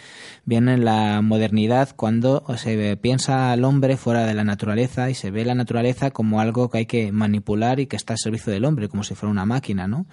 viene 0.46 0.72
en 0.72 0.86
la 0.86 1.20
modernidad, 1.20 1.90
cuando 1.94 2.44
se 2.56 2.96
piensa 2.96 3.52
al 3.52 3.64
hombre 3.64 3.98
fuera 3.98 4.24
de 4.24 4.32
la 4.32 4.44
naturaleza 4.44 5.10
y 5.10 5.14
se 5.14 5.30
ve 5.30 5.44
la 5.44 5.54
naturaleza 5.54 6.12
como 6.12 6.40
algo 6.40 6.70
que 6.70 6.78
hay 6.78 6.86
que 6.86 7.12
manipular 7.12 7.78
y 7.78 7.86
que 7.86 7.96
está 7.96 8.14
al 8.14 8.18
servicio 8.18 8.50
del 8.50 8.64
hombre, 8.64 8.88
como 8.88 9.04
si 9.04 9.14
fuera 9.14 9.30
una 9.30 9.44
máquina, 9.44 9.86
¿no? 9.86 10.06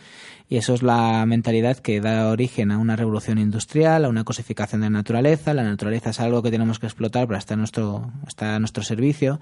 Y 0.52 0.58
eso 0.58 0.74
es 0.74 0.82
la 0.82 1.24
mentalidad 1.28 1.78
que 1.78 2.02
da 2.02 2.28
origen 2.28 2.72
a 2.72 2.80
una 2.80 2.96
revolución 2.96 3.38
industrial, 3.38 4.04
a 4.04 4.10
una 4.10 4.24
cosificación 4.24 4.82
de 4.82 4.88
la 4.88 4.98
naturaleza. 4.98 5.54
La 5.54 5.62
naturaleza 5.62 6.10
es 6.10 6.20
algo 6.20 6.42
que 6.42 6.50
tenemos 6.50 6.80
que 6.80 6.88
explotar 6.88 7.28
para 7.28 7.38
estar 7.38 7.54
a 7.54 7.60
nuestro, 7.60 8.12
estar 8.28 8.56
a 8.56 8.60
nuestro 8.60 8.82
servicio. 8.82 9.40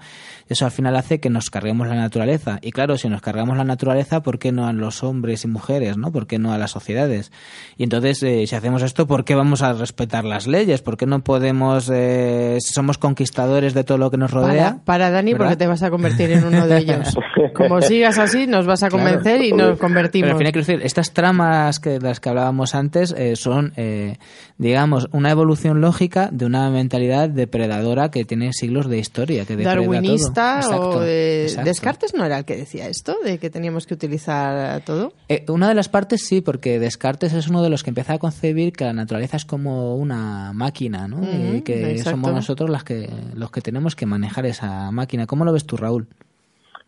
Eso 0.50 0.66
al 0.66 0.70
final 0.70 0.94
hace 0.96 1.18
que 1.18 1.30
nos 1.30 1.48
carguemos 1.48 1.88
la 1.88 1.94
naturaleza. 1.94 2.58
Y 2.60 2.72
claro, 2.72 2.98
si 2.98 3.08
nos 3.08 3.22
cargamos 3.22 3.56
la 3.56 3.64
naturaleza, 3.64 4.22
¿por 4.22 4.38
qué 4.38 4.52
no 4.52 4.66
a 4.66 4.74
los 4.74 5.02
hombres 5.02 5.44
y 5.44 5.48
mujeres? 5.48 5.96
¿no? 5.96 6.12
¿Por 6.12 6.26
qué 6.26 6.38
no 6.38 6.52
a 6.52 6.58
las 6.58 6.72
sociedades? 6.72 7.32
Y 7.78 7.84
entonces, 7.84 8.22
eh, 8.22 8.46
si 8.46 8.54
hacemos 8.54 8.82
esto, 8.82 9.06
¿por 9.06 9.24
qué 9.24 9.34
vamos 9.34 9.62
a 9.62 9.72
respetar 9.72 10.26
las 10.26 10.46
leyes? 10.46 10.82
¿Por 10.82 10.98
qué 10.98 11.06
no 11.06 11.24
podemos, 11.24 11.90
eh, 11.90 12.58
somos 12.60 12.98
conquistadores 12.98 13.72
de 13.72 13.82
todo 13.82 13.96
lo 13.96 14.10
que 14.10 14.18
nos 14.18 14.30
rodea? 14.30 14.80
Para, 14.84 15.10
Dani, 15.10 15.34
porque 15.34 15.56
te 15.56 15.66
vas 15.66 15.82
a 15.82 15.88
convertir 15.88 16.32
en 16.32 16.44
uno 16.44 16.66
de 16.66 16.78
ellos. 16.80 17.16
Como 17.54 17.80
sigas 17.80 18.18
así, 18.18 18.46
nos 18.46 18.66
vas 18.66 18.82
a 18.82 18.90
convencer 18.90 19.42
y 19.42 19.52
nos 19.52 19.78
convertimos. 19.78 20.26
Pero 20.26 20.36
al 20.36 20.38
final, 20.38 20.52
quiero 20.52 20.66
decir, 20.66 20.97
estas 20.98 21.14
tramas 21.14 21.78
que, 21.78 21.90
de 21.90 22.00
las 22.00 22.18
que 22.18 22.28
hablábamos 22.28 22.74
antes 22.74 23.14
eh, 23.16 23.36
son, 23.36 23.72
eh, 23.76 24.18
digamos, 24.56 25.08
una 25.12 25.30
evolución 25.30 25.80
lógica 25.80 26.28
de 26.32 26.44
una 26.44 26.68
mentalidad 26.70 27.28
depredadora 27.28 28.10
que 28.10 28.24
tiene 28.24 28.52
siglos 28.52 28.88
de 28.88 28.98
historia. 28.98 29.44
Que 29.44 29.56
Darwinista 29.56 30.60
todo. 30.60 30.98
o 30.98 31.00
Descartes 31.00 32.14
no 32.14 32.24
era 32.24 32.38
el 32.38 32.44
que 32.44 32.56
decía 32.56 32.88
esto, 32.88 33.16
de 33.24 33.38
que 33.38 33.48
teníamos 33.48 33.86
que 33.86 33.94
utilizar 33.94 34.80
todo. 34.80 35.12
Eh, 35.28 35.44
una 35.48 35.68
de 35.68 35.74
las 35.74 35.88
partes 35.88 36.26
sí, 36.26 36.40
porque 36.40 36.80
Descartes 36.80 37.32
es 37.32 37.46
uno 37.46 37.62
de 37.62 37.70
los 37.70 37.84
que 37.84 37.90
empieza 37.90 38.14
a 38.14 38.18
concebir 38.18 38.72
que 38.72 38.84
la 38.84 38.92
naturaleza 38.92 39.36
es 39.36 39.44
como 39.44 39.94
una 39.94 40.52
máquina, 40.52 41.06
¿no? 41.06 41.22
y 41.54 41.62
que 41.62 42.02
somos 42.02 42.32
nosotros 42.32 42.70
las 42.70 42.82
que, 42.82 43.08
los 43.34 43.52
que 43.52 43.60
tenemos 43.60 43.94
que 43.94 44.06
manejar 44.06 44.46
esa 44.46 44.90
máquina. 44.90 45.28
¿Cómo 45.28 45.44
lo 45.44 45.52
ves 45.52 45.64
tú, 45.64 45.76
Raúl? 45.76 46.08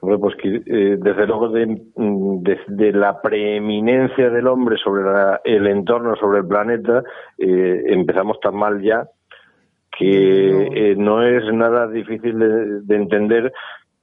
Pues 0.00 0.34
que 0.36 0.62
eh, 0.66 0.96
desde 0.98 1.26
luego 1.26 1.50
mm, 1.50 2.42
desde 2.42 2.92
la 2.92 3.20
preeminencia 3.20 4.30
del 4.30 4.46
hombre 4.46 4.76
sobre 4.82 5.02
el 5.44 5.66
entorno, 5.66 6.16
sobre 6.16 6.38
el 6.38 6.46
planeta, 6.46 7.02
eh, 7.36 7.82
empezamos 7.88 8.40
tan 8.40 8.56
mal 8.56 8.80
ya 8.82 9.06
que 9.98 10.94
no, 10.96 11.22
eh, 11.22 11.36
es 11.36 11.52
nada 11.52 11.86
difícil 11.88 12.38
de, 12.38 12.96
entender 12.96 13.52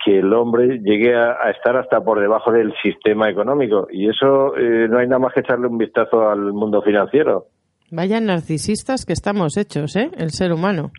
que 0.06 0.20
el 0.20 0.32
hombre 0.34 0.80
llegue 0.80 1.16
a, 1.16 1.50
estar 1.50 1.76
hasta 1.76 2.02
por 2.02 2.20
debajo 2.20 2.52
del 2.52 2.72
sistema 2.84 3.30
económico. 3.30 3.88
Y 3.90 4.08
eso 4.08 4.54
no 4.56 5.00
hay 5.00 5.08
nada 5.08 5.20
más 5.20 5.34
que 5.34 5.40
echarle 5.40 5.68
un 5.68 5.80
vistazo 5.80 6.30
al 6.30 6.54
mundo 6.54 6.84
financiero. 6.84 7.48
Vaya 7.90 8.20
narcisistas 8.20 9.06
que 9.06 9.14
estamos 9.14 9.58
hechos, 9.58 9.96
¿eh? 9.96 10.12
El 10.18 10.30
ser 10.30 10.54
humano. 10.54 10.92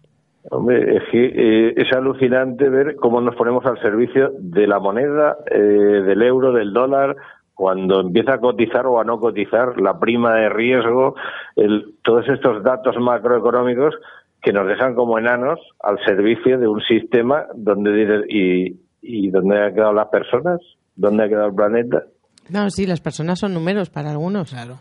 Hombre, 0.51 0.97
es 0.97 1.03
que 1.11 1.27
eh, 1.27 1.75
es 1.77 1.93
alucinante 1.93 2.69
ver 2.69 2.97
cómo 2.97 3.21
nos 3.21 3.37
ponemos 3.37 3.65
al 3.67 3.81
servicio 3.83 4.31
de 4.39 4.67
la 4.67 4.79
moneda, 4.79 5.37
eh, 5.51 5.59
del 5.59 6.23
euro, 6.23 6.53
del 6.53 6.73
dólar, 6.73 7.17
cuando 7.53 8.01
empieza 8.01 8.35
a 8.35 8.39
cotizar 8.39 8.87
o 8.87 9.01
a 9.01 9.05
no 9.05 9.19
cotizar, 9.19 9.81
la 9.81 9.99
prima 9.99 10.37
de 10.37 10.49
riesgo, 10.49 11.17
el, 11.57 11.97
todos 12.03 12.27
estos 12.29 12.63
datos 12.63 12.97
macroeconómicos 12.99 13.95
que 14.41 14.53
nos 14.53 14.67
dejan 14.69 14.95
como 14.95 15.19
enanos 15.19 15.59
al 15.81 15.99
servicio 16.05 16.59
de 16.59 16.69
un 16.69 16.81
sistema 16.83 17.47
donde 17.55 18.25
y, 18.29 18.79
y 19.03 19.31
dónde 19.31 19.61
han 19.61 19.75
quedado 19.75 19.93
las 19.93 20.09
personas, 20.09 20.61
dónde 20.95 21.25
ha 21.25 21.29
quedado 21.29 21.49
el 21.49 21.55
planeta. 21.55 22.05
No, 22.49 22.71
sí, 22.71 22.87
las 22.87 23.01
personas 23.01 23.41
son 23.41 23.53
números 23.53 23.91
para 23.91 24.13
algunos. 24.13 24.51
Claro. 24.51 24.77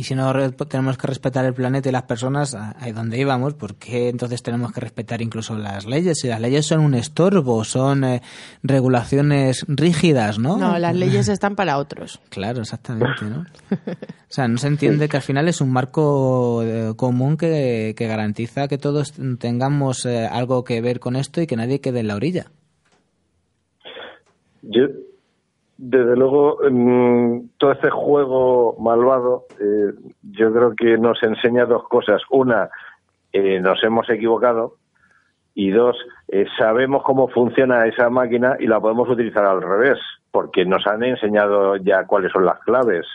Y 0.00 0.02
si 0.02 0.14
no 0.14 0.32
tenemos 0.66 0.96
que 0.96 1.06
respetar 1.06 1.44
el 1.44 1.52
planeta 1.52 1.90
y 1.90 1.92
las 1.92 2.04
personas, 2.04 2.54
ahí 2.54 2.90
donde 2.92 3.18
íbamos, 3.18 3.52
¿por 3.52 3.74
qué 3.74 4.08
entonces 4.08 4.42
tenemos 4.42 4.72
que 4.72 4.80
respetar 4.80 5.20
incluso 5.20 5.58
las 5.58 5.84
leyes? 5.84 6.20
Si 6.20 6.28
las 6.28 6.40
leyes 6.40 6.64
son 6.64 6.80
un 6.80 6.94
estorbo, 6.94 7.64
son 7.64 8.04
eh, 8.04 8.22
regulaciones 8.62 9.66
rígidas, 9.68 10.38
¿no? 10.38 10.56
No, 10.56 10.78
las 10.78 10.96
leyes 10.96 11.28
están 11.28 11.54
para 11.54 11.76
otros. 11.76 12.18
Claro, 12.30 12.62
exactamente, 12.62 13.26
¿no? 13.26 13.44
O 13.70 14.32
sea, 14.32 14.48
no 14.48 14.56
se 14.56 14.68
entiende 14.68 15.06
que 15.10 15.18
al 15.18 15.22
final 15.22 15.48
es 15.48 15.60
un 15.60 15.70
marco 15.70 16.62
eh, 16.62 16.94
común 16.96 17.36
que, 17.36 17.94
que, 17.94 18.06
garantiza 18.06 18.68
que 18.68 18.78
todos 18.78 19.12
tengamos 19.38 20.06
eh, 20.06 20.26
algo 20.26 20.64
que 20.64 20.80
ver 20.80 20.98
con 20.98 21.16
esto 21.16 21.42
y 21.42 21.46
que 21.46 21.56
nadie 21.56 21.82
quede 21.82 22.00
en 22.00 22.06
la 22.06 22.14
orilla. 22.14 22.46
Yo 24.62 24.86
desde 25.82 26.14
luego, 26.14 26.58
todo 27.56 27.72
este 27.72 27.88
juego 27.88 28.76
malvado, 28.78 29.46
eh, 29.58 29.94
yo 30.30 30.52
creo 30.52 30.74
que 30.76 30.98
nos 30.98 31.22
enseña 31.22 31.64
dos 31.64 31.88
cosas. 31.88 32.20
Una, 32.30 32.68
eh, 33.32 33.60
nos 33.60 33.82
hemos 33.82 34.08
equivocado. 34.10 34.76
Y 35.54 35.70
dos, 35.70 35.96
eh, 36.28 36.44
sabemos 36.58 37.02
cómo 37.02 37.28
funciona 37.28 37.86
esa 37.86 38.10
máquina 38.10 38.56
y 38.60 38.66
la 38.66 38.78
podemos 38.78 39.08
utilizar 39.08 39.44
al 39.46 39.62
revés, 39.62 39.98
porque 40.30 40.64
nos 40.66 40.86
han 40.86 41.02
enseñado 41.02 41.76
ya 41.76 42.06
cuáles 42.06 42.30
son 42.30 42.44
las 42.44 42.60
claves. 42.60 43.06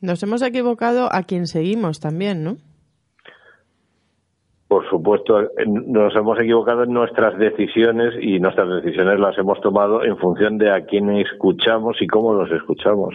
Nos 0.00 0.22
hemos 0.22 0.40
equivocado 0.42 1.08
a 1.12 1.24
quien 1.24 1.46
seguimos 1.48 1.98
también, 1.98 2.44
¿no? 2.44 2.56
Por 4.74 4.90
supuesto, 4.90 5.38
nos 5.66 6.16
hemos 6.16 6.36
equivocado 6.40 6.82
en 6.82 6.92
nuestras 6.92 7.38
decisiones 7.38 8.12
y 8.20 8.40
nuestras 8.40 8.82
decisiones 8.82 9.20
las 9.20 9.38
hemos 9.38 9.60
tomado 9.60 10.02
en 10.02 10.16
función 10.18 10.58
de 10.58 10.68
a 10.68 10.84
quién 10.84 11.10
escuchamos 11.10 11.96
y 12.02 12.08
cómo 12.08 12.34
los 12.34 12.50
escuchamos. 12.50 13.14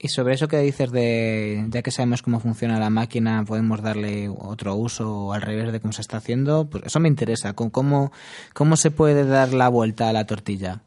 Y 0.00 0.08
sobre 0.08 0.34
eso 0.34 0.48
que 0.48 0.56
dices 0.58 0.90
de, 0.90 1.64
ya 1.68 1.82
que 1.82 1.92
sabemos 1.92 2.22
cómo 2.22 2.40
funciona 2.40 2.80
la 2.80 2.90
máquina, 2.90 3.44
podemos 3.46 3.84
darle 3.84 4.28
otro 4.28 4.74
uso 4.74 5.32
al 5.32 5.42
revés 5.42 5.70
de 5.70 5.78
cómo 5.78 5.92
se 5.92 6.00
está 6.00 6.16
haciendo, 6.16 6.66
pues 6.68 6.82
eso 6.82 6.98
me 6.98 7.06
interesa. 7.06 7.54
¿Cómo, 7.54 8.10
cómo 8.52 8.74
se 8.74 8.90
puede 8.90 9.24
dar 9.28 9.54
la 9.54 9.68
vuelta 9.68 10.08
a 10.08 10.12
la 10.12 10.26
tortilla? 10.26 10.80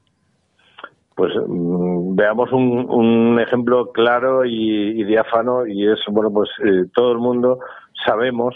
Pues 1.15 1.31
mm, 1.47 2.13
veamos 2.13 2.51
un, 2.51 3.39
ejemplo 3.39 3.93
claro 3.93 4.43
y, 4.43 5.01
diáfano 5.05 5.65
y 5.65 5.89
es, 5.89 5.99
bueno, 6.11 6.29
pues 6.29 6.49
eh, 6.65 6.89
todo 6.93 7.13
el 7.13 7.19
mundo 7.19 7.59
sabemos 8.05 8.53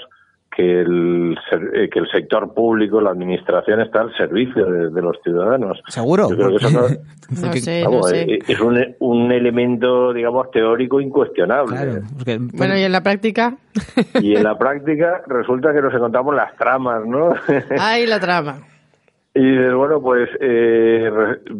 que 0.56 0.82
el, 0.82 1.38
eh, 1.74 1.90
que 1.90 2.00
el 2.00 2.08
sector 2.12 2.54
público, 2.54 3.00
la 3.00 3.12
administración 3.12 3.82
está 3.82 4.02
al 4.02 4.14
servicio 4.16 4.66
de, 4.66 5.02
los 5.02 5.18
ciudadanos. 5.24 5.82
¿Seguro? 5.88 6.28
Es 6.30 8.60
un, 8.60 8.96
un, 9.00 9.32
elemento, 9.32 10.14
digamos, 10.14 10.52
teórico 10.52 11.00
incuestionable. 11.00 12.02
bueno, 12.54 12.78
¿y 12.78 12.84
en 12.84 12.92
la 12.92 13.02
práctica? 13.02 13.56
y 14.22 14.36
en 14.36 14.44
la 14.44 14.58
práctica 14.58 15.22
resulta 15.28 15.74
que 15.74 15.82
nos 15.82 15.94
encontramos 15.94 16.36
las 16.36 16.56
tramas, 16.58 17.06
¿no? 17.06 17.34
¡Ay, 17.80 18.06
la 18.06 18.20
trama! 18.20 18.60
Y 19.34 19.70
bueno, 19.70 20.02
pues 20.02 20.30
eh, 20.42 21.10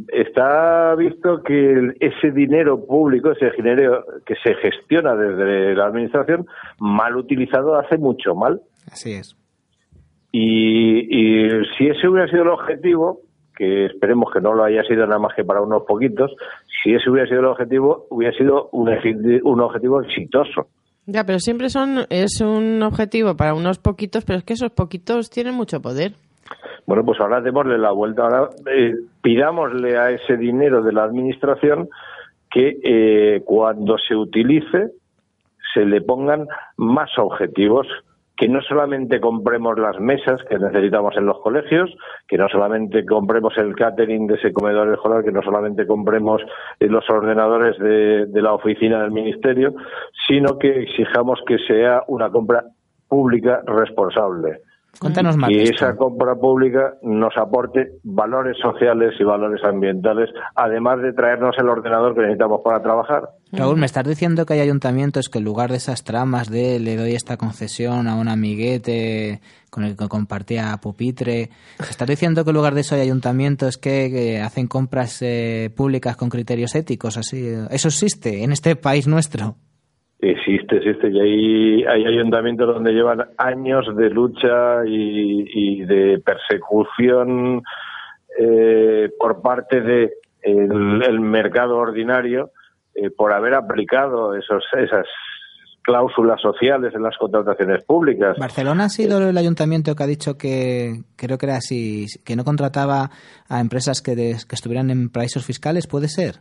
está 0.10 0.94
visto 0.96 1.42
que 1.42 1.94
ese 2.02 2.32
dinero 2.32 2.86
público, 2.86 3.32
ese 3.32 3.50
dinero 3.56 4.04
que 4.26 4.36
se 4.44 4.56
gestiona 4.56 5.16
desde 5.16 5.74
la 5.74 5.86
administración, 5.86 6.46
mal 6.80 7.16
utilizado 7.16 7.80
hace 7.80 7.98
mucho 7.98 8.36
mal. 8.36 8.62
Así 8.90 9.14
es. 9.14 9.36
Y, 10.32 11.50
si 11.78 11.88
ese 11.88 12.08
hubiera 12.08 12.30
sido 12.30 12.44
el 12.44 12.50
objetivo, 12.50 13.20
que 13.56 13.86
esperemos 13.86 14.32
que 14.32 14.40
no 14.40 14.54
lo 14.54 14.64
haya 14.64 14.84
sido 14.84 15.06
nada 15.06 15.20
más 15.20 15.36
que 15.36 15.44
para 15.44 15.62
unos 15.62 15.84
poquitos, 15.84 16.32
si 16.82 16.94
ese 16.94 17.10
hubiera 17.10 17.28
sido 17.28 17.42
el 17.42 17.48
objetivo, 17.48 18.08
hubiera 18.10 18.36
sido 18.38 18.70
un, 18.72 18.90
un 19.44 19.62
objetivo 19.62 20.02
exitoso. 20.02 20.68
Ya, 21.06 21.26
pero 21.26 21.40
siempre 21.40 21.70
son 21.70 22.06
es 22.10 22.42
un 22.42 22.82
objetivo 22.84 23.36
para 23.36 23.54
unos 23.54 23.80
poquitos, 23.80 24.24
pero 24.24 24.40
es 24.40 24.46
que 24.46 24.54
esos 24.54 24.72
poquitos 24.72 25.30
tienen 25.30 25.56
mucho 25.56 25.82
poder. 25.82 26.14
Bueno, 26.86 27.04
pues 27.04 27.20
ahora 27.20 27.42
démosle 27.42 27.78
la 27.78 27.92
vuelta, 27.92 28.24
ahora 28.24 28.50
eh, 28.72 28.94
pidámosle 29.22 29.98
a 29.98 30.12
ese 30.12 30.38
dinero 30.38 30.82
de 30.82 30.94
la 30.94 31.04
administración 31.04 31.90
que 32.50 32.80
eh, 32.84 33.42
cuando 33.46 33.98
se 33.98 34.16
utilice 34.16 34.92
se 35.74 35.86
le 35.86 36.02
pongan 36.02 36.48
más 36.78 37.10
objetivos 37.18 37.88
que 38.42 38.50
no 38.50 38.60
solamente 38.64 39.22
compremos 39.22 39.78
las 39.78 40.00
mesas 40.00 40.42
que 40.50 40.58
necesitamos 40.58 41.16
en 41.16 41.28
los 41.28 41.40
colegios, 41.42 41.96
que 42.28 42.40
no 42.40 42.50
solamente 42.50 43.06
compremos 43.06 43.56
el 43.60 43.76
catering 43.76 44.26
de 44.26 44.34
ese 44.34 44.52
comedor 44.52 44.92
escolar, 44.92 45.24
que 45.24 45.32
no 45.32 45.44
solamente 45.44 45.86
compremos 45.86 46.42
eh, 46.80 46.88
los 46.88 47.08
ordenadores 47.08 47.78
de, 47.78 48.26
de 48.26 48.42
la 48.42 48.54
oficina 48.54 49.00
del 49.04 49.12
ministerio, 49.12 49.76
sino 50.28 50.58
que 50.58 50.70
exijamos 50.70 51.40
que 51.46 51.60
sea 51.60 52.02
una 52.08 52.32
compra 52.32 52.64
pública 53.08 53.62
responsable. 53.68 54.62
Cuéntanos 55.00 55.38
más. 55.38 55.50
Y 55.50 55.62
esa 55.62 55.96
compra 55.96 56.36
pública 56.36 56.96
nos 57.02 57.36
aporte 57.38 57.94
valores 58.04 58.58
sociales 58.62 59.14
y 59.20 59.24
valores 59.24 59.64
ambientales, 59.64 60.30
además 60.56 61.02
de 61.02 61.14
traernos 61.14 61.56
el 61.58 61.70
ordenador 61.70 62.14
que 62.14 62.22
necesitamos 62.22 62.62
para 62.64 62.82
trabajar. 62.84 63.30
Raúl, 63.52 63.78
me 63.78 63.86
estás 63.86 64.06
diciendo 64.06 64.46
que 64.46 64.54
hay 64.54 64.60
ayuntamientos 64.60 65.30
que 65.30 65.40
en 65.40 65.46
lugar 65.46 65.72
de 65.72 65.78
esas 65.78 66.04
tramas 66.04 66.50
de 66.50 66.80
le 66.80 66.98
doy 66.98 67.16
esta 67.16 67.38
concesión 67.38 68.08
a 68.08 68.16
un 68.16 68.28
amiguete 68.28 69.42
con 69.70 69.86
el 69.86 69.96
que 69.96 70.08
compartía 70.08 70.78
pupitre, 70.82 71.50
¿me 71.80 71.90
estás 71.90 72.08
diciendo 72.08 72.44
que 72.44 72.50
en 72.52 72.56
lugar 72.56 72.76
de 72.76 72.82
eso 72.82 72.96
hay 72.96 73.02
ayuntamientos 73.02 73.78
que, 73.78 74.10
que 74.12 74.42
hacen 74.42 74.68
compras 74.68 75.22
eh, 75.22 75.72
públicas 75.76 76.16
con 76.18 76.30
criterios 76.30 76.76
éticos? 76.76 77.18
así 77.18 77.44
¿Eso 77.70 77.88
existe 77.88 78.44
en 78.44 78.52
este 78.52 78.76
país 78.76 79.08
nuestro? 79.08 79.56
Existe, 80.22 80.78
existe. 80.78 81.10
Y 81.10 81.20
hay, 81.20 81.84
hay 81.86 82.06
ayuntamientos 82.06 82.68
donde 82.74 82.92
llevan 82.94 83.26
años 83.38 83.86
de 83.96 84.10
lucha 84.12 84.86
y, 84.86 85.46
y 85.52 85.82
de 85.86 86.20
persecución 86.24 87.64
eh, 88.40 89.10
por 89.20 89.42
parte 89.42 89.82
de 89.82 90.14
el, 90.44 91.04
el 91.08 91.20
mercado 91.20 91.78
ordinario 91.78 92.52
eh, 92.96 93.10
por 93.10 93.34
haber 93.34 93.54
aplicado 93.56 94.36
esos, 94.36 94.64
esas 94.78 95.06
cláusulas 95.84 96.40
sociales 96.40 96.94
en 96.94 97.02
las 97.02 97.18
contrataciones 97.18 97.84
públicas. 97.84 98.38
Barcelona 98.40 98.86
ha 98.86 98.90
sido 98.90 99.28
el 99.28 99.38
ayuntamiento 99.38 99.96
que 99.96 100.04
ha 100.04 100.08
dicho 100.08 100.38
que, 100.38 101.02
creo 101.16 101.38
que 101.40 101.46
era 101.48 101.56
así, 101.58 102.06
que 102.24 102.36
no 102.36 102.44
contrataba 102.44 103.10
a 103.50 103.60
empresas 103.60 104.02
que, 104.04 104.16
de- 104.16 104.36
que 104.48 104.56
estuvieran 104.56 104.92
en 104.92 105.10
paraísos 105.10 105.46
fiscales, 105.46 105.88
¿puede 105.88 106.08
ser? 106.08 106.36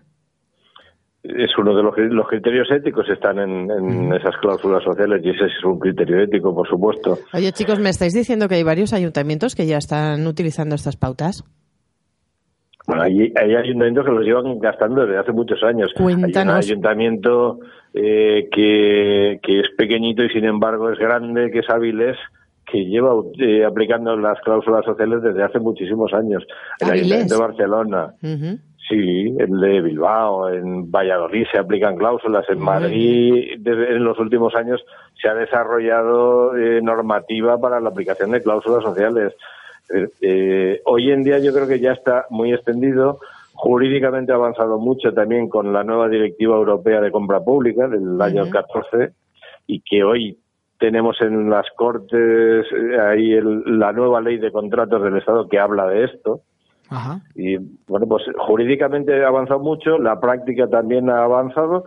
Es 1.23 1.51
uno 1.59 1.77
de 1.77 1.83
los, 1.83 1.95
los 1.99 2.29
criterios 2.29 2.71
éticos 2.71 3.07
están 3.11 3.39
en, 3.39 3.71
en 3.71 4.13
esas 4.15 4.37
cláusulas 4.41 4.83
sociales 4.83 5.21
y 5.23 5.31
ese 5.31 5.45
es 5.47 5.65
un 5.65 5.79
criterio 5.79 6.19
ético, 6.23 6.55
por 6.55 6.67
supuesto. 6.67 7.19
Oye, 7.35 7.53
chicos, 7.53 7.79
me 7.79 7.91
estáis 7.91 8.15
diciendo 8.15 8.49
que 8.49 8.55
hay 8.55 8.63
varios 8.63 8.95
ayuntamientos 8.95 9.55
que 9.55 9.67
ya 9.67 9.77
están 9.77 10.27
utilizando 10.27 10.77
estas 10.77 10.97
pautas. 10.97 11.45
Bueno, 12.87 13.03
hay, 13.03 13.33
hay 13.37 13.55
ayuntamientos 13.55 14.07
que 14.07 14.13
los 14.13 14.25
llevan 14.25 14.59
gastando 14.59 15.05
desde 15.05 15.19
hace 15.19 15.33
muchos 15.33 15.63
años. 15.63 15.93
Cuéntanos. 15.95 16.37
Hay 16.37 16.43
un 16.43 16.71
ayuntamiento 16.71 17.59
eh, 17.93 18.49
que, 18.51 19.39
que 19.43 19.61
es 19.61 19.67
pequeñito 19.77 20.25
y 20.25 20.31
sin 20.31 20.47
embargo 20.47 20.91
es 20.91 20.99
grande, 20.99 21.51
que 21.51 21.59
es 21.59 21.69
Avilés, 21.69 22.17
que 22.65 22.87
lleva 22.87 23.13
eh, 23.39 23.65
aplicando 23.65 24.17
las 24.17 24.41
cláusulas 24.41 24.85
sociales 24.85 25.23
desde 25.23 25.43
hace 25.43 25.59
muchísimos 25.59 26.13
años. 26.15 26.45
El 26.81 26.89
Avilés. 26.89 27.05
Ayuntamiento 27.05 27.35
de 27.35 27.41
Barcelona. 27.41 28.15
Sí, 28.91 29.35
el 29.39 29.59
de 29.61 29.81
Bilbao, 29.81 30.51
en 30.51 30.91
Valladolid 30.91 31.47
se 31.51 31.59
aplican 31.59 31.97
cláusulas, 31.97 32.45
en 32.51 32.59
Madrid 32.61 33.55
desde- 33.59 33.95
en 33.97 34.05
los 34.05 34.19
últimos 34.19 34.55
años 34.55 34.85
se 35.23 35.29
ha 35.29 35.35
desarrollado 35.35 36.55
eh, 36.57 36.83
normativa 36.83 37.59
para 37.59 37.81
la 37.81 37.89
aplicación 37.89 38.33
de 38.33 38.43
cláusulas 38.43 38.83
sociales. 38.83 39.33
Eh, 39.95 40.09
eh, 40.21 40.81
hoy 40.85 41.11
en 41.11 41.23
día 41.25 41.39
yo 41.39 41.53
creo 41.55 41.67
que 41.67 41.81
ya 41.81 41.93
está 41.93 42.27
muy 42.31 42.53
extendido. 42.53 43.19
Jurídicamente 43.55 44.33
ha 44.33 44.37
avanzado 44.37 44.79
mucho 44.79 45.13
también 45.13 45.49
con 45.49 45.73
la 45.73 45.85
nueva 45.85 46.09
Directiva 46.09 46.57
Europea 46.57 47.01
de 47.01 47.11
Compra 47.13 47.41
Pública 47.41 47.89
del 47.89 48.21
año 48.21 48.45
14 48.51 49.13
y 49.67 49.81
que 49.83 50.03
hoy 50.05 50.39
tenemos 50.79 51.21
en 51.21 51.51
las 51.51 51.67
Cortes 51.77 52.67
eh, 52.73 53.01
ahí 53.01 53.33
el- 53.35 53.79
la 53.79 53.93
nueva 53.93 54.21
ley 54.21 54.39
de 54.39 54.51
contratos 54.51 55.03
del 55.03 55.17
Estado 55.19 55.47
que 55.49 55.59
habla 55.59 55.87
de 55.89 56.05
esto. 56.05 56.41
Ajá. 56.91 57.21
Y 57.35 57.57
bueno, 57.89 58.07
pues 58.07 58.25
jurídicamente 58.37 59.25
ha 59.25 59.29
avanzado 59.29 59.61
mucho, 59.61 59.99
la 59.99 60.21
práctica 60.21 60.67
también 60.69 61.09
ha 61.09 61.23
avanzado 61.25 61.85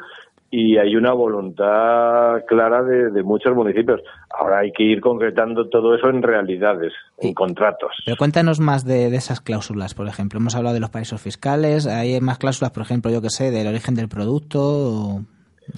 y 0.49 0.77
hay 0.77 0.95
una 0.95 1.13
voluntad 1.13 2.43
clara 2.47 2.83
de, 2.83 3.09
de 3.11 3.23
muchos 3.23 3.55
municipios. 3.55 4.01
Ahora 4.29 4.59
hay 4.59 4.71
que 4.71 4.83
ir 4.83 5.01
concretando 5.01 5.67
todo 5.67 5.95
eso 5.95 6.09
en 6.09 6.21
realidades, 6.21 6.93
en 7.19 7.33
contratos. 7.33 7.91
Pero 8.05 8.17
cuéntanos 8.17 8.59
más 8.59 8.85
de, 8.85 9.09
de 9.09 9.17
esas 9.17 9.41
cláusulas, 9.41 9.93
por 9.95 10.07
ejemplo. 10.07 10.39
Hemos 10.39 10.55
hablado 10.55 10.73
de 10.75 10.79
los 10.79 10.89
paraísos 10.91 11.21
fiscales, 11.21 11.87
hay 11.87 12.21
más 12.21 12.37
cláusulas, 12.37 12.71
por 12.71 12.83
ejemplo, 12.83 13.11
yo 13.11 13.21
que 13.21 13.29
sé, 13.29 13.49
del 13.51 13.67
origen 13.67 13.95
del 13.95 14.09
producto. 14.09 14.59
o- 14.61 15.21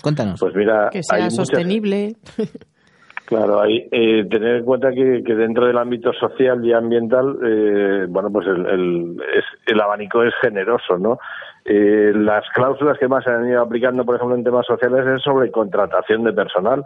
Cuéntanos. 0.01 0.39
Pues 0.39 0.53
mira, 0.55 0.89
Que 0.91 1.03
sea 1.03 1.17
hay 1.17 1.23
muchas- 1.23 1.35
sostenible. 1.37 2.15
Claro, 3.25 3.59
hay 3.59 3.87
eh, 3.91 4.25
tener 4.29 4.57
en 4.57 4.65
cuenta 4.65 4.91
que, 4.91 5.23
que 5.25 5.33
dentro 5.35 5.65
del 5.65 5.77
ámbito 5.77 6.13
social 6.13 6.63
y 6.63 6.73
ambiental, 6.73 7.37
eh, 7.43 8.05
bueno, 8.07 8.31
pues 8.31 8.45
el, 8.47 8.65
el, 8.67 9.17
es- 9.35 9.59
el 9.73 9.81
abanico 9.81 10.21
es 10.23 10.33
generoso, 10.41 10.97
¿no? 10.99 11.17
Eh, 11.65 12.11
las 12.15 12.43
cláusulas 12.53 12.99
que 12.99 13.07
más 13.07 13.23
se 13.23 13.31
han 13.31 13.49
ido 13.49 13.61
aplicando, 13.61 14.05
por 14.05 14.15
ejemplo, 14.15 14.35
en 14.35 14.43
temas 14.43 14.67
sociales 14.67 15.07
es 15.07 15.23
sobre 15.23 15.49
contratación 15.49 16.23
de 16.23 16.33
personal. 16.33 16.85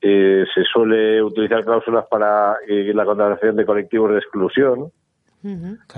Eh, 0.00 0.44
se 0.54 0.62
suele 0.62 1.20
utilizar 1.20 1.64
cláusulas 1.64 2.06
para 2.08 2.58
eh, 2.68 2.92
la 2.94 3.04
contratación 3.04 3.56
de 3.56 3.66
colectivos 3.66 4.12
de 4.12 4.18
exclusión. 4.18 4.92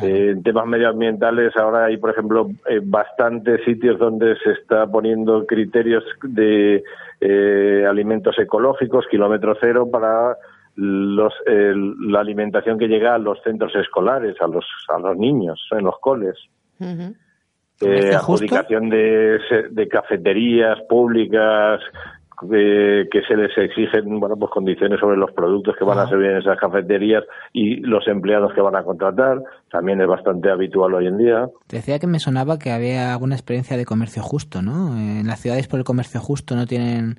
Eh, 0.03 0.31
en 0.31 0.43
temas 0.43 0.67
medioambientales 0.67 1.57
ahora 1.57 1.87
hay, 1.87 1.97
por 1.97 2.11
ejemplo, 2.11 2.49
eh, 2.69 2.81
bastantes 2.83 3.63
sitios 3.65 3.99
donde 3.99 4.37
se 4.43 4.53
está 4.53 4.87
poniendo 4.87 5.47
criterios 5.47 6.05
de 6.23 6.83
eh, 7.21 7.85
alimentos 7.89 8.39
ecológicos, 8.39 9.07
kilómetro 9.11 9.57
cero, 9.61 9.89
para 9.91 10.37
los, 10.77 11.33
el- 11.47 11.95
la 12.13 12.21
alimentación 12.21 12.79
que 12.79 12.87
llega 12.89 13.15
a 13.15 13.19
los 13.19 13.43
centros 13.43 13.75
escolares, 13.75 14.37
a 14.41 14.47
los, 14.47 14.65
a 14.89 14.99
los 14.99 15.17
niños 15.17 15.61
en 15.73 15.85
los 15.85 15.99
coles. 16.01 16.37
Eh, 17.81 18.11
adjudicación 18.15 18.89
de, 18.89 19.39
de 19.71 19.89
cafeterías 19.89 20.81
públicas 20.89 21.81
eh, 22.53 23.09
que 23.11 23.23
se 23.23 23.37
les 23.37 23.57
exigen 23.57 24.21
bueno 24.21 24.37
pues 24.37 24.51
condiciones 24.51 25.01
sobre 25.01 25.17
los 25.17 25.33
productos 25.33 25.77
que 25.77 25.85
van 25.85 25.99
a 25.99 26.09
servir 26.09 26.31
en 26.31 26.39
esas 26.39 26.59
cafeterías 26.59 27.25
y 27.53 27.77
los 27.81 28.07
empleados 28.09 28.53
que 28.55 28.61
van 28.61 28.77
a 28.77 28.83
contratar 28.83 29.43
también 29.71 30.01
es 30.01 30.07
bastante 30.07 30.51
habitual 30.51 30.95
hoy 30.95 31.07
en 31.07 31.19
día 31.19 31.49
decía 31.69 31.99
que 31.99 32.07
me 32.07 32.19
sonaba 32.19 32.59
que 32.59 32.71
había 32.71 33.13
alguna 33.13 33.35
experiencia 33.35 33.77
de 33.77 33.85
comercio 33.85 34.23
justo, 34.23 34.63
¿no? 34.63 34.97
En 34.97 35.27
las 35.27 35.41
ciudades 35.41 35.69
por 35.69 35.79
el 35.79 35.85
comercio 35.85 36.21
justo 36.21 36.55
no 36.55 36.67
tienen, 36.67 37.17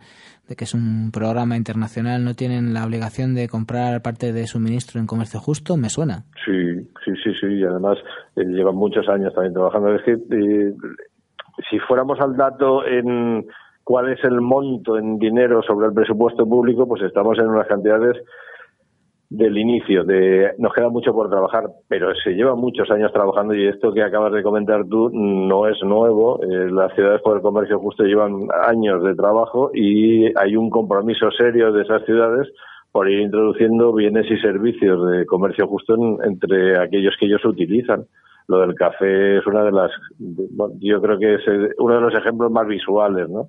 de 0.48 0.56
que 0.56 0.64
es 0.66 0.74
un 0.74 1.12
programa 1.12 1.58
internacional, 1.58 2.24
no 2.24 2.36
tienen 2.36 2.74
la 2.74 2.86
obligación 2.86 3.36
de 3.36 3.48
comprar 3.48 4.02
parte 4.02 4.34
de 4.34 4.48
suministro 4.48 5.00
en 5.00 5.08
comercio 5.08 5.40
justo, 5.40 5.78
me 5.78 5.90
suena. 5.90 6.24
sí 6.46 6.76
sí 7.06 7.12
sí 7.24 7.34
sí 7.40 7.48
y 7.48 7.64
además 7.64 7.98
eh, 8.36 8.44
llevan 8.46 8.76
muchos 8.76 9.08
años 9.10 9.34
también 9.34 9.54
trabajando 9.54 9.96
es 9.96 10.04
que 10.04 10.14
eh, 10.14 10.74
si 11.70 11.80
fuéramos 11.80 12.20
al 12.20 12.36
dato 12.36 12.86
en 12.86 13.46
cuál 13.90 14.08
es 14.12 14.24
el 14.24 14.40
monto 14.40 15.00
en 15.00 15.18
dinero 15.18 15.64
sobre 15.64 15.88
el 15.88 15.94
presupuesto 15.94 16.46
público 16.46 16.88
pues 16.88 17.02
estamos 17.02 17.40
en 17.40 17.48
unas 17.48 17.66
cantidades 17.66 18.18
del 19.32 19.58
inicio, 19.58 20.04
de 20.04 20.52
nos 20.60 20.72
queda 20.74 20.90
mucho 20.90 21.12
por 21.12 21.28
trabajar, 21.28 21.64
pero 21.88 22.14
se 22.24 22.36
lleva 22.36 22.54
muchos 22.54 22.90
años 22.92 23.12
trabajando 23.12 23.56
y 23.56 23.66
esto 23.66 23.92
que 23.92 24.04
acabas 24.04 24.32
de 24.34 24.44
comentar 24.44 24.86
tú 24.88 25.10
no 25.12 25.68
es 25.68 25.78
nuevo. 25.84 26.40
Eh, 26.44 26.70
las 26.72 26.94
ciudades 26.94 27.22
por 27.24 27.38
el 27.38 27.42
comercio 27.42 27.80
justo 27.80 28.04
llevan 28.04 28.48
años 28.68 29.02
de 29.04 29.16
trabajo 29.16 29.72
y 29.74 30.26
hay 30.38 30.56
un 30.56 30.70
compromiso 30.70 31.32
serio 31.32 31.72
de 31.72 31.82
esas 31.82 32.06
ciudades 32.06 32.48
por 32.92 33.10
ir 33.10 33.22
introduciendo 33.22 33.92
bienes 33.94 34.30
y 34.30 34.38
servicios 34.38 35.10
de 35.10 35.26
comercio 35.26 35.66
justo 35.68 35.96
en- 35.96 36.18
entre 36.24 36.78
aquellos 36.80 37.16
que 37.20 37.26
ellos 37.26 37.44
utilizan. 37.44 38.06
Lo 38.48 38.60
del 38.62 38.76
café 38.76 39.38
es 39.40 39.48
una 39.48 39.64
de 39.64 39.72
las, 39.72 39.92
yo 40.80 41.02
creo 41.02 41.18
que 41.18 41.36
es 41.36 41.42
uno 41.80 41.96
de 41.96 42.02
los 42.02 42.14
ejemplos 42.16 42.52
más 42.52 42.68
visuales, 42.68 43.28
¿no? 43.30 43.48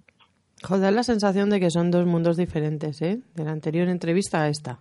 Joder, 0.62 0.82
da 0.82 0.90
la 0.90 1.02
sensación 1.02 1.50
de 1.50 1.60
que 1.60 1.70
son 1.70 1.90
dos 1.90 2.06
mundos 2.06 2.36
diferentes, 2.36 3.00
¿eh? 3.02 3.20
De 3.34 3.44
la 3.44 3.52
anterior 3.52 3.88
entrevista 3.88 4.42
a 4.42 4.48
esta. 4.48 4.80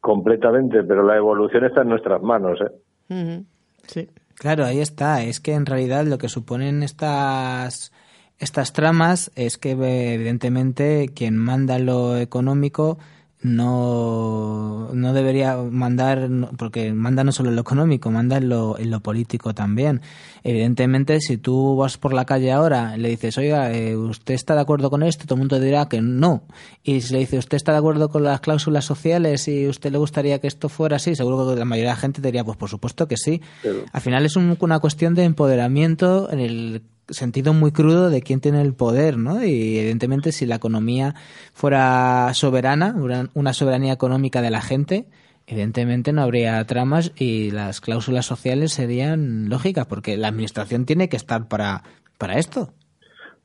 Completamente, 0.00 0.82
pero 0.84 1.02
la 1.02 1.16
evolución 1.16 1.64
está 1.64 1.82
en 1.82 1.88
nuestras 1.88 2.22
manos, 2.22 2.58
¿eh? 2.60 3.42
Sí. 3.86 4.08
Claro, 4.36 4.64
ahí 4.64 4.80
está. 4.80 5.22
Es 5.22 5.40
que 5.40 5.52
en 5.54 5.66
realidad 5.66 6.06
lo 6.06 6.16
que 6.16 6.28
suponen 6.28 6.82
estas 6.82 7.92
estas 8.38 8.72
tramas 8.72 9.30
es 9.36 9.58
que 9.58 9.72
evidentemente 9.72 11.10
quien 11.14 11.36
manda 11.36 11.78
lo 11.78 12.16
económico 12.16 12.98
no, 13.42 14.90
no 14.92 15.12
debería 15.12 15.56
mandar, 15.56 16.28
porque 16.56 16.92
manda 16.92 17.24
no 17.24 17.32
solo 17.32 17.48
en 17.50 17.56
lo 17.56 17.62
económico, 17.62 18.10
manda 18.10 18.36
en 18.38 18.48
lo, 18.48 18.78
en 18.78 18.90
lo 18.90 19.00
político 19.00 19.54
también. 19.54 20.00
Evidentemente, 20.42 21.20
si 21.20 21.36
tú 21.36 21.76
vas 21.76 21.98
por 21.98 22.12
la 22.14 22.24
calle 22.24 22.52
ahora 22.52 22.94
y 22.96 23.00
le 23.00 23.08
dices, 23.10 23.36
oiga, 23.38 23.72
eh, 23.72 23.96
¿usted 23.96 24.34
está 24.34 24.54
de 24.54 24.60
acuerdo 24.62 24.90
con 24.90 25.02
esto? 25.02 25.24
Todo 25.24 25.34
el 25.36 25.40
mundo 25.40 25.60
dirá 25.60 25.88
que 25.88 26.00
no. 26.00 26.42
Y 26.82 27.00
si 27.02 27.12
le 27.12 27.20
dice, 27.20 27.38
¿usted 27.38 27.56
está 27.56 27.72
de 27.72 27.78
acuerdo 27.78 28.08
con 28.08 28.22
las 28.24 28.40
cláusulas 28.40 28.84
sociales 28.84 29.46
y 29.48 29.68
usted 29.68 29.92
le 29.92 29.98
gustaría 29.98 30.38
que 30.40 30.46
esto 30.48 30.68
fuera 30.68 30.96
así? 30.96 31.14
Seguro 31.14 31.48
que 31.50 31.58
la 31.58 31.64
mayoría 31.64 31.90
de 31.90 31.96
la 31.96 32.00
gente 32.00 32.22
diría, 32.22 32.44
pues 32.44 32.56
por 32.56 32.68
supuesto 32.70 33.06
que 33.06 33.16
sí. 33.16 33.40
Pero- 33.62 33.84
Al 33.92 34.00
final 34.00 34.24
es 34.24 34.36
un- 34.36 34.56
una 34.60 34.78
cuestión 34.80 35.14
de 35.14 35.24
empoderamiento 35.24 36.30
en 36.30 36.40
el 36.40 36.82
sentido 37.10 37.52
muy 37.52 37.72
crudo 37.72 38.10
de 38.10 38.22
quién 38.22 38.40
tiene 38.40 38.62
el 38.62 38.74
poder, 38.74 39.16
¿no? 39.18 39.44
Y 39.44 39.78
evidentemente 39.78 40.32
si 40.32 40.46
la 40.46 40.56
economía 40.56 41.14
fuera 41.52 42.32
soberana, 42.34 42.94
una- 43.34 43.52
soberanía 43.52 43.92
económica 43.92 44.42
de 44.42 44.50
la 44.50 44.60
gente, 44.60 45.06
evidentemente 45.46 46.12
no 46.12 46.22
habría 46.22 46.64
tramas 46.64 47.12
y 47.16 47.50
las 47.50 47.80
cláusulas 47.80 48.24
sociales 48.26 48.72
serían 48.72 49.48
lógicas, 49.48 49.86
porque 49.86 50.16
la 50.16 50.28
administración 50.28 50.86
tiene 50.86 51.08
que 51.08 51.16
estar 51.16 51.48
para, 51.48 51.82
para 52.18 52.34
esto. 52.34 52.70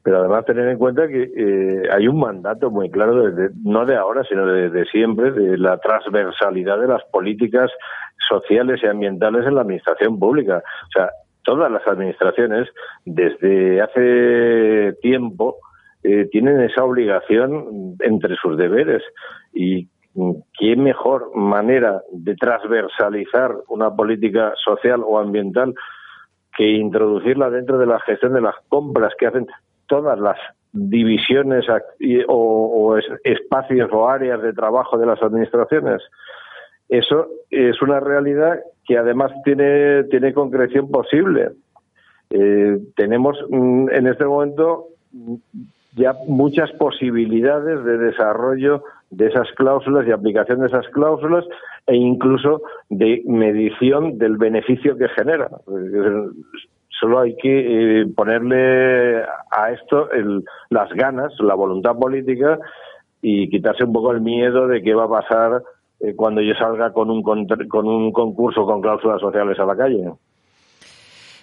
pero 0.03 0.20
además 0.20 0.45
tener 0.45 0.68
en 0.70 0.78
cuenta 0.78 1.07
que 1.07 1.24
eh, 1.24 1.89
hay 1.91 2.07
un 2.07 2.20
mandato 2.20 2.70
muy 2.70 2.91
claro, 2.91 3.26
desde, 3.26 3.49
no 3.63 3.88
de 3.88 3.95
ahora, 3.95 4.22
sino 4.30 4.45
de, 4.45 4.70
de, 4.70 4.86
siempre, 4.86 5.32
de 5.32 5.57
la 5.57 5.80
transversalidad 5.80 6.80
de 6.80 6.88
las 6.88 7.01
políticas 7.11 7.72
sociales 8.30 8.80
y 8.84 8.88
ambientales 8.88 9.47
en 9.47 9.55
la 9.55 9.61
administración 9.61 10.20
pública. 10.20 10.57
O 10.59 10.91
sea, 10.95 11.09
todas 11.46 11.72
las 11.72 11.88
administraciones, 11.88 12.68
desde 13.06 13.82
hace 13.82 14.93
tiempo, 15.02 15.58
eh, 16.04 16.28
tienen 16.32 16.60
esa 16.62 16.84
obligación 16.84 17.96
entre 18.02 18.36
sus 18.36 18.58
deberes 18.58 19.02
y 19.54 19.88
qué 20.58 20.76
mejor 20.76 21.36
manera 21.36 22.02
de 22.12 22.36
transversalizar 22.36 23.56
una 23.68 23.96
política 23.96 24.54
social 24.64 25.02
o 25.06 25.20
ambiental 25.20 25.74
que 26.58 26.70
introducirla 26.72 27.50
dentro 27.50 27.78
de 27.78 27.86
la 27.86 28.00
gestión 28.00 28.34
de 28.34 28.41
las 28.41 28.56
compras 28.70 29.14
que 29.18 29.28
hacen 29.28 29.48
todas 29.88 30.20
las 30.20 30.38
divisiones 30.72 31.66
o, 32.28 32.98
espacios 33.24 33.89
o 33.91 34.08
áreas 34.08 34.41
de 34.41 34.54
trabajo 34.54 34.98
de 34.98 35.06
las 35.06 35.22
administraciones. 35.22 36.02
Eso 36.88 37.28
es 37.50 37.82
una 37.82 38.00
realidad 38.00 38.60
que 38.86 38.97
además 38.97 39.31
tiene, 39.43 40.03
tiene 40.05 40.33
concreción 40.33 40.89
posible. 40.89 41.49
Eh, 42.29 42.77
tenemos 42.95 43.38
mm, 43.49 43.89
en 43.89 44.07
este 44.07 44.25
momento 44.25 44.88
ya 45.95 46.13
muchas 46.27 46.71
posibilidades 46.73 47.83
de 47.86 47.97
desarrollo 47.97 48.83
de 49.11 49.27
esas 49.27 49.47
cláusulas 49.55 50.07
y 50.07 50.11
aplicación 50.11 50.59
de 50.59 50.67
esas 50.67 50.88
cláusulas 50.89 51.45
e 51.88 51.95
incluso 51.95 52.61
de 52.89 53.23
medición 53.25 54.17
del 54.17 54.38
beneficio 54.38 54.97
que 54.97 55.07
genera. 55.09 55.49
Solo 56.99 57.19
hay 57.19 57.36
que 57.38 58.01
eh, 58.01 58.05
ponerle 58.15 59.21
a 59.51 59.71
esto 59.71 60.09
las 60.69 60.89
ganas, 60.93 61.33
la 61.39 61.53
voluntad 61.53 61.95
política 61.95 62.57
y 63.21 63.49
quitarse 63.49 63.83
un 63.83 63.93
poco 63.93 64.11
el 64.11 64.21
miedo 64.21 64.67
de 64.67 64.81
qué 64.81 64.93
va 64.93 65.05
a 65.05 65.09
pasar 65.09 65.63
eh, 66.00 66.16
cuando 66.16 66.41
yo 66.41 66.54
salga 66.56 66.91
con 66.91 67.10
un, 67.10 67.24
con 67.24 67.88
un 67.88 68.12
concurso 68.12 68.66
con 68.66 68.82
cláusulas 68.82 69.22
sociales 69.22 69.58
a 69.60 69.66
la 69.66 69.76
calle. 69.76 70.12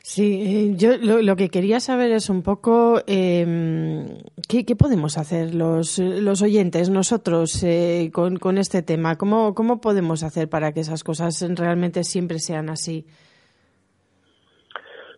Sí, 0.03 0.43
eh, 0.45 0.77
yo 0.77 0.97
lo, 0.99 1.37
que 1.37 1.49
quería 1.49 1.79
saber 1.79 2.11
es 2.11 2.29
un 2.29 2.43
poco 2.43 3.01
em, 3.07 4.07
¿qué, 4.49 4.77
podemos 4.77 5.17
hacer 5.17 5.55
los, 5.55 5.99
los 5.99 6.43
oyentes, 6.43 6.91
nosotros, 6.91 7.65
con, 8.13 8.37
con 8.37 8.59
este 8.59 8.83
tema. 8.83 9.17
¿Cómo, 9.17 9.55
¿Cómo 9.55 9.81
podemos 9.81 10.23
hacer 10.25 10.49
para 10.49 10.73
que 10.73 10.81
esas 10.81 11.05
cosas 11.05 11.43
realmente 11.57 12.05
siempre 12.05 12.41
sean 12.41 12.69
así? 12.69 13.07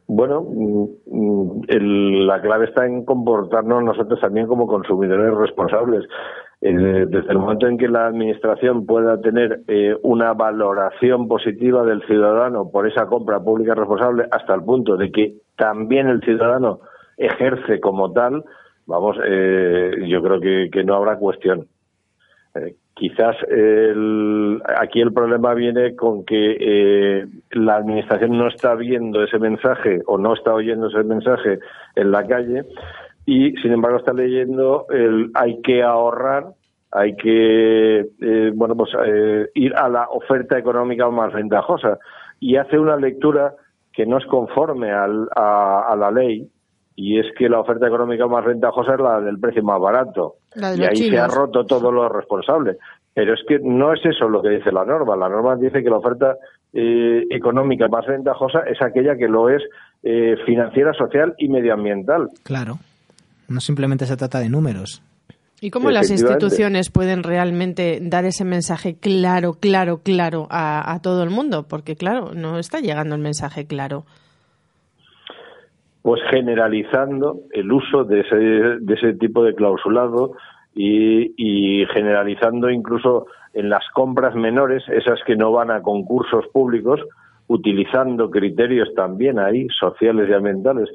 Bueno, 0.06 0.42
mm, 0.42 0.86
mm, 1.06 2.26
la 2.26 2.40
clave 2.42 2.66
está 2.66 2.84
en 2.86 3.04
comportarnos 3.04 3.82
nosotros 3.82 4.20
también 4.20 4.46
como 4.46 4.66
consumidores 4.66 5.34
responsables. 5.34 6.04
Eh, 6.66 7.04
desde 7.10 7.30
el 7.30 7.38
momento 7.38 7.66
en 7.66 7.76
que 7.76 7.88
la 7.88 8.06
Administración 8.06 8.86
pueda 8.86 9.20
tener 9.20 9.60
eh, 9.68 9.94
una 10.02 10.32
valoración 10.32 11.28
positiva 11.28 11.84
del 11.84 12.00
ciudadano 12.06 12.70
por 12.70 12.88
esa 12.88 13.04
compra 13.04 13.38
pública 13.38 13.74
responsable, 13.74 14.24
hasta 14.30 14.54
el 14.54 14.62
punto 14.62 14.96
de 14.96 15.12
que 15.12 15.34
también 15.56 16.08
el 16.08 16.22
ciudadano 16.22 16.80
ejerce 17.18 17.80
como 17.80 18.12
tal, 18.12 18.44
vamos, 18.86 19.18
eh, 19.26 20.06
yo 20.08 20.22
creo 20.22 20.40
que, 20.40 20.84
no 20.84 20.94
habrá 20.94 21.18
cuestión. 21.18 21.66
Quizás 22.94 23.36
aquí 24.78 25.00
el 25.00 25.12
problema 25.12 25.52
viene 25.52 25.94
con 25.96 26.24
que 26.24 26.56
eh, 26.60 27.26
la 27.50 27.76
administración 27.76 28.38
no 28.38 28.48
está 28.48 28.74
viendo 28.74 29.22
ese 29.22 29.38
mensaje 29.38 30.00
o 30.06 30.16
no 30.16 30.32
está 30.32 30.54
oyendo 30.54 30.86
ese 30.86 31.02
mensaje 31.02 31.58
en 31.96 32.10
la 32.10 32.26
calle 32.26 32.64
y, 33.26 33.52
sin 33.62 33.72
embargo, 33.72 33.98
está 33.98 34.12
leyendo 34.12 34.86
el 34.90 35.30
hay 35.34 35.60
que 35.62 35.82
ahorrar, 35.82 36.48
hay 36.90 37.16
que 37.16 38.00
eh, 38.20 38.52
bueno 38.54 38.76
pues 38.76 38.90
eh, 39.06 39.48
ir 39.54 39.74
a 39.74 39.88
la 39.88 40.08
oferta 40.10 40.58
económica 40.58 41.08
más 41.10 41.32
ventajosa 41.32 41.98
y 42.38 42.56
hace 42.56 42.78
una 42.78 42.96
lectura 42.96 43.54
que 43.92 44.06
no 44.06 44.18
es 44.18 44.26
conforme 44.26 44.92
al, 44.92 45.28
a 45.34 45.94
la 45.98 46.10
ley 46.10 46.48
y 46.96 47.18
es 47.18 47.26
que 47.36 47.48
la 47.48 47.60
oferta 47.60 47.86
económica 47.86 48.26
más 48.26 48.44
ventajosa 48.44 48.94
es 48.94 49.00
la 49.00 49.20
del 49.20 49.38
precio 49.38 49.62
más 49.62 49.80
barato. 49.80 50.36
y 50.54 50.84
ahí 50.84 51.10
se 51.10 51.18
ha 51.18 51.26
roto 51.26 51.66
todo 51.66 51.90
lo 51.90 52.08
responsable. 52.08 52.76
Pero 53.12 53.34
es 53.34 53.40
que 53.48 53.58
no 53.60 53.92
es 53.92 54.04
eso 54.04 54.28
lo 54.28 54.42
que 54.42 54.50
dice 54.50 54.72
la 54.72 54.84
norma. 54.84 55.16
La 55.16 55.28
norma 55.28 55.56
dice 55.56 55.82
que 55.82 55.90
la 55.90 55.98
oferta 55.98 56.36
eh, 56.72 57.24
económica 57.30 57.88
más 57.88 58.06
ventajosa 58.06 58.60
es 58.60 58.80
aquella 58.80 59.16
que 59.16 59.28
lo 59.28 59.48
es 59.48 59.62
eh, 60.02 60.36
financiera, 60.46 60.92
social 60.92 61.34
y 61.38 61.48
medioambiental. 61.48 62.28
Claro. 62.44 62.74
No 63.48 63.60
simplemente 63.60 64.06
se 64.06 64.16
trata 64.16 64.38
de 64.38 64.48
números. 64.48 65.02
¿Y 65.60 65.70
cómo 65.70 65.90
las 65.90 66.10
instituciones 66.10 66.90
pueden 66.90 67.22
realmente 67.22 67.98
dar 68.02 68.24
ese 68.24 68.44
mensaje 68.44 68.96
claro, 68.96 69.54
claro, 69.54 70.02
claro 70.02 70.46
a, 70.50 70.92
a 70.92 71.00
todo 71.00 71.22
el 71.22 71.30
mundo? 71.30 71.66
Porque, 71.68 71.96
claro, 71.96 72.34
no 72.34 72.58
está 72.58 72.80
llegando 72.80 73.14
el 73.14 73.22
mensaje 73.22 73.66
claro 73.66 74.04
pues 76.04 76.20
generalizando 76.30 77.40
el 77.52 77.72
uso 77.72 78.04
de 78.04 78.20
ese, 78.20 78.36
de 78.36 78.94
ese 78.94 79.14
tipo 79.14 79.42
de 79.42 79.54
clausulado 79.54 80.32
y, 80.74 81.86
generalizando 81.94 82.68
incluso 82.68 83.26
en 83.54 83.70
las 83.70 83.88
compras 83.94 84.34
menores, 84.34 84.82
esas 84.90 85.18
que 85.26 85.34
no 85.34 85.50
van 85.52 85.70
a 85.70 85.80
concursos 85.80 86.44
públicos, 86.52 87.00
utilizando 87.46 88.28
criterios 88.28 88.92
también 88.94 89.38
ahí, 89.38 89.66
sociales 89.80 90.28
y 90.28 90.34
ambientales. 90.34 90.90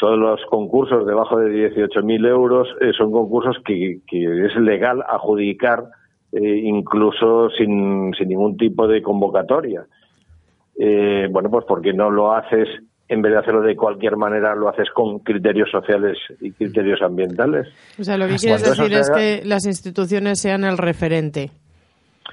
Eh, 0.00 0.06
todos 0.06 0.18
los 0.18 0.40
concursos 0.48 1.06
debajo 1.06 1.38
de 1.38 1.70
18.000 1.70 2.28
euros 2.28 2.68
eh, 2.80 2.92
son 2.96 3.12
concursos 3.12 3.56
que, 3.64 4.00
es 4.10 4.56
legal 4.56 5.02
adjudicar 5.08 5.84
eh, 6.32 6.60
incluso 6.64 7.50
sin, 7.50 8.12
sin 8.14 8.28
ningún 8.28 8.56
tipo 8.56 8.86
de 8.86 9.02
convocatoria. 9.02 9.84
bueno, 11.30 11.50
pues 11.50 11.64
porque 11.66 11.92
no 11.92 12.10
lo 12.10 12.32
haces 12.32 12.68
en 13.08 13.22
vez 13.22 13.32
de 13.32 13.38
hacerlo 13.38 13.62
de 13.62 13.74
cualquier 13.74 14.16
manera, 14.16 14.54
lo 14.54 14.68
haces 14.68 14.88
con 14.94 15.18
criterios 15.18 15.68
sociales 15.70 16.16
y 16.40 16.52
criterios 16.52 17.02
ambientales. 17.02 17.66
O 17.98 18.04
sea, 18.04 18.16
lo 18.16 18.28
que 18.28 18.36
quieres 18.36 18.62
decir 18.62 18.92
es 18.92 19.10
que 19.10 19.42
las 19.44 19.66
instituciones 19.66 20.40
sean 20.40 20.62
el 20.62 20.78
referente. 20.78 21.50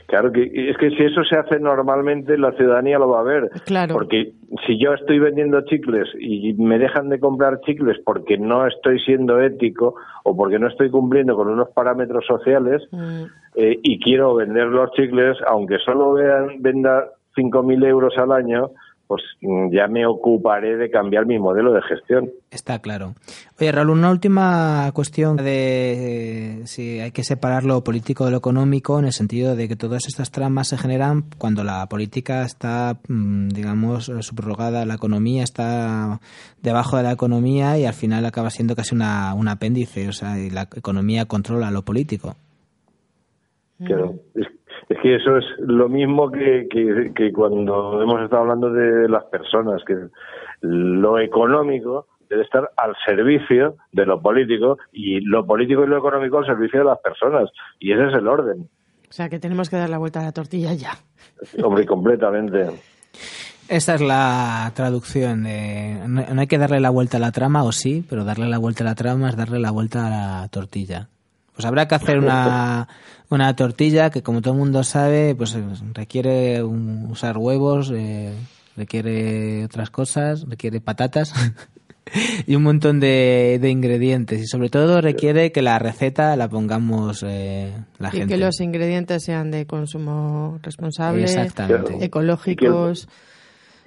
Claro, 0.08 0.32
que 0.32 0.44
es 0.44 0.78
que 0.78 0.90
si 0.92 1.04
eso 1.04 1.22
se 1.26 1.38
hace 1.38 1.60
normalmente, 1.60 2.38
la 2.38 2.54
ciudadanía 2.54 2.98
lo 2.98 3.10
va 3.10 3.20
a 3.20 3.24
ver. 3.24 3.50
Claro. 3.66 3.94
Porque 3.94 4.32
si 4.66 4.80
yo 4.80 4.94
estoy 4.94 5.20
vendiendo 5.20 5.60
chicles 5.66 6.08
y 6.18 6.54
me 6.54 6.80
dejan 6.80 7.10
de 7.10 7.20
comprar 7.20 7.60
chicles 7.62 7.98
porque 8.06 8.38
no 8.38 8.66
estoy 8.66 9.00
siendo 9.02 9.42
ético 9.42 9.96
o 10.24 10.36
porque 10.36 10.60
no 10.60 10.70
estoy 10.70 10.90
cumpliendo 10.90 11.36
con 11.36 11.50
unos 11.50 11.70
parámetros 11.72 12.26
sociales 12.26 12.84
mm. 12.92 13.24
eh, 13.56 13.80
y 13.84 14.00
quiero 14.00 14.34
vender 14.34 14.68
los 14.68 14.92
chicles, 14.92 15.38
aunque 15.46 15.78
solo 15.80 16.14
vean, 16.14 16.62
venda 16.62 17.10
5.000 17.36 17.86
euros 17.86 18.14
al 18.18 18.32
año, 18.32 18.72
pues 19.08 19.22
mm, 19.42 19.74
ya 19.74 19.88
me 19.88 20.06
ocuparé 20.06 20.78
de 20.78 20.90
cambiar 20.90 21.26
mi 21.26 21.40
modelo 21.40 21.74
de 21.74 21.82
gestión. 21.82 22.30
Está 22.52 22.80
claro. 22.80 23.16
Oye, 23.60 23.72
Raúl, 23.72 23.90
una 23.92 24.12
última 24.12 24.92
cuestión 24.94 25.38
de 25.38 26.62
si 26.66 27.00
hay 27.00 27.12
que 27.12 27.24
separar 27.24 27.64
lo 27.64 27.84
político 27.84 28.26
de 28.26 28.32
lo 28.32 28.38
económico 28.38 29.00
en 29.00 29.06
el 29.06 29.14
sentido 29.14 29.56
de 29.56 29.68
que 29.68 29.76
todas 29.76 30.08
estas 30.08 30.32
tramas 30.32 30.68
se 30.68 30.78
generan 30.78 31.26
cuando 31.38 31.64
la 31.64 31.88
política 31.88 32.44
está, 32.44 32.98
mm, 33.08 33.50
digamos, 33.50 34.12
subrogada, 34.22 34.86
la 34.86 34.96
economía 34.96 35.44
está 35.44 36.20
debajo 36.62 36.98
de 36.98 37.04
la 37.04 37.12
economía 37.12 37.78
y 37.78 37.86
al 37.86 37.94
final 37.94 38.26
acaba 38.26 38.50
siendo 38.50 38.76
casi 38.76 38.96
una, 38.96 39.34
un 39.34 39.48
apéndice, 39.48 40.10
o 40.10 40.14
sea, 40.14 40.38
y 40.40 40.50
la 40.50 40.64
economía 40.76 41.26
controla 41.26 41.72
lo 41.72 41.84
político. 41.84 42.36
Claro, 43.86 44.16
es 44.90 44.98
que 45.02 45.16
eso 45.16 45.38
es 45.38 45.46
lo 45.60 45.90
mismo 45.90 46.32
que, 46.32 46.68
que, 46.70 47.32
cuando 47.32 48.02
hemos 48.02 48.22
estado 48.22 48.44
hablando 48.44 48.72
de 48.72 49.10
las 49.10 49.26
personas, 49.26 49.84
que 49.86 49.96
lo 50.62 51.20
económico 51.20 52.08
debe 52.30 52.44
estar 52.44 52.72
al 52.78 52.96
servicio 53.06 53.76
de 53.92 54.06
lo 54.06 54.22
político 54.22 54.78
y 54.92 55.20
lo 55.22 55.46
político 55.46 55.84
y 55.84 55.88
lo 55.88 55.98
económico 55.98 56.40
al 56.40 56.46
servicio 56.46 56.80
de 56.80 56.86
las 56.86 57.00
personas. 57.00 57.50
Y 57.80 57.92
ese 57.92 58.08
es 58.08 58.14
el 58.16 58.28
orden. 58.28 58.70
O 59.10 59.14
sea, 59.14 59.30
que 59.30 59.40
tenemos 59.40 59.70
que 59.70 59.78
dar 59.78 59.90
la 59.90 59.98
vuelta 59.98 60.22
a 60.22 60.24
la 60.24 60.32
tortilla 60.32 60.74
ya. 60.74 60.94
Hombre, 61.64 61.86
completamente. 61.86 62.68
Esta 63.70 63.96
es 63.96 64.02
la 64.02 64.72
traducción. 64.74 65.44
De, 65.44 65.98
no, 66.08 66.24
no, 66.34 66.42
hay 66.42 66.48
que 66.48 66.58
darle 66.58 66.80
la 66.80 66.90
vuelta 66.90 67.18
a 67.18 67.20
la 67.20 67.32
trama, 67.32 67.64
o 67.64 67.72
sí, 67.72 68.06
pero 68.10 68.24
darle 68.24 68.48
la 68.48 68.58
vuelta 68.58 68.84
a 68.84 68.88
la 68.88 68.96
trama 68.96 69.30
es 69.30 69.36
darle 69.36 69.60
la 69.60 69.72
vuelta 69.72 70.08
a 70.08 70.10
la 70.42 70.48
tortilla. 70.48 71.10
Pues 71.58 71.66
habrá 71.66 71.88
que 71.88 71.96
hacer 71.96 72.20
una, 72.20 72.88
una 73.32 73.56
tortilla 73.56 74.12
que, 74.12 74.22
como 74.22 74.44
todo 74.44 74.54
el 74.54 74.60
mundo 74.60 74.84
sabe, 74.84 75.34
pues 75.34 75.58
requiere 75.92 76.62
usar 76.62 77.40
huevos, 77.40 77.92
eh, 77.96 78.32
requiere 78.76 79.66
otras 79.66 79.90
cosas, 79.90 80.48
requiere 80.48 80.82
patatas 80.82 81.34
y 82.46 82.54
un 82.54 82.62
montón 82.62 83.00
de, 83.00 83.58
de, 83.60 83.72
ingredientes. 83.72 84.40
Y 84.40 84.46
sobre 84.46 84.70
todo 84.70 85.02
requiere 85.02 85.52
que 85.52 85.64
la 85.64 85.80
receta 85.80 86.36
la 86.36 86.48
pongamos 86.48 87.26
eh, 87.28 87.74
la 87.98 88.12
gente. 88.12 88.28
Y 88.28 88.30
que 88.30 88.38
los 88.38 88.62
ingredientes 88.62 89.24
sean 89.24 89.50
de 89.50 89.66
consumo 89.66 90.60
responsable, 90.62 91.26
ecológicos. 92.02 93.10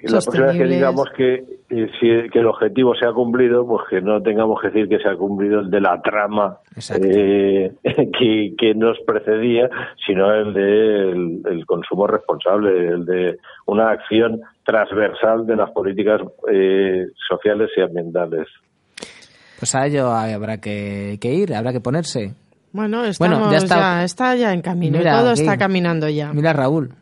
La 0.03 0.21
próxima 0.21 0.47
vez 0.47 0.57
que 0.57 0.65
digamos 0.65 1.09
que, 1.17 1.35
eh, 1.35 1.91
si, 2.01 2.31
que 2.31 2.39
el 2.39 2.47
objetivo 2.47 2.95
se 2.95 3.07
ha 3.07 3.13
cumplido, 3.13 3.67
pues 3.67 3.83
que 3.91 4.01
no 4.01 4.23
tengamos 4.23 4.61
que 4.61 4.69
decir 4.69 4.89
que 4.89 4.99
se 4.99 5.09
ha 5.09 5.17
cumplido 5.17 5.61
el 5.61 5.71
de 5.71 5.81
la 5.81 6.01
trama 6.01 6.59
eh, 7.03 7.73
que, 7.85 8.55
que, 8.57 8.75
nos 8.75 8.99
precedía, 9.07 9.69
sino 10.07 10.33
el 10.33 10.55
de 10.55 11.11
el, 11.51 11.67
consumo 11.67 12.07
responsable, 12.07 12.89
el 12.89 13.05
de 13.05 13.39
una 13.67 13.91
acción 13.91 14.41
transversal 14.65 15.47
de 15.47 15.57
las 15.57 15.71
políticas 15.71 16.21
eh, 16.51 17.07
sociales 17.29 17.71
y 17.77 17.83
ambientales. 17.83 18.47
Pues 19.59 19.75
a 19.75 19.87
ello 19.87 20.11
habrá 20.11 20.59
que, 20.59 21.19
ir, 21.23 21.55
habrá 21.55 21.73
que 21.73 21.81
ponerse. 21.81 22.33
Bueno, 22.73 23.05
estamos, 23.05 23.51
ya, 23.51 23.59
está, 23.59 24.05
está, 24.05 24.37
ya 24.37 24.53
en 24.55 24.63
camino, 24.63 25.01
todo 25.03 25.33
está 25.33 25.59
caminando 25.59 26.09
ya. 26.09 26.33
Mira, 26.33 26.53
Raúl, 26.53 26.95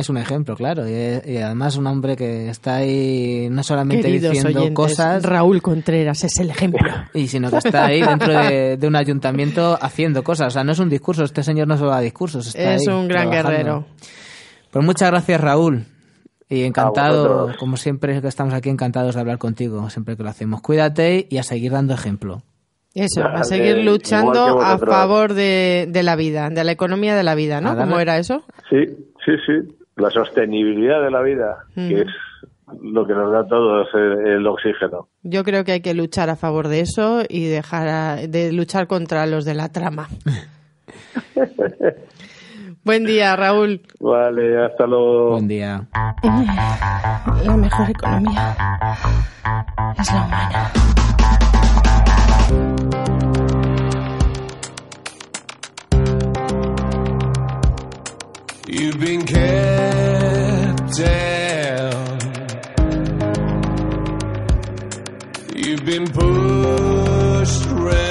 es 0.00 0.08
un 0.08 0.16
ejemplo, 0.16 0.56
claro. 0.56 0.88
Y, 0.88 1.36
además 1.36 1.76
un 1.76 1.86
hombre 1.86 2.16
que 2.16 2.48
está 2.48 2.76
ahí 2.76 3.48
no 3.50 3.62
solamente 3.62 4.08
diciendo 4.08 4.72
cosas... 4.72 5.22
Raúl 5.22 5.60
Contreras 5.60 6.24
es 6.24 6.38
el 6.38 6.50
ejemplo. 6.50 6.88
Y 7.14 7.28
sino 7.28 7.50
que 7.50 7.58
está 7.58 7.86
ahí 7.86 8.00
dentro 8.00 8.32
de, 8.32 8.78
un 8.82 8.96
ayuntamiento 8.96 9.78
haciendo 9.80 10.24
cosas. 10.24 10.48
O 10.48 10.50
sea, 10.50 10.64
no 10.64 10.72
es 10.72 10.78
un 10.78 10.88
discurso. 10.88 11.24
Este 11.24 11.42
señor 11.42 11.68
no 11.68 11.76
solo 11.76 11.90
da 11.90 12.00
discursos. 12.00 12.54
es 12.54 12.86
un 12.86 13.06
gran 13.06 13.30
guerrero. 13.30 13.84
Pues 14.70 14.84
muchas 14.84 15.10
gracias, 15.10 15.38
Raúl. 15.38 15.84
Y 16.48 16.62
encantado, 16.62 17.52
como 17.58 17.76
siempre 17.76 18.20
que 18.22 18.28
estamos 18.28 18.54
aquí, 18.54 18.70
encantados 18.70 19.14
de 19.14 19.20
hablar 19.20 19.38
contigo, 19.38 19.90
siempre 19.90 20.16
que 20.16 20.22
lo 20.22 20.30
hacemos. 20.30 20.62
Cuídate 20.62 21.26
y 21.28 21.36
a 21.36 21.42
seguir 21.42 21.72
dando 21.72 21.92
ejemplo. 21.92 22.42
Eso, 22.94 23.24
a 23.24 23.42
seguir 23.44 23.78
luchando 23.78 24.60
a 24.60 24.78
favor 24.78 25.32
de, 25.32 25.86
de, 25.88 26.02
la 26.02 26.14
vida, 26.14 26.50
de 26.50 26.62
la 26.62 26.72
economía 26.72 27.14
de 27.14 27.22
la 27.22 27.34
vida, 27.34 27.62
¿no? 27.62 27.74
¿Cómo 27.74 27.98
era 28.00 28.18
eso? 28.18 28.44
Sí, 28.68 28.86
sí, 29.24 29.32
sí 29.46 29.81
la 30.02 30.10
sostenibilidad 30.10 31.00
de 31.02 31.10
la 31.10 31.22
vida, 31.22 31.64
que 31.74 32.02
es 32.02 32.08
lo 32.82 33.06
que 33.06 33.14
nos 33.14 33.32
da 33.32 33.46
todo 33.46 33.84
el, 33.94 34.46
oxígeno. 34.46 35.08
Yo 35.22 35.44
creo 35.44 35.64
que 35.64 35.72
hay 35.72 35.80
que 35.80 35.94
luchar 35.94 36.28
a 36.28 36.36
favor 36.36 36.68
de 36.68 36.80
eso 36.80 37.22
y 37.28 37.46
dejar 37.46 38.28
de 38.28 38.52
luchar 38.52 38.86
contra 38.88 39.26
los 39.26 39.44
de 39.44 39.54
la 39.54 39.68
trama. 39.70 40.08
Buen 42.84 43.04
día, 43.04 43.36
Raúl. 43.36 43.82
Vale, 44.00 44.64
hasta 44.64 44.86
luego. 44.88 45.30
Buen 45.30 45.46
día. 45.46 45.86
La 47.44 47.56
mejor 47.56 47.90
economía 47.90 48.56
es 49.96 50.12
la 50.12 50.24
humana. 50.24 50.72
You've 58.82 58.98
been 58.98 59.24
kept 59.24 60.96
down. 60.98 62.18
You've 65.54 65.84
been 65.84 66.08
pushed 66.08 67.66
around. 67.68 68.01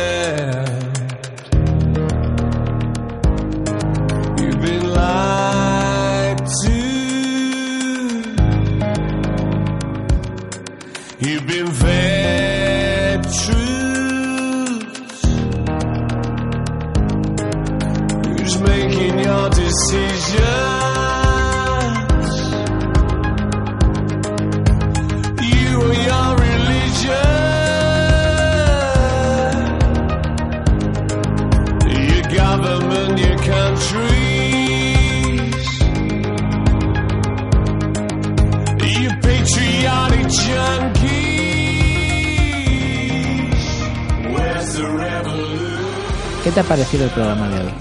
¿Qué 46.52 46.56
te 46.56 46.60
ha 46.60 46.64
parecido 46.64 47.06
el 47.06 47.10
programa 47.12 47.47
de 47.47 47.62
hoy? 47.62 47.72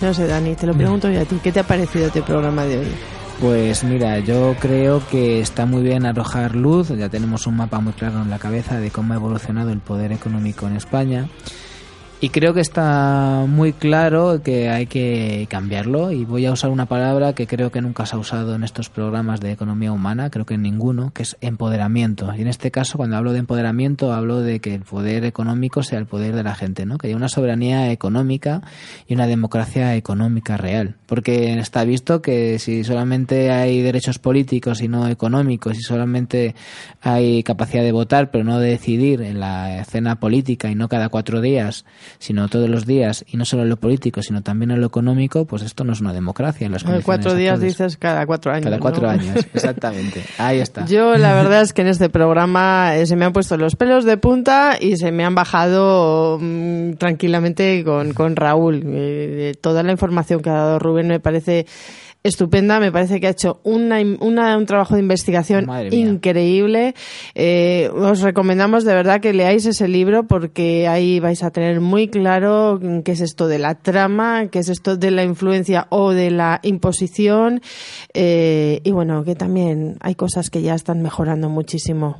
No 0.00 0.14
sé, 0.14 0.28
Dani, 0.28 0.54
te 0.54 0.68
lo 0.68 0.74
pregunto 0.74 1.10
yo 1.10 1.20
a 1.20 1.24
ti. 1.24 1.40
¿Qué 1.42 1.50
te 1.50 1.58
ha 1.58 1.64
parecido 1.64 2.06
este 2.06 2.22
programa 2.22 2.64
de 2.64 2.78
hoy? 2.78 2.86
Pues 3.40 3.82
mira, 3.82 4.20
yo 4.20 4.54
creo 4.60 5.02
que 5.10 5.40
está 5.40 5.66
muy 5.66 5.82
bien 5.82 6.06
arrojar 6.06 6.54
luz, 6.54 6.90
ya 6.90 7.08
tenemos 7.08 7.48
un 7.48 7.56
mapa 7.56 7.80
muy 7.80 7.92
claro 7.92 8.22
en 8.22 8.30
la 8.30 8.38
cabeza 8.38 8.78
de 8.78 8.92
cómo 8.92 9.14
ha 9.14 9.16
evolucionado 9.16 9.70
el 9.70 9.80
poder 9.80 10.12
económico 10.12 10.68
en 10.68 10.76
España 10.76 11.28
y 12.24 12.30
creo 12.30 12.54
que 12.54 12.62
está 12.62 13.44
muy 13.46 13.74
claro 13.74 14.40
que 14.42 14.70
hay 14.70 14.86
que 14.86 15.46
cambiarlo 15.50 16.10
y 16.10 16.24
voy 16.24 16.46
a 16.46 16.52
usar 16.52 16.70
una 16.70 16.86
palabra 16.86 17.34
que 17.34 17.46
creo 17.46 17.70
que 17.70 17.82
nunca 17.82 18.06
se 18.06 18.16
ha 18.16 18.18
usado 18.18 18.54
en 18.54 18.64
estos 18.64 18.88
programas 18.88 19.42
de 19.42 19.52
economía 19.52 19.92
humana, 19.92 20.30
creo 20.30 20.46
que 20.46 20.54
en 20.54 20.62
ninguno, 20.62 21.12
que 21.12 21.24
es 21.24 21.36
empoderamiento. 21.42 22.32
Y 22.34 22.40
en 22.40 22.48
este 22.48 22.70
caso, 22.70 22.96
cuando 22.96 23.18
hablo 23.18 23.34
de 23.34 23.40
empoderamiento, 23.40 24.14
hablo 24.14 24.40
de 24.40 24.60
que 24.60 24.74
el 24.74 24.84
poder 24.84 25.26
económico 25.26 25.82
sea 25.82 25.98
el 25.98 26.06
poder 26.06 26.34
de 26.34 26.42
la 26.42 26.54
gente, 26.54 26.86
¿no? 26.86 26.96
Que 26.96 27.08
haya 27.08 27.16
una 27.16 27.28
soberanía 27.28 27.92
económica 27.92 28.62
y 29.06 29.12
una 29.12 29.26
democracia 29.26 29.94
económica 29.94 30.56
real. 30.56 30.96
Porque 31.04 31.52
está 31.58 31.84
visto 31.84 32.22
que 32.22 32.58
si 32.58 32.84
solamente 32.84 33.50
hay 33.50 33.82
derechos 33.82 34.18
políticos 34.18 34.80
y 34.80 34.88
no 34.88 35.08
económicos, 35.08 35.76
y 35.76 35.82
solamente 35.82 36.54
hay 37.02 37.42
capacidad 37.42 37.82
de 37.82 37.92
votar 37.92 38.30
pero 38.30 38.44
no 38.44 38.60
de 38.60 38.70
decidir 38.70 39.20
en 39.20 39.40
la 39.40 39.80
escena 39.80 40.18
política 40.18 40.70
y 40.70 40.74
no 40.74 40.88
cada 40.88 41.10
cuatro 41.10 41.42
días, 41.42 41.84
sino 42.18 42.48
todos 42.48 42.68
los 42.68 42.86
días, 42.86 43.24
y 43.28 43.36
no 43.36 43.44
solo 43.44 43.62
en 43.62 43.68
lo 43.68 43.76
político, 43.76 44.22
sino 44.22 44.42
también 44.42 44.70
en 44.70 44.80
lo 44.80 44.86
económico, 44.86 45.44
pues 45.44 45.62
esto 45.62 45.84
no 45.84 45.92
es 45.92 46.00
una 46.00 46.12
democracia. 46.12 46.66
En 46.66 46.72
las 46.72 46.84
cuatro 47.04 47.34
días 47.34 47.60
dices 47.60 47.96
cada 47.96 48.26
cuatro 48.26 48.52
años. 48.52 48.64
Cada 48.64 48.78
cuatro 48.78 49.08
años, 49.08 49.46
exactamente. 49.54 50.24
Ahí 50.38 50.60
está. 50.60 50.84
Yo 50.86 51.16
la 51.16 51.34
verdad 51.42 51.62
es 51.62 51.72
que 51.72 51.82
en 51.82 51.88
este 51.88 52.08
programa 52.08 52.96
eh, 52.96 53.06
se 53.06 53.16
me 53.16 53.24
han 53.24 53.32
puesto 53.32 53.56
los 53.56 53.76
pelos 53.76 54.04
de 54.04 54.16
punta 54.16 54.76
y 54.80 54.96
se 54.96 55.12
me 55.12 55.24
han 55.24 55.34
bajado 55.34 56.38
mm, 56.40 56.94
tranquilamente 56.94 57.84
con, 57.84 58.12
con 58.14 58.36
Raúl. 58.36 58.82
Eh, 58.86 59.54
toda 59.60 59.82
la 59.82 59.92
información 59.92 60.40
que 60.40 60.50
ha 60.50 60.54
dado 60.54 60.78
Rubén 60.78 61.08
me 61.08 61.20
parece 61.20 61.66
estupenda, 62.24 62.80
me 62.80 62.90
parece 62.90 63.20
que 63.20 63.26
ha 63.26 63.30
hecho 63.30 63.60
una, 63.64 64.00
un 64.00 64.66
trabajo 64.66 64.94
de 64.94 65.00
investigación 65.00 65.68
increíble. 65.92 66.94
Eh, 67.34 67.90
os 67.94 68.22
recomendamos 68.22 68.84
de 68.84 68.94
verdad 68.94 69.20
que 69.20 69.34
leáis 69.34 69.66
ese 69.66 69.88
libro 69.88 70.26
porque 70.26 70.88
ahí 70.88 71.20
vais 71.20 71.42
a 71.42 71.50
tener 71.50 71.82
muy 71.82 72.08
claro 72.08 72.80
qué 73.04 73.12
es 73.12 73.20
esto 73.20 73.46
de 73.46 73.58
la 73.58 73.74
trama, 73.74 74.46
qué 74.48 74.60
es 74.60 74.70
esto 74.70 74.96
de 74.96 75.10
la 75.10 75.22
influencia 75.22 75.86
o 75.90 76.12
de 76.12 76.30
la 76.30 76.60
imposición 76.62 77.60
eh, 78.14 78.80
y 78.82 78.90
bueno, 78.90 79.22
que 79.24 79.34
también 79.34 79.98
hay 80.00 80.14
cosas 80.14 80.48
que 80.48 80.62
ya 80.62 80.74
están 80.74 81.02
mejorando 81.02 81.50
muchísimo. 81.50 82.16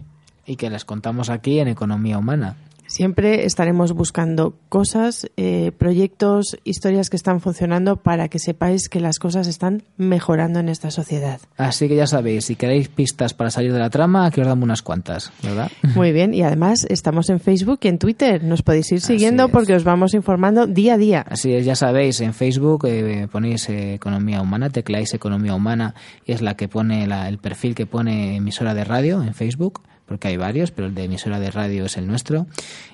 Y 0.46 0.56
que 0.56 0.68
les 0.68 0.84
contamos 0.84 1.30
aquí 1.30 1.60
en 1.60 1.68
Economía 1.68 2.18
Humana. 2.18 2.56
Siempre 2.94 3.44
estaremos 3.44 3.92
buscando 3.92 4.54
cosas, 4.68 5.28
eh, 5.36 5.72
proyectos, 5.76 6.56
historias 6.62 7.10
que 7.10 7.16
están 7.16 7.40
funcionando 7.40 7.96
para 7.96 8.28
que 8.28 8.38
sepáis 8.38 8.88
que 8.88 9.00
las 9.00 9.18
cosas 9.18 9.48
están 9.48 9.82
mejorando 9.96 10.60
en 10.60 10.68
esta 10.68 10.92
sociedad. 10.92 11.40
Así 11.56 11.88
que 11.88 11.96
ya 11.96 12.06
sabéis, 12.06 12.44
si 12.44 12.54
queréis 12.54 12.86
pistas 12.86 13.34
para 13.34 13.50
salir 13.50 13.72
de 13.72 13.80
la 13.80 13.90
trama, 13.90 14.26
aquí 14.26 14.40
os 14.40 14.46
damos 14.46 14.62
unas 14.62 14.82
cuantas, 14.82 15.32
¿verdad? 15.42 15.72
Muy 15.96 16.12
bien, 16.12 16.34
y 16.34 16.42
además 16.44 16.86
estamos 16.88 17.30
en 17.30 17.40
Facebook 17.40 17.80
y 17.82 17.88
en 17.88 17.98
Twitter. 17.98 18.44
Nos 18.44 18.62
podéis 18.62 18.92
ir 18.92 19.00
siguiendo 19.00 19.48
porque 19.48 19.74
os 19.74 19.82
vamos 19.82 20.14
informando 20.14 20.68
día 20.68 20.94
a 20.94 20.96
día. 20.96 21.26
Así 21.28 21.52
es, 21.52 21.64
ya 21.64 21.74
sabéis, 21.74 22.20
en 22.20 22.32
Facebook 22.32 22.86
eh, 22.86 23.26
ponéis 23.26 23.68
Economía 23.70 24.40
Humana, 24.40 24.70
tecláis 24.70 25.12
Economía 25.14 25.56
Humana 25.56 25.96
y 26.24 26.30
es 26.30 26.42
la 26.42 26.54
que 26.56 26.68
pone 26.68 27.02
el 27.02 27.38
perfil 27.38 27.74
que 27.74 27.86
pone 27.86 28.36
emisora 28.36 28.72
de 28.72 28.84
radio 28.84 29.20
en 29.20 29.34
Facebook 29.34 29.82
porque 30.06 30.28
hay 30.28 30.36
varios, 30.36 30.70
pero 30.70 30.88
el 30.88 30.94
de 30.94 31.04
emisora 31.04 31.40
de 31.40 31.50
radio 31.50 31.84
es 31.86 31.96
el 31.96 32.06
nuestro. 32.06 32.46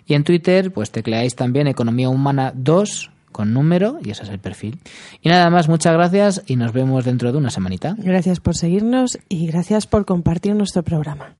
Y 0.07 0.15
en 0.15 0.25
Twitter, 0.25 0.73
pues 0.73 0.91
tecleáis 0.91 1.35
también 1.35 1.67
Economía 1.67 2.09
Humana 2.09 2.53
2 2.55 3.11
con 3.33 3.53
número 3.53 3.99
y 4.05 4.11
ese 4.11 4.25
es 4.25 4.29
el 4.29 4.39
perfil. 4.39 4.79
Y 5.23 5.29
nada 5.29 5.51
más, 5.51 5.69
muchas 5.69 5.95
gracias 5.95 6.43
y 6.47 6.57
nos 6.57 6.73
vemos 6.73 7.05
dentro 7.05 7.33
de 7.33 7.39
una 7.39 7.51
semanita. 7.51 7.95
Gracias 7.99 8.41
por 8.41 8.57
seguirnos 8.57 9.19
y 9.29 9.47
gracias 9.47 9.87
por 9.87 10.05
compartir 10.05 10.55
nuestro 10.55 10.83
programa. 10.83 11.40